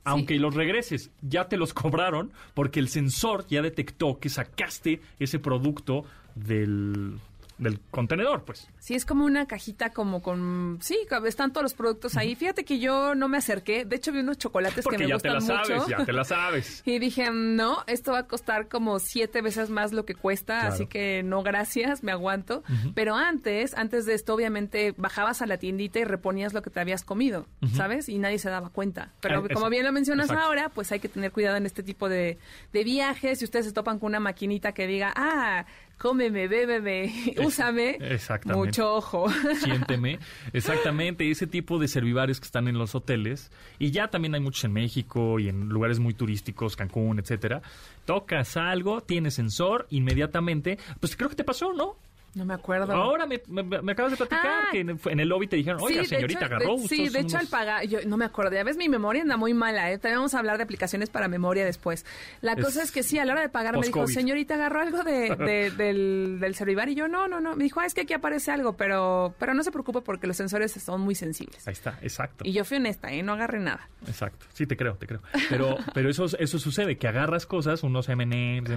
Aunque 0.09 0.39
los 0.39 0.55
regreses, 0.55 1.11
ya 1.21 1.47
te 1.47 1.57
los 1.57 1.73
cobraron 1.73 2.31
porque 2.53 2.79
el 2.79 2.89
sensor 2.89 3.45
ya 3.47 3.61
detectó 3.61 4.19
que 4.19 4.29
sacaste 4.29 5.01
ese 5.19 5.39
producto 5.39 6.05
del, 6.35 7.19
del 7.59 7.79
contenedor, 7.91 8.43
pues. 8.45 8.67
Sí, 8.79 8.95
es 8.95 9.05
como 9.05 9.25
una 9.25 9.45
cajita 9.45 9.91
como 9.91 10.21
con... 10.23 10.79
Sí, 10.81 10.97
están 11.27 11.51
todos 11.53 11.63
los 11.63 11.73
productos 11.75 12.17
ahí. 12.17 12.33
Fíjate 12.35 12.63
que 12.65 12.79
yo 12.79 13.13
no 13.15 13.27
me 13.27 13.37
acerqué. 13.37 13.85
De 13.85 13.97
hecho, 13.97 14.11
vi 14.11 14.19
unos 14.21 14.37
chocolates 14.37 14.83
Porque 14.83 14.97
que 14.97 15.03
me 15.03 15.09
ya 15.09 15.17
te 15.17 15.29
gustan 15.33 15.57
la 15.57 15.63
sabes, 15.65 15.81
mucho. 15.83 15.89
ya 15.99 16.05
te 16.05 16.13
la 16.13 16.23
sabes. 16.23 16.81
Y 16.89 16.97
dije, 16.99 17.29
no, 17.31 17.83
esto 17.87 18.13
va 18.13 18.19
a 18.19 18.27
costar 18.27 18.67
como 18.69 18.97
siete 18.99 19.41
veces 19.41 19.69
más 19.69 19.91
lo 19.91 20.05
que 20.05 20.15
cuesta, 20.15 20.59
Claro. 20.61 20.73
así 20.73 20.87
que 20.87 21.21
no, 21.23 21.43
gracias, 21.43 22.01
me 22.03 22.11
aguanto. 22.11 22.63
Pero 22.95 23.15
antes, 23.15 23.73
antes 23.77 24.05
de 24.05 24.13
esto, 24.15 24.33
obviamente, 24.33 24.93
bajabas 24.97 25.41
a 25.41 25.45
la 25.45 25.57
tiendita 25.57 25.99
y 25.99 26.05
reponías 26.05 26.53
lo 26.53 26.61
que 26.61 26.69
te 26.69 26.79
habías 26.79 27.03
comido, 27.03 27.45
¿sabes? 27.75 28.09
Y 28.09 28.17
nadie 28.19 28.39
se 28.39 28.49
daba 28.49 28.69
cuenta. 28.69 29.11
Pero 29.19 29.39
Ah, 29.39 29.41
como 29.53 29.65
eso. 29.65 29.69
bien 29.69 29.85
lo 29.85 29.91
mencionas 29.91 30.27
Exacto. 30.27 30.45
ahora, 30.47 30.69
pues 30.69 30.91
hay 30.91 30.99
que 30.99 31.09
tener 31.09 31.31
cuidado 31.31 31.57
en 31.57 31.65
este 31.65 31.83
tipo 31.83 32.07
de, 32.09 32.37
de 32.73 32.83
viajes. 32.83 33.39
Si 33.39 33.45
ustedes 33.45 33.65
se 33.65 33.73
topan 33.73 33.99
con 33.99 34.07
una 34.07 34.19
maquinita 34.19 34.71
que 34.71 34.87
diga, 34.87 35.13
ah, 35.15 35.65
cómeme, 35.99 36.47
bébeme, 36.47 37.35
úsame, 37.45 37.97
exactamente. 37.99 38.65
mucho 38.65 38.95
ojo. 38.95 39.27
Siénteme. 39.61 40.17
Exactamente, 40.53 41.29
ese 41.29 41.45
tipo 41.45 41.77
de 41.77 41.87
servivares 41.87 42.39
que 42.39 42.45
están 42.45 42.67
en 42.67 42.77
los 42.77 42.95
hoteles. 42.95 43.51
Y 43.77 43.91
ya 43.91 44.07
también 44.07 44.33
hay 44.33 44.41
muchos 44.41 44.63
en 44.63 44.73
México 44.73 45.39
y 45.39 45.49
en 45.49 45.69
lugares 45.69 45.99
muy 45.99 46.13
turísticos, 46.13 46.75
Cancún, 46.75 47.19
etcétera. 47.19 47.61
Tocas 48.05 48.57
algo, 48.57 49.01
tienes 49.01 49.35
sensor, 49.35 49.85
inmediatamente. 49.89 50.79
Pues 50.99 51.15
creo 51.15 51.29
que 51.29 51.35
te 51.35 51.43
pasó, 51.43 51.73
¿no? 51.73 51.97
No 52.35 52.45
me 52.45 52.53
acuerdo. 52.53 52.93
Ahora 52.93 53.25
me, 53.25 53.41
me- 53.47 53.81
me 53.81 53.91
acabas 53.91 54.11
de 54.11 54.17
platicar 54.17 54.45
Ah. 54.45 54.67
que 54.71 54.81
en, 54.81 54.99
en 55.03 55.19
el 55.19 55.27
lobby 55.27 55.47
te 55.47 55.55
dijeron, 55.55 55.81
oiga, 55.81 56.01
de 56.01 56.07
señorita, 56.07 56.45
hecho, 56.45 56.55
agarró 56.55 56.75
de- 56.77 56.87
Sí, 56.87 57.09
de 57.09 57.19
hecho, 57.19 57.27
unos- 57.29 57.33
al 57.35 57.47
pagar, 57.47 57.85
yo 57.87 57.99
no 58.05 58.17
me 58.17 58.25
acuerdo, 58.25 58.51
ya 58.53 58.63
ves, 58.63 58.77
mi 58.77 58.87
memoria 58.87 59.21
anda 59.23 59.35
muy 59.35 59.53
mala, 59.53 59.91
¿eh? 59.91 59.97
También 59.97 60.19
vamos 60.19 60.33
a 60.35 60.39
hablar 60.39 60.57
de 60.57 60.63
aplicaciones 60.63 61.09
para 61.09 61.27
memoria 61.27 61.65
después. 61.65 62.05
La 62.41 62.53
Es 62.53 62.63
cosa 62.63 62.83
es 62.83 62.91
que 62.91 63.01
sí, 63.03 63.17
a 63.19 63.25
la 63.25 63.33
hora 63.33 63.41
de 63.41 63.49
pagar 63.49 63.75
me 63.77 63.85
dijo, 63.85 64.05
señorita, 64.07 64.55
agarró 64.55 64.81
algo 64.81 65.03
de, 65.03 65.35
de- 65.35 65.71
del, 65.77 66.37
del 66.39 66.55
celular 66.55 66.87
y 66.89 66.95
yo, 66.95 67.07
no, 67.07 67.27
no, 67.27 67.39
no. 67.41 67.55
Me 67.55 67.63
dijo, 67.63 67.79
ah, 67.79 67.85
es 67.85 67.93
que 67.93 68.01
aquí 68.01 68.13
aparece 68.13 68.51
algo, 68.51 68.73
pero, 68.77 69.33
pero 69.39 69.53
no 69.53 69.63
se 69.63 69.71
preocupe 69.71 70.01
porque 70.01 70.27
los 70.27 70.37
sensores 70.37 70.71
son 70.71 71.01
muy 71.01 71.15
sensibles. 71.15 71.67
Ahí 71.67 71.73
está, 71.73 71.97
exacto. 72.01 72.43
Y 72.45 72.53
yo 72.53 72.63
fui 72.63 72.77
honesta, 72.77 73.11
¿eh? 73.11 73.23
No 73.23 73.33
agarré 73.33 73.59
nada. 73.59 73.89
Exacto. 74.07 74.45
Sí, 74.53 74.65
te 74.67 74.77
creo, 74.77 74.95
te 74.95 75.07
creo. 75.07 75.21
Pero, 75.49 75.77
pero 75.93 76.09
eso, 76.09 76.25
eso 76.37 76.59
sucede, 76.59 76.97
que 76.97 77.07
agarras 77.07 77.45
cosas, 77.45 77.83
unos 77.83 78.07
M&M's, 78.09 78.69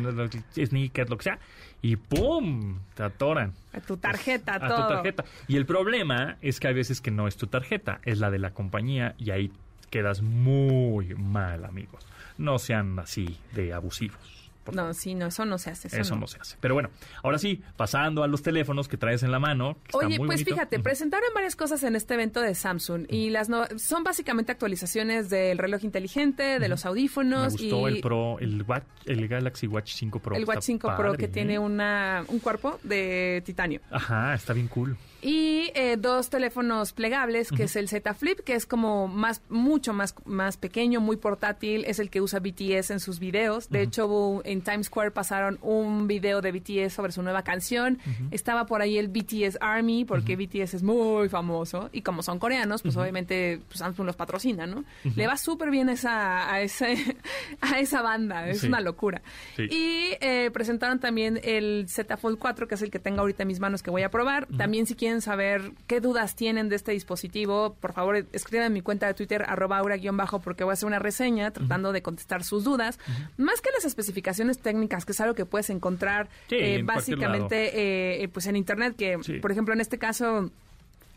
sneakers, 0.56 1.10
lo 1.10 1.16
que 1.18 1.24
sea, 1.24 1.38
y 1.82 1.96
¡pum! 1.96 2.78
Te 2.94 3.02
atoran. 3.02 3.52
A 3.72 3.80
tu 3.80 3.96
tarjeta, 3.96 4.54
a 4.54 4.60
todo. 4.60 4.86
tu 4.86 4.94
tarjeta. 4.94 5.24
Y 5.48 5.56
el 5.56 5.66
problema 5.66 6.36
es 6.40 6.60
que 6.60 6.68
hay 6.68 6.74
veces 6.74 7.00
que 7.00 7.10
no 7.10 7.26
es 7.26 7.36
tu 7.36 7.48
tarjeta, 7.48 8.00
es 8.04 8.18
la 8.18 8.30
de 8.30 8.38
la 8.38 8.52
compañía 8.52 9.14
y 9.18 9.30
ahí 9.30 9.52
quedas 9.90 10.22
muy 10.22 11.14
mal, 11.16 11.64
amigos. 11.64 12.06
No 12.38 12.58
sean 12.58 12.98
así 12.98 13.36
de 13.54 13.72
abusivos. 13.72 14.41
No, 14.72 14.94
sí, 14.94 15.14
no, 15.14 15.26
eso 15.26 15.44
no 15.44 15.58
se 15.58 15.70
hace. 15.70 15.88
Eso, 15.88 15.96
Eso 15.98 16.14
no. 16.14 16.22
no 16.22 16.26
se 16.26 16.38
hace. 16.38 16.56
Pero 16.60 16.74
bueno, 16.74 16.90
ahora 17.22 17.38
sí, 17.38 17.62
pasando 17.76 18.22
a 18.22 18.26
los 18.28 18.42
teléfonos 18.42 18.88
que 18.88 18.96
traes 18.96 19.22
en 19.22 19.32
la 19.32 19.38
mano. 19.38 19.74
que 19.82 19.88
está 19.88 19.98
Oye, 19.98 20.18
muy 20.18 20.26
pues 20.28 20.40
bonito. 20.40 20.50
fíjate, 20.54 20.78
presentaron 20.80 21.28
varias 21.34 21.56
cosas 21.56 21.82
en 21.82 21.96
este 21.96 22.14
evento 22.14 22.40
de 22.40 22.54
Samsung 22.54 23.06
y 23.08 23.30
las 23.30 23.48
no- 23.48 23.64
son 23.76 24.04
básicamente 24.04 24.52
actualizaciones 24.52 25.30
del 25.30 25.58
reloj 25.58 25.84
inteligente, 25.84 26.58
de 26.58 26.68
los 26.68 26.84
Me 26.84 26.88
audífonos 26.90 27.52
gustó 27.54 27.88
y 27.88 27.94
el 27.94 28.00
Pro, 28.00 28.38
el, 28.38 28.64
Watch- 28.66 28.84
el 29.06 29.26
Galaxy 29.28 29.66
Watch 29.66 29.92
5 29.94 30.18
Pro. 30.20 30.36
el 30.36 30.44
Watch 30.44 30.62
5 30.62 30.94
Pro 30.96 31.14
que 31.14 31.24
¿eh? 31.24 31.28
tiene 31.28 31.58
una, 31.58 32.24
un 32.28 32.38
cuerpo 32.38 32.78
de 32.82 33.42
titanio. 33.44 33.80
Ajá, 33.90 34.34
está 34.34 34.52
bien 34.52 34.68
cool. 34.68 34.96
Y 35.22 35.70
eh, 35.74 35.96
dos 35.98 36.30
teléfonos 36.30 36.92
plegables, 36.92 37.50
que 37.52 37.62
es 37.64 37.76
el 37.76 37.88
Z 37.88 38.12
Flip, 38.14 38.40
que 38.40 38.54
es 38.54 38.66
como 38.66 39.06
más, 39.06 39.40
mucho 39.48 39.92
más, 39.92 40.14
más 40.24 40.56
pequeño, 40.56 41.00
muy 41.00 41.16
portátil, 41.16 41.84
es 41.86 42.00
el 42.00 42.10
que 42.10 42.20
usa 42.20 42.40
BTS 42.40 42.90
en 42.90 42.98
sus 42.98 43.20
videos. 43.20 43.70
De 43.70 43.82
hecho, 43.82 44.42
en 44.44 44.62
Times 44.62 44.86
Square 44.86 45.12
pasaron 45.12 45.58
un 45.62 46.08
video 46.08 46.40
de 46.40 46.50
BTS 46.50 46.92
sobre 46.92 47.12
su 47.12 47.22
nueva 47.22 47.42
canción. 47.42 47.98
Estaba 48.32 48.66
por 48.66 48.82
ahí 48.82 48.98
el 48.98 49.06
BTS 49.08 49.58
Army, 49.60 50.04
porque 50.04 50.34
BTS 50.34 50.74
es 50.74 50.82
muy 50.82 51.28
famoso. 51.28 51.88
Y 51.92 52.02
como 52.02 52.24
son 52.24 52.40
coreanos, 52.40 52.82
pues 52.82 52.96
obviamente 52.96 53.60
pues, 53.68 53.78
Samsung 53.78 54.06
los 54.06 54.16
patrocina, 54.16 54.66
¿no? 54.66 54.84
Le 55.14 55.26
va 55.28 55.36
súper 55.36 55.70
bien 55.70 55.88
esa, 55.88 56.52
a, 56.52 56.60
ese, 56.62 56.96
a 57.60 57.78
esa 57.78 58.02
banda, 58.02 58.48
es 58.48 58.62
Sí. 58.62 58.66
una 58.66 58.80
locura. 58.80 59.22
Sí. 59.56 59.62
Y 59.70 60.16
eh, 60.20 60.50
presentaron 60.52 60.98
también 60.98 61.38
el 61.44 61.86
Z 61.88 62.16
Fold 62.16 62.38
4, 62.38 62.66
que 62.66 62.74
es 62.74 62.82
el 62.82 62.90
que 62.90 62.98
tengo 62.98 63.20
ahorita 63.20 63.42
en 63.42 63.48
mis 63.48 63.60
manos 63.60 63.82
que 63.84 63.90
voy 63.90 64.02
a 64.02 64.10
probar. 64.10 64.46
También 64.56 64.86
si 64.86 64.94
quieren 64.96 65.11
saber 65.20 65.72
qué 65.86 66.00
dudas 66.00 66.34
tienen 66.36 66.68
de 66.68 66.76
este 66.76 66.92
dispositivo, 66.92 67.76
por 67.80 67.92
favor 67.92 68.24
escriban 68.32 68.68
en 68.68 68.72
mi 68.72 68.80
cuenta 68.80 69.06
de 69.06 69.14
Twitter, 69.14 69.44
arroba 69.46 69.78
aura-bajo, 69.78 70.40
porque 70.40 70.64
voy 70.64 70.70
a 70.70 70.74
hacer 70.74 70.86
una 70.86 70.98
reseña 70.98 71.50
tratando 71.50 71.92
de 71.92 72.02
contestar 72.02 72.44
sus 72.44 72.64
dudas. 72.64 72.98
Más 73.36 73.60
que 73.60 73.70
las 73.74 73.84
especificaciones 73.84 74.58
técnicas, 74.58 75.04
que 75.04 75.12
es 75.12 75.20
algo 75.20 75.34
que 75.34 75.44
puedes 75.44 75.68
encontrar 75.70 76.28
Sí, 76.48 76.54
eh, 76.56 76.76
en 76.76 76.86
cualquier 76.86 77.18
básicamente 77.18 78.22
eh, 78.22 78.28
pues 78.28 78.46
en 78.46 78.56
Internet, 78.56 78.94
que 78.96 79.18
Sí. 79.22 79.40
por 79.40 79.50
ejemplo 79.52 79.74
en 79.74 79.80
este 79.80 79.98
caso... 79.98 80.50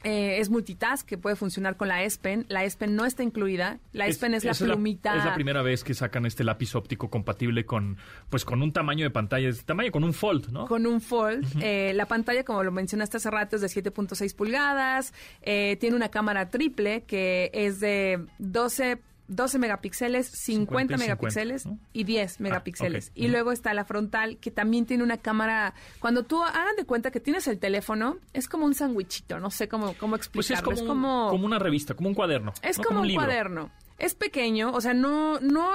eh, 0.05 0.39
es 0.39 0.51
multitask 0.51 1.05
que 1.07 1.17
puede 1.17 1.35
funcionar 1.35 1.77
con 1.77 1.87
la 1.87 2.03
S 2.03 2.19
Pen. 2.21 2.45
La 2.47 2.63
S 2.63 2.77
Pen 2.77 2.95
no 2.95 3.05
está 3.05 3.23
incluida. 3.23 3.79
La 3.91 4.05
S 4.05 4.19
Pen 4.19 4.35
es, 4.35 4.43
la 4.43 4.53
plumita. 4.53 5.17
Es 5.17 5.25
la, 5.25 5.33
primera 5.33 5.63
vez 5.63 5.83
que 5.83 5.95
sacan 5.95 6.27
este 6.27 6.43
lápiz 6.43 6.75
óptico 6.75 7.09
compatible 7.09 7.65
con, 7.65 7.97
pues, 8.29 8.45
con 8.45 8.61
un 8.61 8.71
tamaño 8.71 9.03
de 9.03 9.09
pantalla, 9.09 9.49
este 9.49 9.63
tamaño, 9.63 9.91
con 9.91 10.03
un 10.03 10.13
fold, 10.13 10.51
¿no? 10.51 10.67
Con 10.67 10.85
un 10.85 11.01
fold. 11.01 11.45
Eh, 11.59 11.93
la 11.95 12.05
pantalla, 12.05 12.43
como 12.43 12.63
lo 12.63 12.71
mencionaste 12.71 13.17
hace 13.17 13.31
rato, 13.31 13.55
es 13.55 13.61
de 13.63 13.67
7.6 13.67 14.35
pulgadas. 14.35 15.13
Eh, 15.41 15.77
tiene 15.79 15.95
una 15.95 16.09
cámara 16.09 16.49
triple 16.49 17.03
que 17.03 17.49
es 17.53 17.79
de 17.79 18.23
12 18.37 18.99
12 19.27 19.57
megapíxeles, 19.59 20.27
50, 20.27 20.35
50 20.37 20.93
y 20.93 20.97
50, 20.97 20.97
megapíxeles 21.03 21.65
¿no? 21.65 21.79
y 21.93 22.03
10 22.03 22.39
megapíxeles. 22.39 23.07
ok. 23.09 23.11
Y 23.15 23.27
luego 23.29 23.51
está 23.51 23.73
la 23.73 23.85
frontal, 23.85 24.37
que 24.37 24.51
también 24.51 24.85
tiene 24.85 25.03
una 25.03 25.17
cámara. 25.17 25.73
Cuando 25.99 26.23
tú 26.23 26.43
hagan 26.43 26.75
de 26.77 26.85
cuenta 26.85 27.11
que 27.11 27.19
tienes 27.19 27.47
el 27.47 27.59
teléfono, 27.59 28.17
es 28.33 28.47
como 28.47 28.65
un 28.65 28.75
sándwichito, 28.75 29.39
no 29.39 29.49
sé 29.51 29.67
cómo, 29.67 29.93
cómo 29.99 30.17
Pues 30.17 30.51
es 30.51 30.59
explicarlo. 30.59 30.87
como, 30.87 31.25
un- 31.25 31.31
como 31.31 31.45
una 31.45 31.59
revista, 31.59 31.93
como 31.95 32.09
un 32.09 32.15
cuaderno. 32.15 32.53
Es 32.61 32.77
¿no? 32.77 32.83
como, 32.83 33.01
un, 33.01 33.07
libro. 33.07 33.23
cuaderno. 33.25 33.71
Es 33.97 34.13
pequeño, 34.13 34.71
o 34.73 34.81
sea, 34.81 34.93
no, 34.93 35.39
no, 35.39 35.71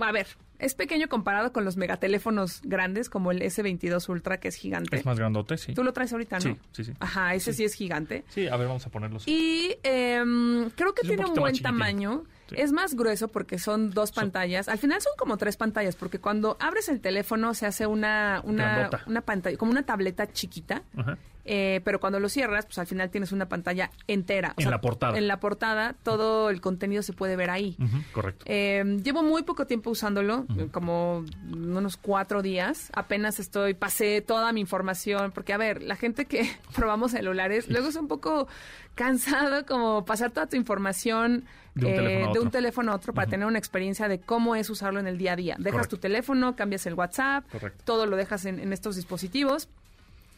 a 0.00 0.12
ver, 0.12 0.28
es 0.64 0.74
pequeño 0.74 1.08
comparado 1.08 1.52
con 1.52 1.64
los 1.64 1.76
megateléfonos 1.76 2.62
grandes 2.62 3.10
como 3.10 3.30
el 3.30 3.42
S22 3.42 4.08
Ultra, 4.08 4.40
que 4.40 4.48
es 4.48 4.56
gigante. 4.56 4.96
Es 4.96 5.04
más 5.04 5.18
grandote, 5.18 5.58
sí. 5.58 5.74
Tú 5.74 5.84
lo 5.84 5.92
traes 5.92 6.12
ahorita, 6.12 6.36
¿no? 6.36 6.40
Sí, 6.40 6.58
sí, 6.72 6.84
sí. 6.84 6.92
Ajá, 7.00 7.34
ese 7.34 7.52
sí, 7.52 7.64
es 7.64 7.74
gigante. 7.74 8.24
Sí, 8.28 8.48
a 8.48 8.56
ver, 8.56 8.66
vamos 8.66 8.86
a 8.86 8.90
ponerlos. 8.90 9.28
Y 9.28 9.76
em, 9.82 10.70
creo 10.70 10.94
que 10.94 11.02
Es 11.02 11.08
tiene 11.08 11.26
un 11.26 11.34
buen 11.34 11.58
tamaño. 11.60 12.24
Sí. 12.48 12.56
Es 12.58 12.72
más 12.72 12.94
grueso 12.94 13.28
porque 13.28 13.58
son 13.58 13.90
dos 13.90 14.12
pantallas. 14.12 14.68
Al 14.68 14.78
final 14.78 15.00
son 15.02 15.12
como 15.18 15.36
tres 15.36 15.56
pantallas 15.56 15.96
porque 15.96 16.18
cuando 16.18 16.56
abres 16.60 16.88
el 16.88 17.00
teléfono 17.00 17.52
se 17.54 17.66
hace 17.66 17.86
una, 17.86 18.40
una, 18.44 18.90
una 19.06 19.20
pantalla, 19.20 19.56
como 19.56 19.70
una 19.70 19.84
tableta 19.84 20.30
chiquita. 20.32 20.82
Ajá. 20.96 21.18
Eh, 21.46 21.80
pero 21.84 22.00
cuando 22.00 22.20
lo 22.20 22.28
cierras, 22.28 22.64
pues 22.64 22.78
al 22.78 22.86
final 22.86 23.10
tienes 23.10 23.30
una 23.32 23.46
pantalla 23.48 23.90
entera. 24.06 24.54
O 24.56 24.62
En 24.62 24.70
la 24.70 24.80
portada. 24.80 25.18
En 25.18 25.28
la 25.28 25.40
portada, 25.40 25.94
todo 26.02 26.48
el 26.50 26.60
contenido 26.60 27.02
se 27.02 27.12
puede 27.12 27.36
ver 27.36 27.50
ahí. 27.50 27.76
Correcto. 28.12 28.44
Eh, 28.48 29.00
llevo 29.04 29.22
muy 29.22 29.42
poco 29.42 29.66
tiempo 29.66 29.90
usándolo, 29.90 30.46
como 30.72 31.24
unos 31.52 31.96
cuatro 31.96 32.40
días. 32.42 32.88
Apenas 32.94 33.38
estoy, 33.40 33.74
pasé 33.74 34.22
toda 34.22 34.52
mi 34.52 34.60
información, 34.60 35.32
porque 35.32 35.52
a 35.52 35.58
ver, 35.58 35.82
la 35.82 35.96
gente 35.96 36.24
que 36.24 36.50
probamos 36.74 37.12
celulares, 37.12 37.68
luego 37.68 37.88
es 37.88 37.96
un 37.96 38.08
poco 38.08 38.48
cansado 38.94 39.66
como 39.66 40.04
pasar 40.04 40.30
toda 40.30 40.46
tu 40.46 40.56
información 40.56 41.44
De 41.74 41.86
un 41.86 41.92
eh, 41.92 41.96
teléfono 41.96 42.14
a 42.14 42.20
de 42.22 42.28
otro. 42.30 42.42
un 42.42 42.50
teléfono 42.50 42.92
a 42.92 42.94
otro 42.94 43.12
para 43.12 43.28
tener 43.28 43.46
una 43.46 43.58
experiencia 43.58 44.08
de 44.08 44.20
cómo 44.20 44.54
es 44.56 44.70
usarlo 44.70 45.00
en 45.00 45.06
el 45.06 45.18
día 45.18 45.32
a 45.32 45.36
día. 45.36 45.56
Dejas 45.58 45.72
Correcto. 45.72 45.96
tu 45.96 46.00
teléfono, 46.00 46.54
cambias 46.56 46.86
el 46.86 46.94
WhatsApp, 46.94 47.44
Correcto. 47.50 47.82
todo 47.84 48.06
lo 48.06 48.16
dejas 48.16 48.44
en, 48.46 48.60
en 48.60 48.72
estos 48.72 48.96
dispositivos. 48.96 49.68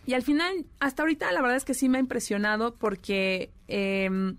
Y 0.06 0.14
al 0.14 0.22
final, 0.22 0.66
hasta 0.78 1.02
ahorita, 1.02 1.30
la 1.32 1.42
verdad 1.42 1.56
es 1.56 1.64
que 1.64 1.74
sí 1.74 1.88
me 1.88 1.98
ha 1.98 2.00
impresionado 2.00 2.76
porque 2.76 3.50
em, 3.68 4.36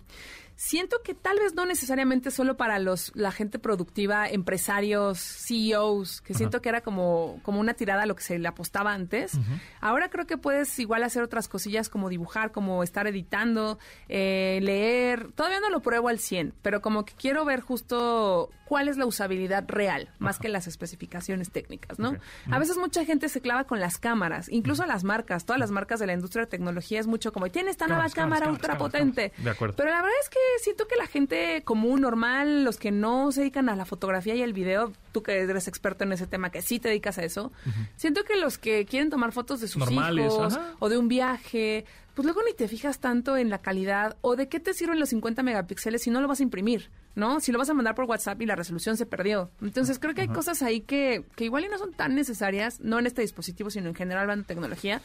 siento 0.58 0.98
que 1.04 1.14
tal 1.14 1.38
vez 1.40 1.54
no 1.54 1.66
necesariamente 1.66 2.32
solo 2.32 2.58
para 2.58 2.80
los 2.80 3.16
la 3.16 3.32
gente 3.32 3.60
productiva, 3.60 4.28
empresarios, 4.28 5.20
CEOs, 5.20 6.22
que 6.22 6.34
siento 6.34 6.62
que 6.62 6.70
era 6.70 6.82
como, 6.82 7.40
como 7.44 7.60
una 7.60 7.76
tirada 7.76 8.04
a 8.04 8.06
lo 8.08 8.16
que 8.16 8.24
se 8.24 8.38
le 8.40 8.48
apostaba 8.48 8.92
antes. 8.92 9.40
Ahora 9.80 10.10
creo 10.10 10.26
que 10.26 10.38
puedes 10.38 10.78
igual 10.80 11.04
hacer 11.04 11.24
otras 11.24 11.48
cosillas 11.48 11.90
como 11.90 12.10
dibujar, 12.10 12.52
como 12.52 12.84
estar 12.84 13.08
editando, 13.08 13.78
eh, 14.10 14.60
leer. 14.64 15.32
Todavía 15.34 15.60
no 15.60 15.70
lo 15.70 15.82
pruebo 15.82 16.10
al 16.10 16.18
100, 16.18 16.56
pero 16.64 16.82
como 16.82 17.06
que 17.06 17.14
quiero 17.14 17.46
ver 17.46 17.62
justo 17.62 18.50
cuál 18.66 18.90
es 18.90 18.98
la 18.98 19.06
usabilidad 19.06 19.64
real, 19.68 20.10
más 20.20 20.40
que 20.40 20.50
las 20.50 20.68
especificaciones 20.68 21.52
técnicas, 21.52 22.00
¿no? 22.00 22.18
A 22.52 22.60
veces 22.60 22.78
mucha 22.78 23.06
gente 23.06 23.30
se 23.30 23.42
clava 23.42 23.64
con 23.66 23.80
las 23.80 23.98
cámaras, 23.98 24.50
incluso 24.50 24.86
las 24.86 25.04
marcas, 25.04 25.46
todas 25.46 25.60
las 25.60 25.72
marcas 25.72 26.00
de 26.00 26.08
la 26.08 26.14
industria 26.14 26.46
de 26.46 26.50
tecnología 26.50 27.00
es 27.00 27.08
mucho 27.08 27.32
como, 27.32 27.50
tiene 27.50 27.70
esta 27.70 27.86
Cámaras, 27.86 28.16
nueva 28.16 28.16
cámaras, 28.16 28.40
cámara 28.40 28.52
ultra 28.52 28.78
potente. 28.78 29.32
De 29.38 29.50
acuerdo. 29.52 29.76
Pero 29.78 29.92
la 29.92 30.02
verdad 30.02 30.18
es 30.22 30.30
que 30.30 30.40
siento 30.62 30.88
que 30.88 30.96
la 30.96 31.08
gente 31.08 31.62
común, 31.64 32.02
normal, 32.02 32.64
los 32.64 32.78
que 32.78 32.92
no 32.92 33.32
se 33.32 33.42
dedican 33.42 33.70
a 33.70 33.76
la 33.76 33.86
fotografía 33.86 34.36
y 34.36 34.42
el 34.42 34.54
video, 34.54 34.94
tú 35.12 35.24
que 35.24 35.40
eres 35.40 35.68
experto 35.68 36.04
en 36.04 36.12
ese 36.12 36.28
tema, 36.28 36.50
que 36.50 36.62
sí 36.62 36.80
te 36.80 36.90
dedicas 36.90 37.18
a 37.18 37.24
eso, 37.24 37.52
siento 37.96 38.24
que 38.24 38.38
los 38.38 38.58
que 38.58 38.86
quieren 38.86 39.10
tomar 39.10 39.32
fotos 39.32 39.62
de 39.62 39.68
sus 39.68 39.78
Normales, 39.78 40.26
hijos 40.26 40.56
ajá. 40.56 40.76
o 40.80 40.90
de 40.90 40.98
un 40.98 41.08
viaje, 41.08 41.86
pues 42.18 42.26
luego 42.26 42.42
ni 42.44 42.54
te 42.54 42.68
fijas 42.68 43.00
tanto 43.00 43.38
en 43.38 43.50
la 43.50 43.60
calidad 43.60 44.18
o 44.22 44.36
de 44.36 44.50
qué 44.50 44.60
te 44.60 44.74
sirven 44.74 45.00
los 45.00 45.10
50 45.10 45.44
megapíxeles 45.44 46.02
si 46.02 46.10
no 46.10 46.20
lo 46.20 46.28
vas 46.28 46.40
a 46.40 46.44
imprimir, 46.44 46.90
¿no? 47.14 47.40
Si 47.40 47.52
lo 47.52 47.60
vas 47.60 47.70
a 47.70 47.76
mandar 47.76 47.94
por 47.94 48.06
WhatsApp 48.06 48.42
y 48.42 48.48
la 48.48 48.56
resolución 48.56 48.98
se 48.98 49.06
perdió. 49.06 49.52
Entonces 49.62 50.00
creo 50.00 50.16
que 50.16 50.22
hay 50.22 50.28
cosas 50.28 50.64
ahí 50.64 50.82
que, 50.82 51.26
que 51.36 51.46
igual 51.46 51.66
y 51.66 51.68
no 51.68 51.78
son 51.78 51.94
tan 51.94 52.16
necesarias, 52.16 52.80
no 52.80 52.98
en 52.98 53.06
este 53.06 53.22
dispositivo, 53.22 53.70
sino 53.70 53.90
en 53.90 53.96
general 53.96 54.24
hablando 54.24 54.44
de 54.44 54.48
tecnología. 54.48 55.02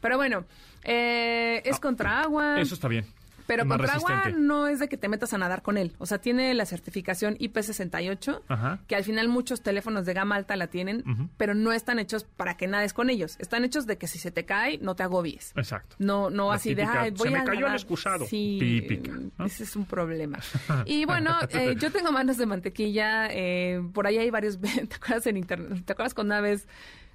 Pero 0.00 0.16
bueno, 0.16 0.44
eh, 0.82 1.62
es 1.64 1.78
contra 1.78 2.22
agua. 2.22 2.60
Eso 2.60 2.74
está 2.74 2.88
bien. 2.88 3.06
Pero 3.46 3.66
contra 3.66 3.94
agua 3.94 4.30
no 4.36 4.66
es 4.68 4.78
de 4.80 4.88
que 4.88 4.96
te 4.96 5.08
metas 5.08 5.32
a 5.32 5.38
nadar 5.38 5.62
con 5.62 5.78
él. 5.78 5.92
O 5.98 6.06
sea, 6.06 6.18
tiene 6.18 6.52
la 6.54 6.66
certificación 6.66 7.36
IP68, 7.38 8.42
Ajá. 8.48 8.78
que 8.86 8.96
al 8.96 9.04
final 9.04 9.28
muchos 9.28 9.62
teléfonos 9.62 10.06
de 10.06 10.14
gama 10.14 10.36
alta 10.36 10.56
la 10.56 10.66
tienen, 10.68 11.04
pero 11.36 11.54
no 11.54 11.72
están 11.72 11.98
hechos 11.98 12.24
para 12.24 12.56
que 12.56 12.66
nades 12.66 12.92
con 12.92 13.10
ellos. 13.10 13.36
Están 13.38 13.64
hechos 13.64 13.86
de 13.86 13.98
que 13.98 14.06
si 14.06 14.18
se 14.18 14.30
te 14.30 14.44
cae, 14.44 14.78
no 14.78 14.94
te 14.96 15.02
agobies. 15.02 15.52
Exacto. 15.56 15.96
No, 15.98 16.30
no 16.30 16.48
La 16.48 16.54
así 16.56 16.74
de, 16.74 16.82
típica, 16.82 17.02
"Ay, 17.02 17.10
voy 17.12 17.28
"Se 17.28 17.34
me 17.34 17.38
a 17.38 17.44
cayó 17.44 17.58
el 17.58 17.60
nadar". 17.62 17.76
excusado. 17.76 18.26
Sí, 18.26 18.56
Típica, 18.60 19.12
¿no? 19.38 19.46
ese 19.46 19.64
es 19.64 19.76
un 19.76 19.84
problema. 19.86 20.38
Y 20.86 21.04
bueno, 21.04 21.36
eh, 21.50 21.74
yo 21.78 21.90
tengo 21.92 22.12
manos 22.12 22.36
de 22.36 22.46
mantequilla. 22.46 23.28
eh, 23.30 23.82
por 23.92 24.06
ahí 24.06 24.18
hay 24.18 24.30
varios, 24.30 24.58
¿te 24.60 24.94
acuerdas 24.96 25.26
en 25.26 25.36
internet? 25.36 25.82
¿Te 25.84 25.92
acuerdas 25.92 26.14
con 26.14 26.26
una 26.26 26.40
vez? 26.40 26.66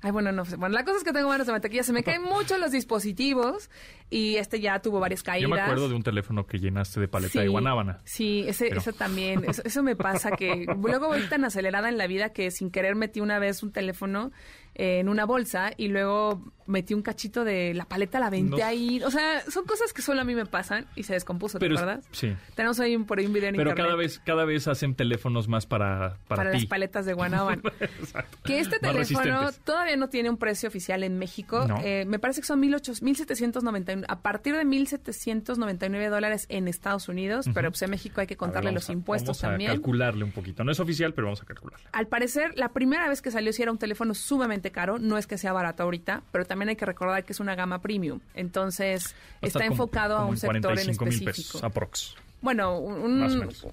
Ay, 0.04 0.10
bueno, 0.12 0.32
no 0.32 0.46
sé. 0.46 0.56
Bueno, 0.56 0.74
la 0.74 0.84
cosa 0.84 0.98
es 0.98 1.04
que 1.04 1.14
tengo 1.14 1.30
manos 1.30 1.46
de 1.46 1.54
mantequilla. 1.54 1.84
Se 1.84 1.94
me 1.94 2.04
caen 2.04 2.24
mucho 2.24 2.58
los 2.58 2.72
dispositivos. 2.72 3.70
y 4.10 4.36
este 4.36 4.60
ya 4.60 4.82
tuvo 4.82 5.00
varias 5.00 5.24
caídas. 5.24 5.44
Yo 5.50 5.56
me 5.56 5.62
acuerdo 5.62 5.88
de 5.88 5.96
un 5.96 6.04
teléfono 6.04 6.46
que 6.46 6.60
llenaste 6.60 7.00
de 7.00 7.08
paleta 7.08 7.40
de 7.40 7.46
Sí, 7.46 7.52
guanábana. 7.52 8.00
Sí, 8.04 8.44
ese, 8.48 8.68
Pero- 8.68 8.82
eso 8.82 8.92
también. 8.94 9.44
Eso, 9.48 9.62
eso 9.64 9.84
me 9.84 9.96
pasa 9.96 10.32
que 10.32 10.66
luego 10.82 11.08
voy 11.08 11.22
tan 11.30 11.46
acelerada 11.46 11.88
en 11.88 11.98
la 11.98 12.08
vida 12.08 12.34
que 12.34 12.52
sin 12.52 12.72
querer 12.72 12.96
metí 12.96 13.22
una 13.22 13.40
vez 13.40 13.64
un 13.64 13.72
teléfono 13.72 14.32
en 14.76 15.10
una 15.10 15.26
bolsa 15.26 15.72
y 15.78 15.88
luego 15.90 16.42
metí 16.68 16.94
un 16.94 17.02
cachito 17.02 17.44
de 17.44 17.74
la 17.74 17.84
paleta, 17.84 18.18
la 18.20 18.28
aventé 18.28 18.58
No. 18.62 18.66
ahí. 18.66 19.02
O 19.04 19.12
sea, 19.12 19.42
son 19.50 19.66
cosas 19.66 19.92
que 19.92 20.02
solo 20.02 20.22
a 20.22 20.24
mí 20.24 20.34
me 20.36 20.46
pasan 20.46 20.86
y 20.96 21.04
se 21.04 21.14
descompuso, 21.14 21.60
¿te 21.60 21.66
acuerdas? 21.66 22.06
sí. 22.12 22.34
Tenemos 22.56 22.80
ahí 22.80 22.98
por 23.00 23.20
ahí 23.20 23.26
un 23.26 23.34
video 23.34 23.50
en 23.50 23.56
Pero 23.56 23.72
internet 23.72 23.86
cada 23.88 23.96
vez, 23.98 24.22
cada 24.26 24.46
vez 24.46 24.68
hacen 24.70 24.96
teléfonos 24.96 25.50
más 25.50 25.66
para, 25.66 26.18
para, 26.30 26.44
para 26.44 26.52
ti. 26.52 26.60
las 26.60 26.66
paletas 26.68 27.06
de. 27.06 27.12
Exacto. 27.82 28.38
Que 28.46 28.60
este 28.60 28.80
teléfono 28.80 29.50
todavía 29.66 29.98
no 29.98 30.08
tiene 30.08 30.30
un 30.30 30.38
precio 30.38 30.70
oficial 30.70 31.04
en 31.04 31.18
México. 31.20 31.66
No. 31.68 31.78
Eh, 31.84 32.06
me 32.06 32.20
parece 32.20 32.40
que 32.42 32.48
son 32.48 32.60
1800, 32.62 33.02
1799, 33.04 34.06
a 34.08 34.22
partir 34.22 34.56
de 34.56 34.64
1799 34.66 36.08
dólares 36.10 36.46
en 36.50 36.68
Estados 36.68 37.10
Unidos, 37.10 37.48
pero 37.54 37.70
pues 37.72 37.82
en 37.82 37.90
México 37.90 38.22
hay 38.22 38.28
que 38.28 38.34
ver, 38.36 38.38
contarle 38.40 38.72
los 38.72 38.90
a- 38.90 38.94
impuestos 38.94 39.28
vamos 39.42 39.44
a 39.44 39.48
también. 39.50 39.72
calcularle 39.72 40.24
un 40.24 40.32
poquito. 40.32 40.64
No 40.64 40.72
es 40.72 40.80
oficial, 40.80 41.14
pero 41.14 41.28
vamos 41.28 41.42
a 41.42 41.46
calcularle. 41.46 41.86
Al 41.92 42.08
parecer, 42.08 42.54
la 42.58 42.70
primera 42.72 43.10
vez 43.10 43.22
que 43.22 43.32
salió 43.32 43.52
sí 43.52 43.62
era 43.62 43.72
un 43.72 43.78
teléfono 43.78 44.14
sumamente 44.14 44.61
caro, 44.70 45.00
no 45.00 45.18
es 45.18 45.26
que 45.26 45.40
sea 45.40 45.54
barato 45.54 45.82
ahorita, 45.82 46.22
pero 46.32 46.46
también 46.46 46.70
hay 46.70 46.76
que 46.76 46.86
recordar 46.86 47.24
que 47.24 47.34
es 47.34 47.40
una 47.40 47.56
gama 47.56 47.82
premium. 47.82 48.20
Entonces, 48.36 49.16
está 49.42 49.60
como- 49.62 49.72
enfocado 49.72 50.18
a 50.18 50.26
un 50.26 50.32
en 50.34 50.38
sector 50.38 50.56
en 50.58 50.62
45 50.62 51.06
mil 51.06 51.14
específico. 51.16 51.54
pesos, 51.54 51.64
aprox. 51.64 52.16
Bueno, 52.42 52.78
un, 52.80 53.20
Más 53.20 53.34
o 53.34 53.38
menos. 53.38 53.68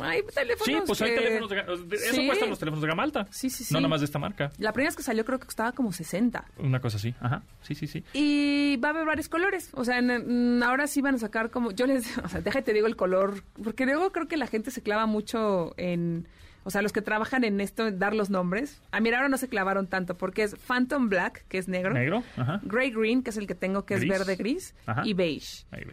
hay 0.00 0.22
teléfonos 0.34 0.64
Sí, 0.64 0.74
pues 0.86 1.02
hay 1.02 1.14
teléfonos 1.14 1.50
de, 1.50 1.96
Eso 1.96 2.14
Sí. 2.14 2.26
cuestan 2.26 2.48
los 2.48 2.58
teléfonos 2.58 2.80
de 2.80 2.88
gama 2.88 3.02
alta. 3.02 3.26
Sí, 3.30 3.50
sí, 3.50 3.62
sí. 3.62 3.74
No 3.74 3.80
nada 3.80 3.90
más 3.90 4.00
de 4.00 4.06
esta 4.06 4.18
marca. 4.18 4.50
La 4.56 4.72
primera 4.72 4.88
vez 4.88 4.96
que 4.96 5.02
salió 5.02 5.22
creo 5.26 5.38
que 5.38 5.44
costaba 5.44 5.72
como 5.72 5.92
60. 5.92 6.46
Una 6.56 6.80
cosa 6.80 6.96
así. 6.96 7.14
Ajá. 7.20 7.42
Sí, 7.60 7.74
sí, 7.74 7.86
sí. 7.86 8.02
Y 8.14 8.78
va 8.78 8.88
a 8.88 8.92
haber 8.92 9.04
varios 9.04 9.28
colores. 9.28 9.68
O 9.74 9.84
sea, 9.84 9.98
en- 9.98 10.10
en- 10.10 10.62
ahora 10.62 10.86
sí 10.86 11.02
van 11.02 11.16
a 11.16 11.18
sacar 11.18 11.50
como. 11.50 11.72
Yo 11.72 11.86
les. 11.86 12.06
O 12.24 12.28
sea, 12.30 12.40
déjate 12.40 12.72
digo 12.72 12.86
el 12.86 12.96
color. 12.96 13.42
Porque 13.62 13.84
luego 13.84 14.12
creo 14.12 14.28
que 14.28 14.38
la 14.38 14.46
gente 14.46 14.70
se 14.70 14.82
clava 14.82 15.04
mucho 15.04 15.74
en. 15.76 16.26
O 16.62 16.70
sea, 16.70 16.82
los 16.82 16.92
que 16.92 17.00
trabajan 17.00 17.42
en 17.44 17.60
esto, 17.60 17.90
dar 17.90 18.14
los 18.14 18.28
nombres. 18.28 18.80
A 18.92 19.00
mí 19.00 19.08
ahora 19.10 19.28
no 19.28 19.38
se 19.38 19.48
clavaron 19.48 19.86
tanto 19.86 20.16
porque 20.18 20.42
es 20.42 20.56
Phantom 20.56 21.08
Black, 21.08 21.44
que 21.48 21.56
es 21.58 21.68
negro. 21.68 21.94
Negro. 21.94 22.22
Ajá. 22.36 22.60
Grey 22.62 22.90
Green, 22.90 23.22
que 23.22 23.30
es 23.30 23.36
el 23.38 23.46
que 23.46 23.54
tengo, 23.54 23.86
que 23.86 23.96
Gris. 23.96 24.10
es 24.12 24.18
verde 24.18 24.36
gris. 24.36 24.74
Ajá. 24.86 25.02
Y 25.06 25.14
beige. 25.14 25.64
Ahí. 25.70 25.84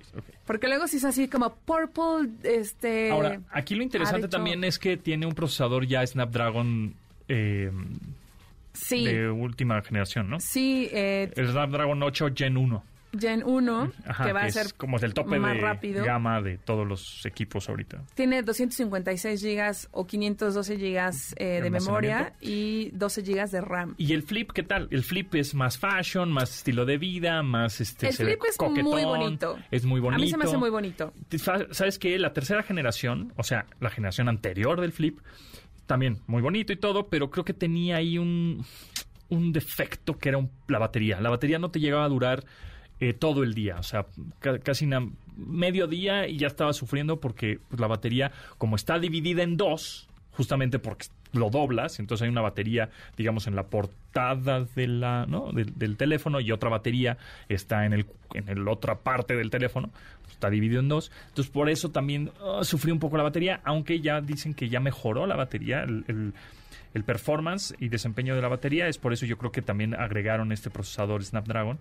Porque 0.45 0.67
luego 0.67 0.87
sí 0.87 0.97
es 0.97 1.05
así 1.05 1.27
como 1.29 1.55
purple, 1.55 2.29
este... 2.43 3.11
Ahora, 3.11 3.39
aquí 3.51 3.75
lo 3.75 3.83
interesante 3.83 4.21
hecho- 4.27 4.29
también 4.29 4.63
es 4.65 4.77
que 4.77 4.97
tiene 4.97 5.25
un 5.25 5.33
procesador 5.33 5.85
ya 5.87 6.05
Snapdragon 6.05 6.93
eh, 7.29 7.71
Sí, 8.73 9.05
de 9.05 9.29
última 9.29 9.81
generación, 9.81 10.29
¿no? 10.29 10.39
sí, 10.39 10.87
eh, 10.91 11.31
El 11.35 11.47
Snapdragon 11.49 12.03
8 12.03 12.27
Gen 12.35 12.57
1. 12.57 12.83
Gen 13.17 13.41
1, 13.45 13.91
Ajá, 14.05 14.25
que 14.25 14.33
va 14.33 14.41
a 14.41 14.47
es 14.47 14.53
ser 14.53 14.73
como 14.75 14.99
del 14.99 15.13
tope 15.13 15.39
más 15.39 15.53
de 15.55 15.61
rápido. 15.61 16.03
gama 16.03 16.41
de 16.41 16.57
todos 16.57 16.85
los 16.87 17.25
equipos 17.25 17.69
ahorita. 17.69 18.03
Tiene 18.15 18.43
256 18.43 19.41
gigas 19.41 19.87
o 19.91 20.05
512 20.05 20.77
gigas 20.77 21.33
eh, 21.37 21.61
de 21.61 21.69
memoria 21.69 22.33
y 22.41 22.89
12 22.91 23.23
gigas 23.23 23.51
de 23.51 23.61
RAM. 23.61 23.95
¿Y 23.97 24.13
el 24.13 24.23
flip 24.23 24.51
qué 24.51 24.63
tal? 24.63 24.87
El 24.91 25.03
flip 25.03 25.33
es 25.35 25.55
más 25.55 25.77
fashion, 25.77 26.31
más 26.31 26.53
estilo 26.57 26.85
de 26.85 26.97
vida, 26.97 27.41
más 27.43 27.79
este 27.81 28.07
El 28.07 28.13
se 28.13 28.23
ve 28.25 28.31
flip 28.33 28.43
es 28.49 28.57
coquetón, 28.57 28.91
muy 28.91 29.03
bonito. 29.05 29.57
Es 29.71 29.85
muy 29.85 29.99
bonito. 30.01 30.21
A 30.21 30.23
mí 30.25 30.29
se 30.29 30.37
me 30.37 30.43
hace 30.45 30.57
muy 30.57 30.69
bonito. 30.69 31.13
Sa- 31.37 31.67
¿Sabes 31.71 31.97
qué? 31.99 32.19
La 32.19 32.33
tercera 32.33 32.61
generación, 32.63 33.31
o 33.37 33.43
sea, 33.43 33.65
la 33.79 33.89
generación 33.89 34.27
anterior 34.29 34.81
del 34.81 34.91
flip, 34.91 35.19
también 35.85 36.19
muy 36.27 36.41
bonito 36.41 36.73
y 36.73 36.75
todo, 36.75 37.07
pero 37.07 37.29
creo 37.31 37.45
que 37.45 37.53
tenía 37.53 37.95
ahí 37.95 38.17
un, 38.17 38.65
un 39.29 39.53
defecto 39.53 40.17
que 40.17 40.29
era 40.29 40.37
un- 40.37 40.51
la 40.67 40.79
batería. 40.79 41.21
La 41.21 41.29
batería 41.29 41.57
no 41.57 41.71
te 41.71 41.79
llegaba 41.79 42.03
a 42.03 42.09
durar 42.09 42.43
eh, 42.99 43.13
todo 43.13 43.43
el 43.43 43.53
día, 43.53 43.77
o 43.79 43.83
sea, 43.83 44.05
ca- 44.39 44.59
casi 44.59 44.87
medio 45.35 45.87
día 45.87 46.27
y 46.27 46.37
ya 46.37 46.47
estaba 46.47 46.73
sufriendo 46.73 47.19
porque 47.19 47.59
pues, 47.69 47.79
la 47.79 47.87
batería, 47.87 48.31
como 48.57 48.75
está 48.75 48.97
dividida 48.99 49.43
en 49.43 49.55
dos, 49.57 50.07
justamente 50.31 50.79
porque 50.79 51.07
lo 51.33 51.49
doblas, 51.49 51.99
entonces 51.99 52.23
hay 52.23 52.29
una 52.29 52.41
batería, 52.41 52.89
digamos, 53.17 53.47
en 53.47 53.55
la 53.55 53.63
portada 53.67 54.65
del, 54.75 55.95
teléfono 55.97 56.39
y 56.39 56.51
otra 56.51 56.69
batería 56.69 57.17
está 57.49 57.85
en 57.85 57.93
el 57.93 58.05
en 58.33 58.49
el 58.49 58.67
otra 58.67 58.95
parte 58.99 59.35
del 59.35 59.49
teléfono, 59.49 59.89
está 60.29 60.49
dividido 60.49 60.79
en 60.79 60.89
dos, 60.89 61.11
entonces 61.29 61.51
por 61.51 61.69
eso 61.69 61.89
también 61.91 62.31
ah, 62.41 62.59
sufrí 62.63 62.91
un 62.91 62.99
poco 62.99 63.17
la 63.17 63.23
batería, 63.23 63.61
aunque 63.63 63.99
ya 64.01 64.21
dicen 64.21 64.53
que 64.53 64.69
ya 64.69 64.79
mejoró 64.79 65.25
la 65.27 65.35
batería, 65.35 65.83
el- 65.83 66.33
el 66.93 67.03
performance 67.03 67.75
y 67.79 67.89
desempeño 67.89 68.33
de 68.35 68.41
la 68.41 68.47
batería, 68.47 68.87
es 68.87 68.97
por 68.97 69.13
eso 69.13 69.25
yo 69.25 69.37
creo 69.37 69.51
que 69.51 69.61
también 69.61 69.93
agregaron 69.93 70.51
este 70.51 70.69
procesador 70.71 71.23
Snapdragon 71.23 71.77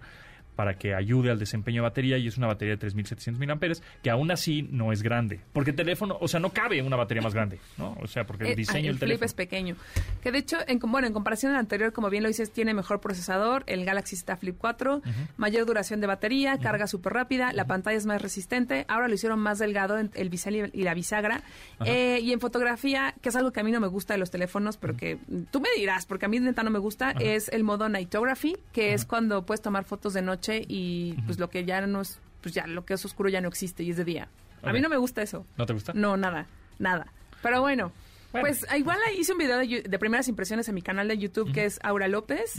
para 0.56 0.78
que 0.78 0.94
ayude 0.94 1.30
al 1.30 1.38
desempeño 1.38 1.82
de 1.82 1.88
batería 1.88 2.18
y 2.18 2.26
es 2.26 2.36
una 2.36 2.48
batería 2.48 2.74
de 2.74 2.78
3700 2.78 3.38
mil 3.38 3.50
amperes 3.50 3.82
que 4.02 4.10
aún 4.10 4.30
así 4.30 4.62
no 4.70 4.90
es 4.92 5.02
grande 5.02 5.40
porque 5.52 5.70
el 5.70 5.76
teléfono 5.76 6.16
o 6.20 6.26
sea 6.26 6.40
no 6.40 6.50
cabe 6.50 6.82
una 6.82 6.96
batería 6.96 7.22
más 7.22 7.34
grande 7.34 7.58
no 7.76 7.96
o 8.00 8.06
sea 8.06 8.26
porque 8.26 8.44
el 8.44 8.50
Eh, 8.50 8.56
diseño 8.56 8.78
el 8.78 8.84
del 8.86 8.92
flip 8.94 9.00
teléfono 9.00 9.26
es 9.26 9.34
pequeño. 9.34 9.76
Que 10.22 10.32
de 10.32 10.38
hecho, 10.38 10.56
en, 10.66 10.78
bueno, 10.78 11.06
en 11.06 11.12
comparación 11.12 11.52
al 11.52 11.58
anterior, 11.58 11.92
como 11.92 12.10
bien 12.10 12.22
lo 12.22 12.28
dices, 12.28 12.50
tiene 12.50 12.74
mejor 12.74 13.00
procesador. 13.00 13.62
El 13.66 13.84
Galaxy 13.84 14.16
Z 14.16 14.36
Flip 14.36 14.56
4, 14.58 15.02
mayor 15.36 15.66
duración 15.66 16.00
de 16.00 16.06
batería, 16.06 16.58
carga 16.58 16.86
súper 16.86 17.12
rápida, 17.12 17.52
la 17.52 17.66
pantalla 17.66 17.96
es 17.96 18.06
más 18.06 18.22
resistente. 18.22 18.84
Ahora 18.88 19.08
lo 19.08 19.14
hicieron 19.14 19.38
más 19.38 19.58
delgado 19.58 19.98
en 19.98 20.10
el 20.14 20.30
bisel 20.30 20.70
y 20.72 20.82
la 20.82 20.94
bisagra. 20.94 21.42
Eh, 21.84 22.18
y 22.22 22.32
en 22.32 22.40
fotografía, 22.40 23.14
que 23.20 23.28
es 23.28 23.36
algo 23.36 23.52
que 23.52 23.60
a 23.60 23.62
mí 23.64 23.70
no 23.72 23.80
me 23.80 23.88
gusta 23.88 24.14
de 24.14 24.18
los 24.18 24.30
teléfonos, 24.30 24.76
pero 24.76 24.96
que 24.96 25.18
tú 25.50 25.60
me 25.60 25.68
dirás, 25.76 26.06
porque 26.06 26.26
a 26.26 26.28
mí 26.28 26.40
neta 26.40 26.62
no 26.62 26.70
me 26.70 26.78
gusta, 26.78 27.12
es 27.12 27.48
el 27.48 27.64
modo 27.64 27.88
Nightography, 27.88 28.56
que 28.72 28.94
es 28.94 29.04
cuando 29.04 29.44
puedes 29.44 29.60
tomar 29.60 29.84
fotos 29.84 30.14
de 30.14 30.22
noche 30.22 30.45
y 30.68 31.14
pues 31.26 31.38
lo 31.38 31.50
que 31.50 31.64
ya 31.64 31.86
no 31.86 32.00
es, 32.02 32.18
pues 32.42 32.54
ya 32.54 32.66
lo 32.66 32.84
que 32.84 32.94
es 32.94 33.04
oscuro 33.04 33.28
ya 33.28 33.40
no 33.40 33.48
existe 33.48 33.82
y 33.82 33.90
es 33.90 33.96
de 33.96 34.04
día. 34.04 34.28
A 34.62 34.72
mí 34.72 34.80
no 34.80 34.88
me 34.88 34.96
gusta 34.96 35.22
eso. 35.22 35.46
no 35.56 35.66
te 35.66 35.72
gusta 35.72 35.92
No, 35.94 36.16
nada, 36.16 36.46
nada. 36.78 37.06
Pero 37.42 37.60
bueno, 37.60 37.92
Bueno. 38.32 38.46
pues 38.48 38.66
igual 38.76 38.98
hice 39.16 39.32
un 39.32 39.38
video 39.38 39.58
de, 39.58 39.98
primeras 39.98 40.26
impresiones 40.28 40.68
en 40.68 40.74
mi 40.74 40.82
canal 40.82 41.06
de 41.08 41.16
YouTube 41.18 41.52
que 41.52 41.64
es 41.64 41.78
Aura 41.82 42.08
López 42.08 42.54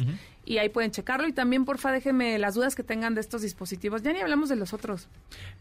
y 0.45 0.59
ahí 0.59 0.69
pueden 0.69 0.91
checarlo 0.91 1.27
y 1.27 1.33
también 1.33 1.65
porfa 1.65 1.91
déjenme 1.91 2.37
las 2.39 2.55
dudas 2.55 2.73
que 2.75 2.83
tengan 2.83 3.15
de 3.15 3.21
estos 3.21 3.41
dispositivos. 3.41 4.01
Ya 4.03 4.13
ni 4.13 4.19
hablamos 4.21 4.47
de 4.47 4.55
los 4.55 4.71
otros, 4.73 5.09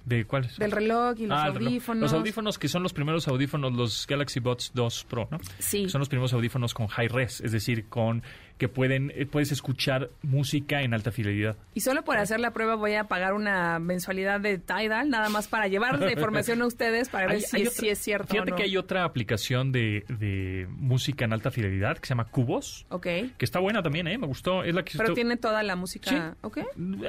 de 0.04 0.24
cuáles 0.24 0.56
del 0.58 0.70
reloj 0.70 1.18
y 1.18 1.26
los 1.26 1.36
Ah, 1.38 1.46
audífonos. 1.46 2.02
Los 2.02 2.12
audífonos 2.12 2.58
que 2.58 2.68
son 2.68 2.82
los 2.84 2.92
primeros 2.92 3.26
audífonos, 3.26 3.72
los 3.72 4.06
Galaxy 4.06 4.38
Buds 4.38 4.70
2 4.74 5.04
Pro, 5.10 5.26
¿no? 5.32 5.38
Sí. 5.58 5.88
Son 5.88 5.98
los 5.98 6.08
primeros 6.08 6.32
audífonos 6.32 6.72
con 6.74 6.86
high 6.86 7.08
res, 7.08 7.40
es 7.40 7.50
decir, 7.50 7.86
con 7.88 8.22
que 8.58 8.68
pueden 8.68 9.12
eh, 9.14 9.26
puedes 9.26 9.52
escuchar 9.52 10.08
música 10.22 10.80
en 10.82 10.94
alta 10.94 11.12
fidelidad. 11.12 11.56
Y 11.74 11.80
solo 11.80 12.04
por 12.04 12.16
hacer 12.16 12.40
la 12.40 12.52
prueba 12.52 12.74
voy 12.74 12.94
a 12.94 13.04
pagar 13.04 13.34
una 13.34 13.78
mensualidad 13.78 14.40
de 14.40 14.58
Tidal, 14.58 15.10
nada 15.10 15.28
más 15.28 15.46
para 15.48 15.68
llevar 15.68 15.98
la 16.00 16.10
información 16.12 16.62
a 16.62 16.66
ustedes 16.66 17.08
para 17.10 17.26
ver 17.28 17.36
Hay- 17.36 17.42
si, 17.42 17.56
hay 17.56 17.62
es- 17.62 17.68
otra- 17.68 17.80
si 17.80 17.88
es 17.90 17.98
cierto 17.98 18.28
Fíjate 18.28 18.50
o 18.50 18.54
no. 18.54 18.56
que 18.56 18.62
hay 18.62 18.76
otra 18.76 19.04
aplicación 19.04 19.72
de, 19.72 20.04
de 20.08 20.66
música 20.70 21.24
en 21.26 21.32
alta 21.34 21.50
fidelidad 21.50 21.98
que 21.98 22.06
se 22.06 22.10
llama 22.10 22.24
Cubos, 22.30 22.86
Ok, 22.88 23.02
que 23.02 23.34
está 23.40 23.58
buena 23.60 23.82
también, 23.82 24.06
¿eh? 24.08 24.16
Me 24.16 24.26
gustó. 24.26 24.64
Es 24.64 24.74
la 24.74 24.84
que 24.84 24.92
pero 24.92 25.04
estoy- 25.10 25.14
tiene 25.16 25.36
toda 25.36 25.62
la 25.62 25.76
música... 25.76 26.10
Sí. 26.10 26.16
Ok. 26.42 26.58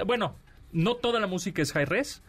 Bueno, 0.06 0.36
no 0.74 0.96
toda 0.96 1.20
la 1.22 1.28
música 1.28 1.62
es 1.62 1.72
high 1.72 1.86
res, 1.86 2.22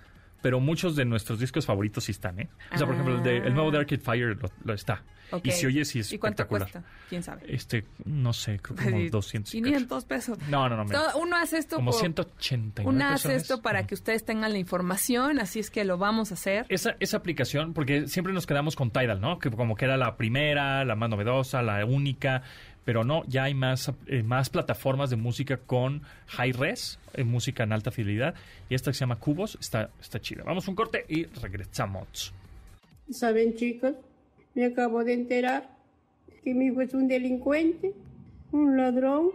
pero 0.43 0.61
muchos 0.61 0.97
de 0.97 1.05
nuestros 1.05 1.39
discos 1.41 1.67
favoritos 1.67 2.05
sí 2.05 2.13
están, 2.13 2.39
¿eh? 2.41 2.49
O 2.73 2.79
sea, 2.79 2.87
por 2.87 2.95
ejemplo, 2.95 3.17
el, 3.17 3.23
de- 3.23 3.39
el 3.39 3.55
nuevo 3.55 3.71
de 3.71 3.79
Arcade 3.79 4.01
Fire 4.01 4.37
lo, 4.41 4.51
lo 4.65 4.75
está. 4.75 5.03
Y 5.43 5.51
si 5.51 5.67
oye, 5.67 5.85
sí 5.85 5.99
es 5.99 6.11
¿Y 6.11 6.19
cuánto 6.19 6.45
espectacular. 6.45 6.71
cuesta? 6.73 6.91
¿Quién 7.11 7.23
sabe? 7.23 7.43
Este, 7.55 7.85
no 8.07 8.33
sé, 8.33 8.59
creo 8.61 8.77
que 8.79 8.85
como 8.91 9.11
200. 9.11 9.55
y 9.55 9.59
cacho. 9.61 9.73
500 9.75 10.05
pesos. 10.07 10.39
No, 10.49 10.71
no, 10.71 10.83
no. 10.85 10.85
uno 11.21 11.37
hace 11.37 11.59
esto 11.59 11.77
Como 11.77 11.91
por- 11.91 12.01
189 12.01 12.89
Una 12.97 13.11
pesos 13.13 13.27
hace 13.27 13.37
esto 13.37 13.61
para 13.61 13.87
que 13.87 13.95
ustedes 13.95 14.25
tengan 14.25 14.53
la 14.53 14.59
información, 14.59 15.39
así 15.39 15.59
es 15.59 15.71
que 15.71 15.85
lo 15.85 15.99
vamos 15.99 16.31
a 16.31 16.35
hacer. 16.35 16.65
Esa, 16.71 16.97
esa 17.01 17.19
aplicación, 17.19 17.75
porque 17.75 18.09
siempre 18.09 18.33
nos 18.33 18.47
quedamos 18.47 18.75
con 18.75 18.91
Tidal, 18.91 19.21
¿no? 19.21 19.39
Que 19.39 19.51
como 19.51 19.75
que 19.77 19.85
era 19.85 19.99
la 19.99 20.17
primera, 20.17 20.83
la 20.87 20.95
más 20.97 21.11
novedosa, 21.11 21.61
la 21.61 21.85
única, 21.85 22.43
pero 22.89 23.05
no, 23.05 23.23
ya 23.27 23.45
hay 23.45 23.53
más, 23.53 23.93
eh, 24.07 24.23
más 24.23 24.49
plataformas 24.49 25.11
de 25.11 25.17
música 25.17 25.59
con 25.59 26.01
high 26.29 26.53
res, 26.53 26.99
eh, 27.13 27.23
música 27.23 27.65
en 27.65 27.75
alta 27.75 27.91
fidelidad, 27.91 28.35
y 28.71 28.75
esta 28.75 28.91
que 28.91 28.95
se 28.95 29.01
llama 29.01 29.17
Cubos 29.17 29.59
está, 29.61 29.91
está 30.01 30.19
chida. 30.23 30.43
Vamos 30.43 30.67
a 30.67 30.71
un 30.71 30.75
corte 30.75 31.05
y 31.07 31.27
regresamos. 31.27 32.33
¿Saben, 33.11 33.55
chicos? 33.57 33.93
Me 34.55 34.65
acabo 34.65 35.05
de 35.05 35.13
enterar 35.13 35.69
que 36.43 36.55
mi 36.55 36.69
hijo 36.69 36.81
es 36.81 36.95
un 36.95 37.09
delincuente, 37.09 37.93
un 38.53 38.79
ladrón 38.79 39.33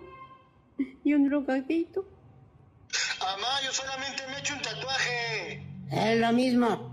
y 1.04 1.14
un 1.14 1.30
drogadito. 1.30 2.08
Mamá, 3.20 3.62
yo 3.64 3.72
solamente 3.72 4.24
me 4.30 4.38
he 4.38 4.40
hecho 4.40 4.56
un 4.56 4.62
tatuaje. 4.64 5.64
Es 5.92 6.20
lo 6.20 6.34
mismo. 6.34 6.93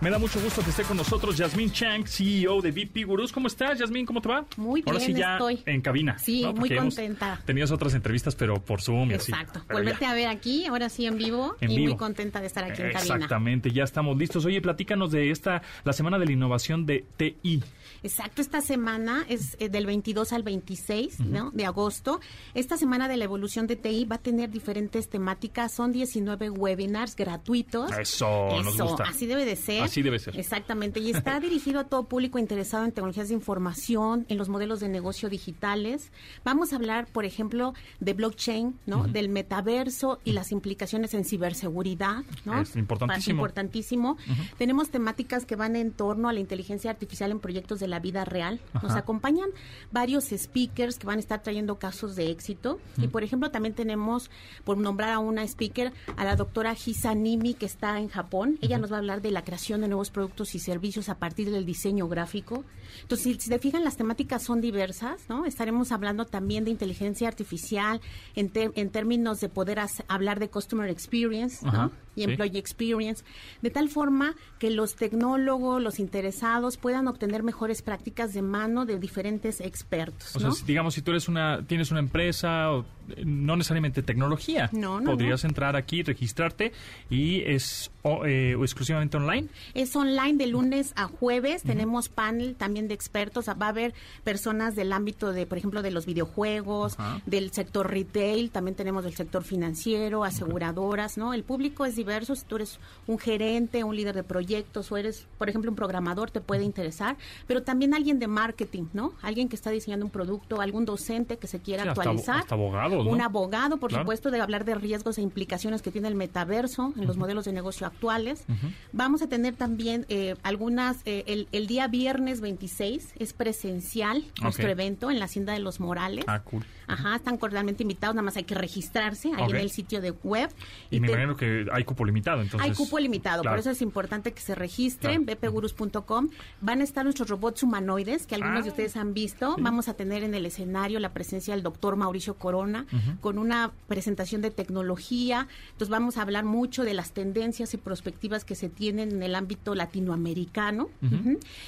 Me 0.00 0.10
da 0.10 0.18
mucho 0.18 0.40
gusto 0.40 0.62
que 0.62 0.70
esté 0.70 0.82
con 0.82 0.96
nosotros 0.96 1.36
Yasmín 1.36 1.70
Chang, 1.70 2.04
CEO 2.08 2.60
de 2.60 2.72
VP 2.72 3.04
Gurús. 3.04 3.30
¿Cómo 3.30 3.46
estás, 3.46 3.78
Yasmín? 3.78 4.04
¿Cómo 4.04 4.20
te 4.20 4.28
va? 4.28 4.44
Muy 4.56 4.82
Ahora 4.84 4.98
bien, 4.98 5.12
sí 5.14 5.20
ya 5.20 5.34
estoy. 5.34 5.62
en 5.64 5.80
cabina. 5.80 6.18
Sí, 6.18 6.42
¿no? 6.42 6.52
muy 6.54 6.74
contenta. 6.74 7.40
tenido 7.46 7.72
otras 7.72 7.94
entrevistas, 7.94 8.34
pero 8.34 8.54
por 8.64 8.82
Zoom 8.82 9.12
y 9.12 9.14
así. 9.14 9.30
Exacto. 9.30 9.62
Volverte 9.72 10.04
a 10.06 10.12
ver 10.14 10.26
aquí, 10.26 10.66
ahora 10.66 10.88
sí 10.88 11.06
en 11.06 11.18
vivo, 11.18 11.54
En 11.60 11.70
y 11.70 11.76
vivo. 11.76 11.88
muy 11.90 11.96
contenta 11.96 12.40
de 12.40 12.48
estar 12.48 12.64
aquí 12.64 12.82
en 12.82 12.92
cabina. 12.92 13.14
Exactamente, 13.14 13.70
ya 13.70 13.84
estamos 13.84 14.16
listos. 14.18 14.44
Oye, 14.44 14.60
platícanos 14.60 15.12
de 15.12 15.30
esta, 15.30 15.62
la 15.84 15.92
Semana 15.92 16.18
de 16.18 16.26
la 16.26 16.32
Innovación 16.32 16.84
de 16.84 17.04
TI. 17.16 17.62
Exacto, 18.02 18.42
esta 18.42 18.60
semana 18.60 19.24
es 19.28 19.56
eh, 19.60 19.68
del 19.68 19.86
22 19.86 20.32
al 20.32 20.42
26 20.42 21.20
¿no? 21.20 21.52
de 21.52 21.64
agosto. 21.64 22.20
Esta 22.54 22.76
semana 22.76 23.06
de 23.06 23.16
la 23.16 23.24
evolución 23.24 23.68
de 23.68 23.76
TI 23.76 24.04
va 24.06 24.16
a 24.16 24.18
tener 24.18 24.50
diferentes 24.50 25.08
temáticas. 25.08 25.70
Son 25.72 25.92
19 25.92 26.50
webinars 26.50 27.14
gratuitos. 27.14 27.92
Eso, 27.96 28.48
nos 28.64 28.74
Eso, 28.74 28.86
gusta. 28.86 29.04
así 29.04 29.26
debe 29.26 29.44
de 29.44 29.51
ser. 29.56 29.82
Así 29.82 30.02
debe 30.02 30.18
ser. 30.18 30.38
Exactamente. 30.38 31.00
Y 31.00 31.10
está 31.10 31.40
dirigido 31.40 31.80
a 31.80 31.84
todo 31.84 32.04
público 32.04 32.38
interesado 32.38 32.84
en 32.84 32.92
tecnologías 32.92 33.28
de 33.28 33.34
información, 33.34 34.26
en 34.28 34.38
los 34.38 34.48
modelos 34.48 34.80
de 34.80 34.88
negocio 34.88 35.28
digitales. 35.28 36.10
Vamos 36.44 36.72
a 36.72 36.76
hablar, 36.76 37.06
por 37.06 37.24
ejemplo, 37.24 37.74
de 38.00 38.14
blockchain, 38.14 38.78
¿no? 38.86 39.06
Del 39.06 39.28
metaverso 39.28 40.20
y 40.24 40.32
las 40.32 40.52
implicaciones 40.52 41.14
en 41.14 41.24
ciberseguridad, 41.24 42.22
¿no? 42.44 42.60
Es 42.60 42.76
importantísimo. 42.76 43.42
Importantísimo. 43.42 44.16
Tenemos 44.58 44.90
temáticas 44.90 45.46
que 45.46 45.56
van 45.56 45.76
en 45.76 45.92
torno 45.92 46.28
a 46.28 46.32
la 46.32 46.40
inteligencia 46.40 46.90
artificial 46.90 47.30
en 47.30 47.40
proyectos 47.40 47.80
de 47.80 47.88
la 47.88 47.98
vida 48.00 48.24
real. 48.24 48.60
Nos 48.74 48.92
Ajá. 48.92 49.00
acompañan 49.00 49.48
varios 49.90 50.30
speakers 50.30 50.98
que 50.98 51.06
van 51.06 51.18
a 51.18 51.20
estar 51.20 51.42
trayendo 51.42 51.78
casos 51.78 52.16
de 52.16 52.30
éxito. 52.30 52.78
Y, 52.98 53.08
por 53.08 53.22
ejemplo, 53.24 53.50
también 53.50 53.74
tenemos, 53.74 54.30
por 54.64 54.76
nombrar 54.76 55.10
a 55.10 55.18
una 55.18 55.42
speaker, 55.44 55.92
a 56.16 56.24
la 56.24 56.36
doctora 56.36 56.74
Hisa 56.74 57.14
Nimi, 57.14 57.54
que 57.54 57.66
está 57.66 57.98
en 57.98 58.08
Japón. 58.08 58.58
Ella 58.60 58.78
nos 58.78 58.90
va 58.90 58.96
a 58.96 58.98
hablar 58.98 59.22
de 59.22 59.30
la 59.30 59.41
creación 59.42 59.80
de 59.82 59.88
nuevos 59.88 60.10
productos 60.10 60.54
y 60.54 60.58
servicios 60.58 61.08
a 61.08 61.18
partir 61.18 61.50
del 61.50 61.66
diseño 61.66 62.08
gráfico. 62.08 62.64
Entonces, 63.02 63.24
si, 63.24 63.34
si 63.40 63.48
se 63.48 63.58
fijan, 63.58 63.84
las 63.84 63.96
temáticas 63.96 64.42
son 64.42 64.60
diversas, 64.60 65.20
¿no? 65.28 65.44
Estaremos 65.46 65.92
hablando 65.92 66.24
también 66.24 66.64
de 66.64 66.70
inteligencia 66.70 67.28
artificial 67.28 68.00
en, 68.34 68.50
ter- 68.50 68.72
en 68.74 68.90
términos 68.90 69.40
de 69.40 69.48
poder 69.48 69.78
hablar 70.08 70.38
de 70.40 70.48
customer 70.48 70.88
experience, 70.90 71.66
Ajá. 71.66 71.90
Y 72.14 72.24
sí. 72.24 72.30
employee 72.30 72.58
experience, 72.58 73.24
de 73.62 73.70
tal 73.70 73.88
forma 73.88 74.34
que 74.58 74.70
los 74.70 74.96
tecnólogos, 74.96 75.82
los 75.82 75.98
interesados 75.98 76.76
puedan 76.76 77.08
obtener 77.08 77.42
mejores 77.42 77.82
prácticas 77.82 78.34
de 78.34 78.42
mano 78.42 78.84
de 78.84 78.98
diferentes 78.98 79.60
expertos, 79.60 80.36
O 80.36 80.40
sea, 80.40 80.50
digamos, 80.66 80.94
si 80.94 81.02
tú 81.02 81.10
eres 81.10 81.28
una, 81.28 81.62
tienes 81.66 81.90
una 81.90 82.00
empresa, 82.00 82.72
o, 82.72 82.84
eh, 83.16 83.24
no 83.24 83.56
necesariamente 83.56 84.02
tecnología, 84.02 84.68
No, 84.72 85.00
no, 85.00 85.12
podrías 85.12 85.44
entrar 85.44 85.76
aquí, 85.76 86.02
registrarte 86.02 86.72
y 87.10 87.40
es 87.42 87.90
o, 88.02 88.26
eh, 88.26 88.54
o 88.56 88.64
exclusivamente 88.64 89.16
online. 89.16 89.48
Es 89.74 89.94
online 89.94 90.34
de 90.34 90.46
lunes 90.46 90.92
a 90.96 91.06
jueves. 91.06 91.62
Tenemos 91.62 92.08
panel 92.08 92.56
también 92.56 92.88
de 92.88 92.94
expertos. 92.94 93.48
Va 93.48 93.66
a 93.66 93.68
haber 93.68 93.94
personas 94.24 94.74
del 94.74 94.92
ámbito 94.92 95.32
de, 95.32 95.46
por 95.46 95.58
ejemplo, 95.58 95.82
de 95.82 95.90
los 95.92 96.06
videojuegos, 96.06 96.96
del 97.26 97.52
sector 97.52 97.90
retail. 97.90 98.50
También 98.50 98.74
tenemos 98.74 99.04
del 99.04 99.14
sector 99.14 99.44
financiero, 99.44 100.24
aseguradoras, 100.24 101.16
¿no? 101.16 101.32
El 101.32 101.44
público 101.44 101.84
es 101.86 101.94
diverso. 102.02 102.34
Si 102.34 102.44
tú 102.44 102.56
eres 102.56 102.78
un 103.06 103.18
gerente, 103.18 103.84
un 103.84 103.94
líder 103.96 104.14
de 104.14 104.22
proyectos 104.24 104.90
o 104.92 104.96
eres, 104.96 105.26
por 105.38 105.48
ejemplo, 105.48 105.70
un 105.70 105.76
programador, 105.76 106.30
te 106.30 106.40
puede 106.40 106.64
interesar. 106.64 107.16
Pero 107.46 107.62
también 107.62 107.94
alguien 107.94 108.18
de 108.18 108.26
marketing, 108.28 108.84
¿no? 108.92 109.12
Alguien 109.22 109.48
que 109.48 109.56
está 109.56 109.70
diseñando 109.70 110.04
un 110.06 110.10
producto, 110.12 110.60
algún 110.60 110.84
docente 110.84 111.36
que 111.38 111.46
se 111.46 111.60
quiera 111.60 111.82
Sí, 111.84 111.88
actualizar. 111.90 112.38
hasta 112.40 112.54
abogados, 112.54 113.04
¿no? 113.04 113.10
Un 113.10 113.20
abogado, 113.20 113.76
por 113.78 113.90
Claro. 113.90 114.04
supuesto, 114.04 114.30
de 114.30 114.40
hablar 114.40 114.64
de 114.64 114.74
riesgos 114.74 115.18
e 115.18 115.22
implicaciones 115.22 115.82
que 115.82 115.90
tiene 115.90 116.08
el 116.08 116.14
metaverso 116.14 116.92
en 116.96 117.06
los 117.06 117.16
modelos 117.16 117.44
de 117.44 117.52
negocio 117.52 117.86
actuales. 117.86 118.44
Vamos 118.92 119.22
a 119.22 119.28
tener 119.28 119.54
también 119.54 120.06
eh, 120.08 120.34
algunas, 120.42 120.98
eh, 121.04 121.24
el, 121.26 121.48
el 121.52 121.66
día 121.66 121.88
viernes 121.88 122.40
26 122.40 123.14
es 123.18 123.32
presencial 123.32 124.24
nuestro 124.42 124.68
evento 124.68 125.10
en 125.10 125.18
la 125.18 125.26
Hacienda 125.26 125.52
de 125.52 125.60
los 125.60 125.80
Morales. 125.80 126.24
Ah, 126.28 126.40
cool. 126.42 126.64
Ajá, 126.86 127.16
están 127.16 127.36
cordialmente 127.36 127.82
invitados, 127.82 128.14
nada 128.14 128.24
más 128.24 128.36
hay 128.36 128.44
que 128.44 128.54
registrarse 128.54 129.30
ahí 129.36 129.50
en 129.50 129.56
el 129.56 129.70
sitio 129.70 130.00
de 130.00 130.10
web. 130.10 130.50
Y, 130.90 131.00
me 131.00 131.06
te- 131.08 131.12
imagino 131.14 131.36
que 131.36 131.66
hay 131.72 131.84
cupo 131.84 132.04
limitado, 132.04 132.42
entonces. 132.42 132.68
hay 132.68 132.74
cupo 132.76 132.98
limitado, 132.98 133.42
claro. 133.42 133.54
por 133.54 133.60
eso 133.60 133.70
es 133.70 133.82
importante 133.82 134.32
que 134.32 134.40
se 134.40 134.54
registren, 134.54 135.24
Claro. 135.24 135.38
bpgurus.com. 135.40 136.28
Van 136.60 136.80
a 136.80 136.84
estar 136.84 137.04
nuestros 137.04 137.28
robots 137.28 137.62
humanoides, 137.62 138.26
que 138.26 138.34
algunos 138.34 138.60
Ah, 138.60 138.62
de 138.62 138.68
ustedes 138.70 138.96
han 138.96 139.14
visto. 139.14 139.56
Vamos 139.58 139.88
a 139.88 139.94
tener 139.94 140.22
en 140.22 140.34
el 140.34 140.44
escenario 140.46 140.98
la 141.00 141.12
presencia 141.12 141.54
del 141.54 141.62
doctor 141.62 141.96
Mauricio 141.96 142.34
Corona, 142.34 142.86
con 143.20 143.38
una 143.38 143.72
presentación 143.88 144.42
de 144.42 144.50
tecnología. 144.50 145.48
Entonces 145.72 145.88
vamos 145.88 146.16
a 146.18 146.22
hablar 146.22 146.44
mucho 146.44 146.84
de 146.84 146.94
las 146.94 147.12
tendencias 147.12 147.72
y 147.74 147.76
perspectivas 147.76 148.44
que 148.44 148.54
se 148.54 148.68
tienen 148.68 149.12
en 149.12 149.22
el 149.22 149.34
ámbito 149.34 149.74
latinoamericano. 149.74 150.90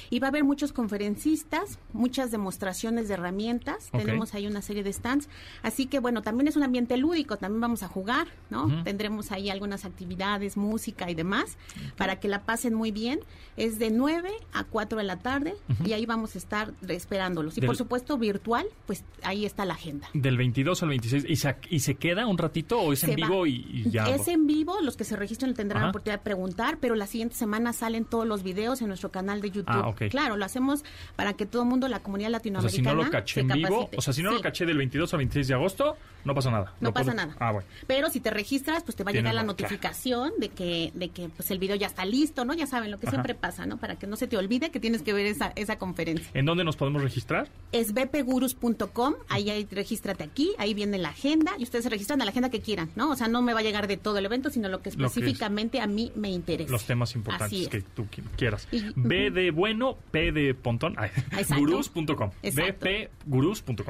Y 0.09 0.19
va 0.19 0.27
a 0.27 0.29
haber 0.29 0.43
muchos 0.43 0.71
conferencistas, 0.73 1.79
muchas 1.93 2.31
demostraciones 2.31 3.07
de 3.07 3.13
herramientas. 3.15 3.89
Tenemos 3.91 4.33
ahí 4.33 4.47
una 4.47 4.61
serie 4.61 4.83
de 4.83 4.89
stands. 5.05 5.29
Así 5.61 5.85
que 5.85 5.99
bueno, 5.99 6.21
también 6.23 6.47
es 6.47 6.55
un 6.55 6.63
ambiente 6.63 6.97
lúdico, 6.97 7.37
también 7.37 7.61
vamos 7.61 7.83
a 7.83 7.87
jugar, 7.87 8.27
¿no? 8.49 8.83
Tendremos 8.83 9.31
ahí 9.31 9.49
algunas 9.49 9.85
actividades, 9.85 10.57
música 10.57 11.09
y 11.11 11.15
demás, 11.15 11.57
para 11.97 12.19
que 12.19 12.27
la 12.27 12.41
pasen 12.43 12.73
muy 12.73 12.91
bien. 12.91 13.19
Es 13.57 13.79
de 13.79 13.89
9 13.91 14.29
a 14.53 14.63
4 14.65 14.97
de 14.97 15.03
la 15.03 15.17
tarde 15.19 15.55
y 15.85 15.93
ahí 15.93 16.05
vamos 16.05 16.35
a 16.35 16.37
estar 16.39 16.73
esperándolos. 16.87 17.57
Y 17.57 17.61
Del- 17.61 17.67
por 17.67 17.77
supuesto 17.77 18.17
virtual, 18.17 18.65
pues 18.85 19.03
ahí 19.23 19.45
está 19.45 19.63
la 19.65 19.75
agenda. 19.75 20.07
Del 20.13 20.37
22 20.37 20.81
al 20.83 20.89
26. 20.89 21.25
¿Y 21.29 21.35
se, 21.35 21.55
y 21.69 21.79
se 21.79 21.95
queda 21.95 22.25
un 22.27 22.37
ratito 22.37 22.79
o 22.79 22.91
es 22.93 23.03
en 23.03 23.11
va- 23.11 23.15
vivo 23.15 23.45
y, 23.47 23.65
y 23.71 23.89
ya? 23.91 24.09
Es 24.09 24.27
en 24.27 24.47
vivo, 24.47 24.77
los 24.81 24.97
que 24.97 25.03
se 25.03 25.15
registren 25.15 25.53
tendrán 25.53 25.83
la 25.83 25.89
oportunidad 25.89 26.19
de 26.19 26.23
preguntar, 26.23 26.77
pero 26.81 26.95
la 26.95 27.07
siguiente 27.07 27.35
semana 27.35 27.71
salen 27.73 28.05
todos 28.05 28.25
los 28.27 28.43
videos 28.43 28.81
en 28.81 28.87
nuestro 28.87 29.11
canal 29.11 29.41
de 29.41 29.51
YouTube. 29.51 29.65
Ah, 29.67 29.87
ok. 29.87 30.03
Claro, 30.09 30.35
lo 30.37 30.45
hacemos 30.45 30.83
para 31.15 31.33
que 31.33 31.45
todo 31.45 31.61
el 31.63 31.69
mundo, 31.69 31.87
la 31.87 31.99
comunidad 32.01 32.29
O 32.29 32.31
sea, 32.31 32.37
latinoamericana, 32.39 32.75
si 32.75 32.81
no 32.81 33.03
lo 33.03 33.09
caché 33.11 33.39
en 33.41 33.47
vivo, 33.49 33.89
o 33.95 34.01
sea, 34.01 34.13
si 34.13 34.23
no 34.23 34.31
lo 34.31 34.41
caché 34.41 34.65
del 34.65 34.77
22 34.77 34.94
al 35.03 35.17
26 35.19 35.47
de 35.47 35.53
agosto, 35.53 35.97
no 36.23 36.33
pasa 36.33 36.49
nada. 36.51 36.73
No 36.79 36.93
pasa 36.93 37.11
puedo- 37.11 37.15
nada. 37.27 37.35
Ah, 37.39 37.51
bueno. 37.51 37.67
Pero 37.87 38.09
si 38.09 38.19
te 38.19 38.29
registras, 38.31 38.83
pues 38.83 38.95
te 38.95 39.03
va 39.03 39.11
a 39.11 39.13
llegar 39.13 39.33
la 39.33 39.41
claro. 39.41 39.47
notificación 39.47 40.31
de 40.39 40.49
que 40.49 40.91
de 40.95 41.09
que 41.09 41.29
pues 41.29 41.51
el 41.51 41.59
video 41.59 41.75
ya 41.75 41.87
está 41.87 42.05
listo, 42.05 42.45
¿no? 42.45 42.53
Ya 42.53 42.65
saben 42.67 42.89
lo 42.91 42.99
que 42.99 43.07
Ajá. 43.07 43.15
siempre 43.17 43.35
pasa, 43.35 43.65
¿no? 43.65 43.77
Para 43.77 43.97
que 43.97 44.07
no 44.07 44.15
se 44.15 44.27
te 44.27 44.37
olvide 44.37 44.71
que 44.71 44.79
tienes 44.79 45.01
que 45.03 45.13
ver 45.13 45.25
esa, 45.27 45.51
esa 45.55 45.77
conferencia. 45.77 46.27
¿En 46.33 46.45
dónde 46.45 46.63
nos 46.63 46.75
podemos 46.77 47.03
registrar? 47.03 47.47
Es 47.71 47.93
bpgurus.com, 47.93 49.15
ahí, 49.29 49.49
ahí 49.49 49.67
regístrate 49.69 50.23
aquí, 50.23 50.53
ahí 50.57 50.73
viene 50.73 50.97
la 50.97 51.09
agenda 51.09 51.51
y 51.59 51.63
ustedes 51.63 51.83
se 51.83 51.89
registran 51.89 52.21
a 52.21 52.25
la 52.25 52.31
agenda 52.31 52.49
que 52.49 52.61
quieran, 52.61 52.89
¿no? 52.95 53.11
O 53.11 53.15
sea, 53.15 53.27
no 53.27 53.41
me 53.41 53.53
va 53.53 53.59
a 53.59 53.63
llegar 53.63 53.87
de 53.87 53.97
todo 53.97 54.17
el 54.17 54.25
evento, 54.25 54.49
sino 54.49 54.69
lo 54.69 54.81
que 54.81 54.91
Lo 54.91 54.97
que 54.97 55.03
es- 55.05 55.11
específicamente 55.17 55.81
a 55.81 55.87
mí 55.87 56.11
me 56.15 56.29
interesa. 56.31 56.71
Los 56.71 56.85
temas 56.85 57.13
importantes 57.15 57.61
es. 57.61 57.67
que 57.69 57.81
tú 57.81 58.03
qui- 58.05 58.23
quieras. 58.37 58.67
Y- 58.71 58.83
B 58.95 59.29
de 59.31 59.51
bueno, 59.51 59.97
P 60.11 60.31
de 60.31 60.53
pontón. 60.55 60.95
Exacto. 61.31 61.55
bpgurús.com. 61.55 62.31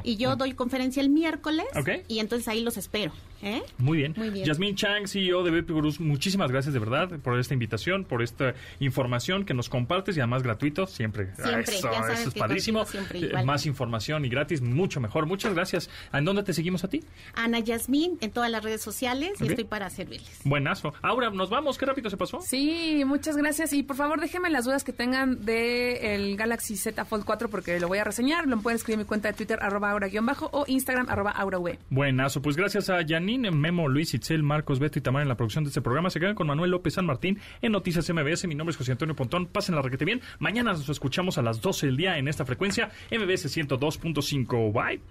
Y 0.03 0.17
yo 0.17 0.35
doy 0.35 0.53
conferencia 0.95 1.01
el 1.01 1.09
miércoles 1.09 1.65
y 2.07 2.19
entonces 2.19 2.47
ahí 2.47 2.61
los 2.61 2.77
espero, 2.77 3.11
¿eh? 3.41 3.63
Muy 3.77 3.97
bien. 3.97 4.13
Muy 4.15 4.29
bien. 4.29 4.45
Yasmín 4.45 4.75
Chang, 4.75 5.07
CEO 5.07 5.43
de 5.43 5.51
BP 5.51 5.71
Gurús, 5.71 5.99
muchísimas 5.99 6.51
gracias 6.51 6.73
de 6.73 6.79
verdad 6.79 7.19
por 7.19 7.39
esta 7.39 7.53
invitación, 7.53 8.03
por 8.03 8.21
esta 8.21 8.53
información 8.79 9.45
que 9.45 9.53
nos 9.53 9.69
compartes 9.69 10.17
y 10.17 10.19
además 10.19 10.43
gratuito, 10.43 10.87
siempre. 10.87 11.33
Siempre, 11.35 11.75
eso, 11.75 11.91
ya 11.91 11.99
sabes 11.99 12.19
eso 12.19 12.29
es 12.29 12.35
padrísimo. 12.35 12.85
siempre 12.85 13.19
Eh. 13.19 13.43
Más 13.45 13.65
información 13.65 14.25
y 14.25 14.29
gratis, 14.29 14.61
mucho 14.61 14.99
mejor. 14.99 15.25
Muchas 15.25 15.53
gracias. 15.53 15.89
¿En 16.13 16.25
dónde 16.25 16.43
te 16.43 16.53
seguimos 16.53 16.83
a 16.83 16.89
ti? 16.89 17.03
Ana 17.33 17.59
Yasmín 17.59 18.17
en 18.21 18.31
todas 18.31 18.49
las 18.49 18.63
redes 18.63 18.81
sociales 18.81 19.33
y 19.41 19.47
estoy 19.47 19.63
para 19.63 19.89
servirles. 19.89 20.39
Buenazo. 20.43 20.93
Ahora 21.01 21.29
nos 21.29 21.49
vamos, 21.49 21.77
qué 21.77 21.85
rápido 21.85 22.09
se 22.09 22.17
pasó. 22.17 22.39
Sí, 22.41 23.03
muchas 23.05 23.37
gracias. 23.37 23.73
Y 23.73 23.83
por 23.83 23.95
favor, 23.95 24.19
déjenme 24.19 24.49
las 24.49 24.65
dudas 24.65 24.83
que 24.83 24.93
tengan 24.93 25.45
de 25.45 26.15
el 26.15 26.37
Galaxy 26.37 26.75
Z 26.77 27.05
Fold 27.05 27.25
4 27.25 27.49
porque 27.49 27.79
lo 27.79 27.87
voy 27.87 27.99
a 27.99 28.03
reseñar. 28.03 28.47
Lo 28.47 28.59
pueden 28.59 28.77
escribir 28.77 28.95
en 28.95 28.99
mi 28.99 29.05
cuenta 29.05 29.29
de 29.29 29.33
Twitter, 29.33 29.59
arroba 29.61 29.91
aura-bajo 29.91 30.49
o 30.51 30.65
Instagram, 30.67 31.09
arroba 31.09 31.31
aurav. 31.31 31.55
Buenazo, 31.89 32.41
pues 32.41 32.55
gracias 32.55 32.89
a 32.89 33.01
Janine, 33.25 33.49
Memo, 33.49 33.87
Luis, 33.87 34.13
Itzel, 34.13 34.43
Marcos, 34.43 34.77
Beto 34.77 34.99
y 34.99 35.01
Tamara 35.01 35.23
en 35.23 35.29
la 35.29 35.35
producción 35.35 35.63
de 35.63 35.69
este 35.69 35.81
programa. 35.81 36.11
Se 36.11 36.19
quedan 36.19 36.35
con 36.35 36.45
Manuel 36.45 36.69
López 36.69 36.93
San 36.93 37.07
Martín 37.07 37.39
en 37.63 37.71
Noticias 37.71 38.07
MBS. 38.07 38.45
Mi 38.47 38.53
nombre 38.53 38.71
es 38.71 38.77
José 38.77 38.91
Antonio 38.91 39.15
Pontón. 39.15 39.47
Pasen 39.47 39.73
la 39.73 39.81
requete 39.81 40.05
bien. 40.05 40.21
Mañana 40.37 40.73
nos 40.73 40.87
escuchamos 40.87 41.39
a 41.39 41.41
las 41.41 41.59
12 41.59 41.87
del 41.87 41.97
día 41.97 42.19
en 42.19 42.27
esta 42.27 42.45
frecuencia 42.45 42.91
MBS 43.09 43.57
102.5. 43.57 44.71
Bye. 44.71 45.01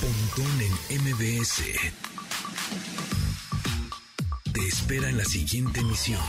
Pontón 0.00 0.60
en 0.88 1.02
MBS. 1.02 1.64
Te 4.54 4.60
espera 4.66 5.10
en 5.10 5.18
la 5.18 5.24
siguiente 5.24 5.80
emisión. 5.80 6.22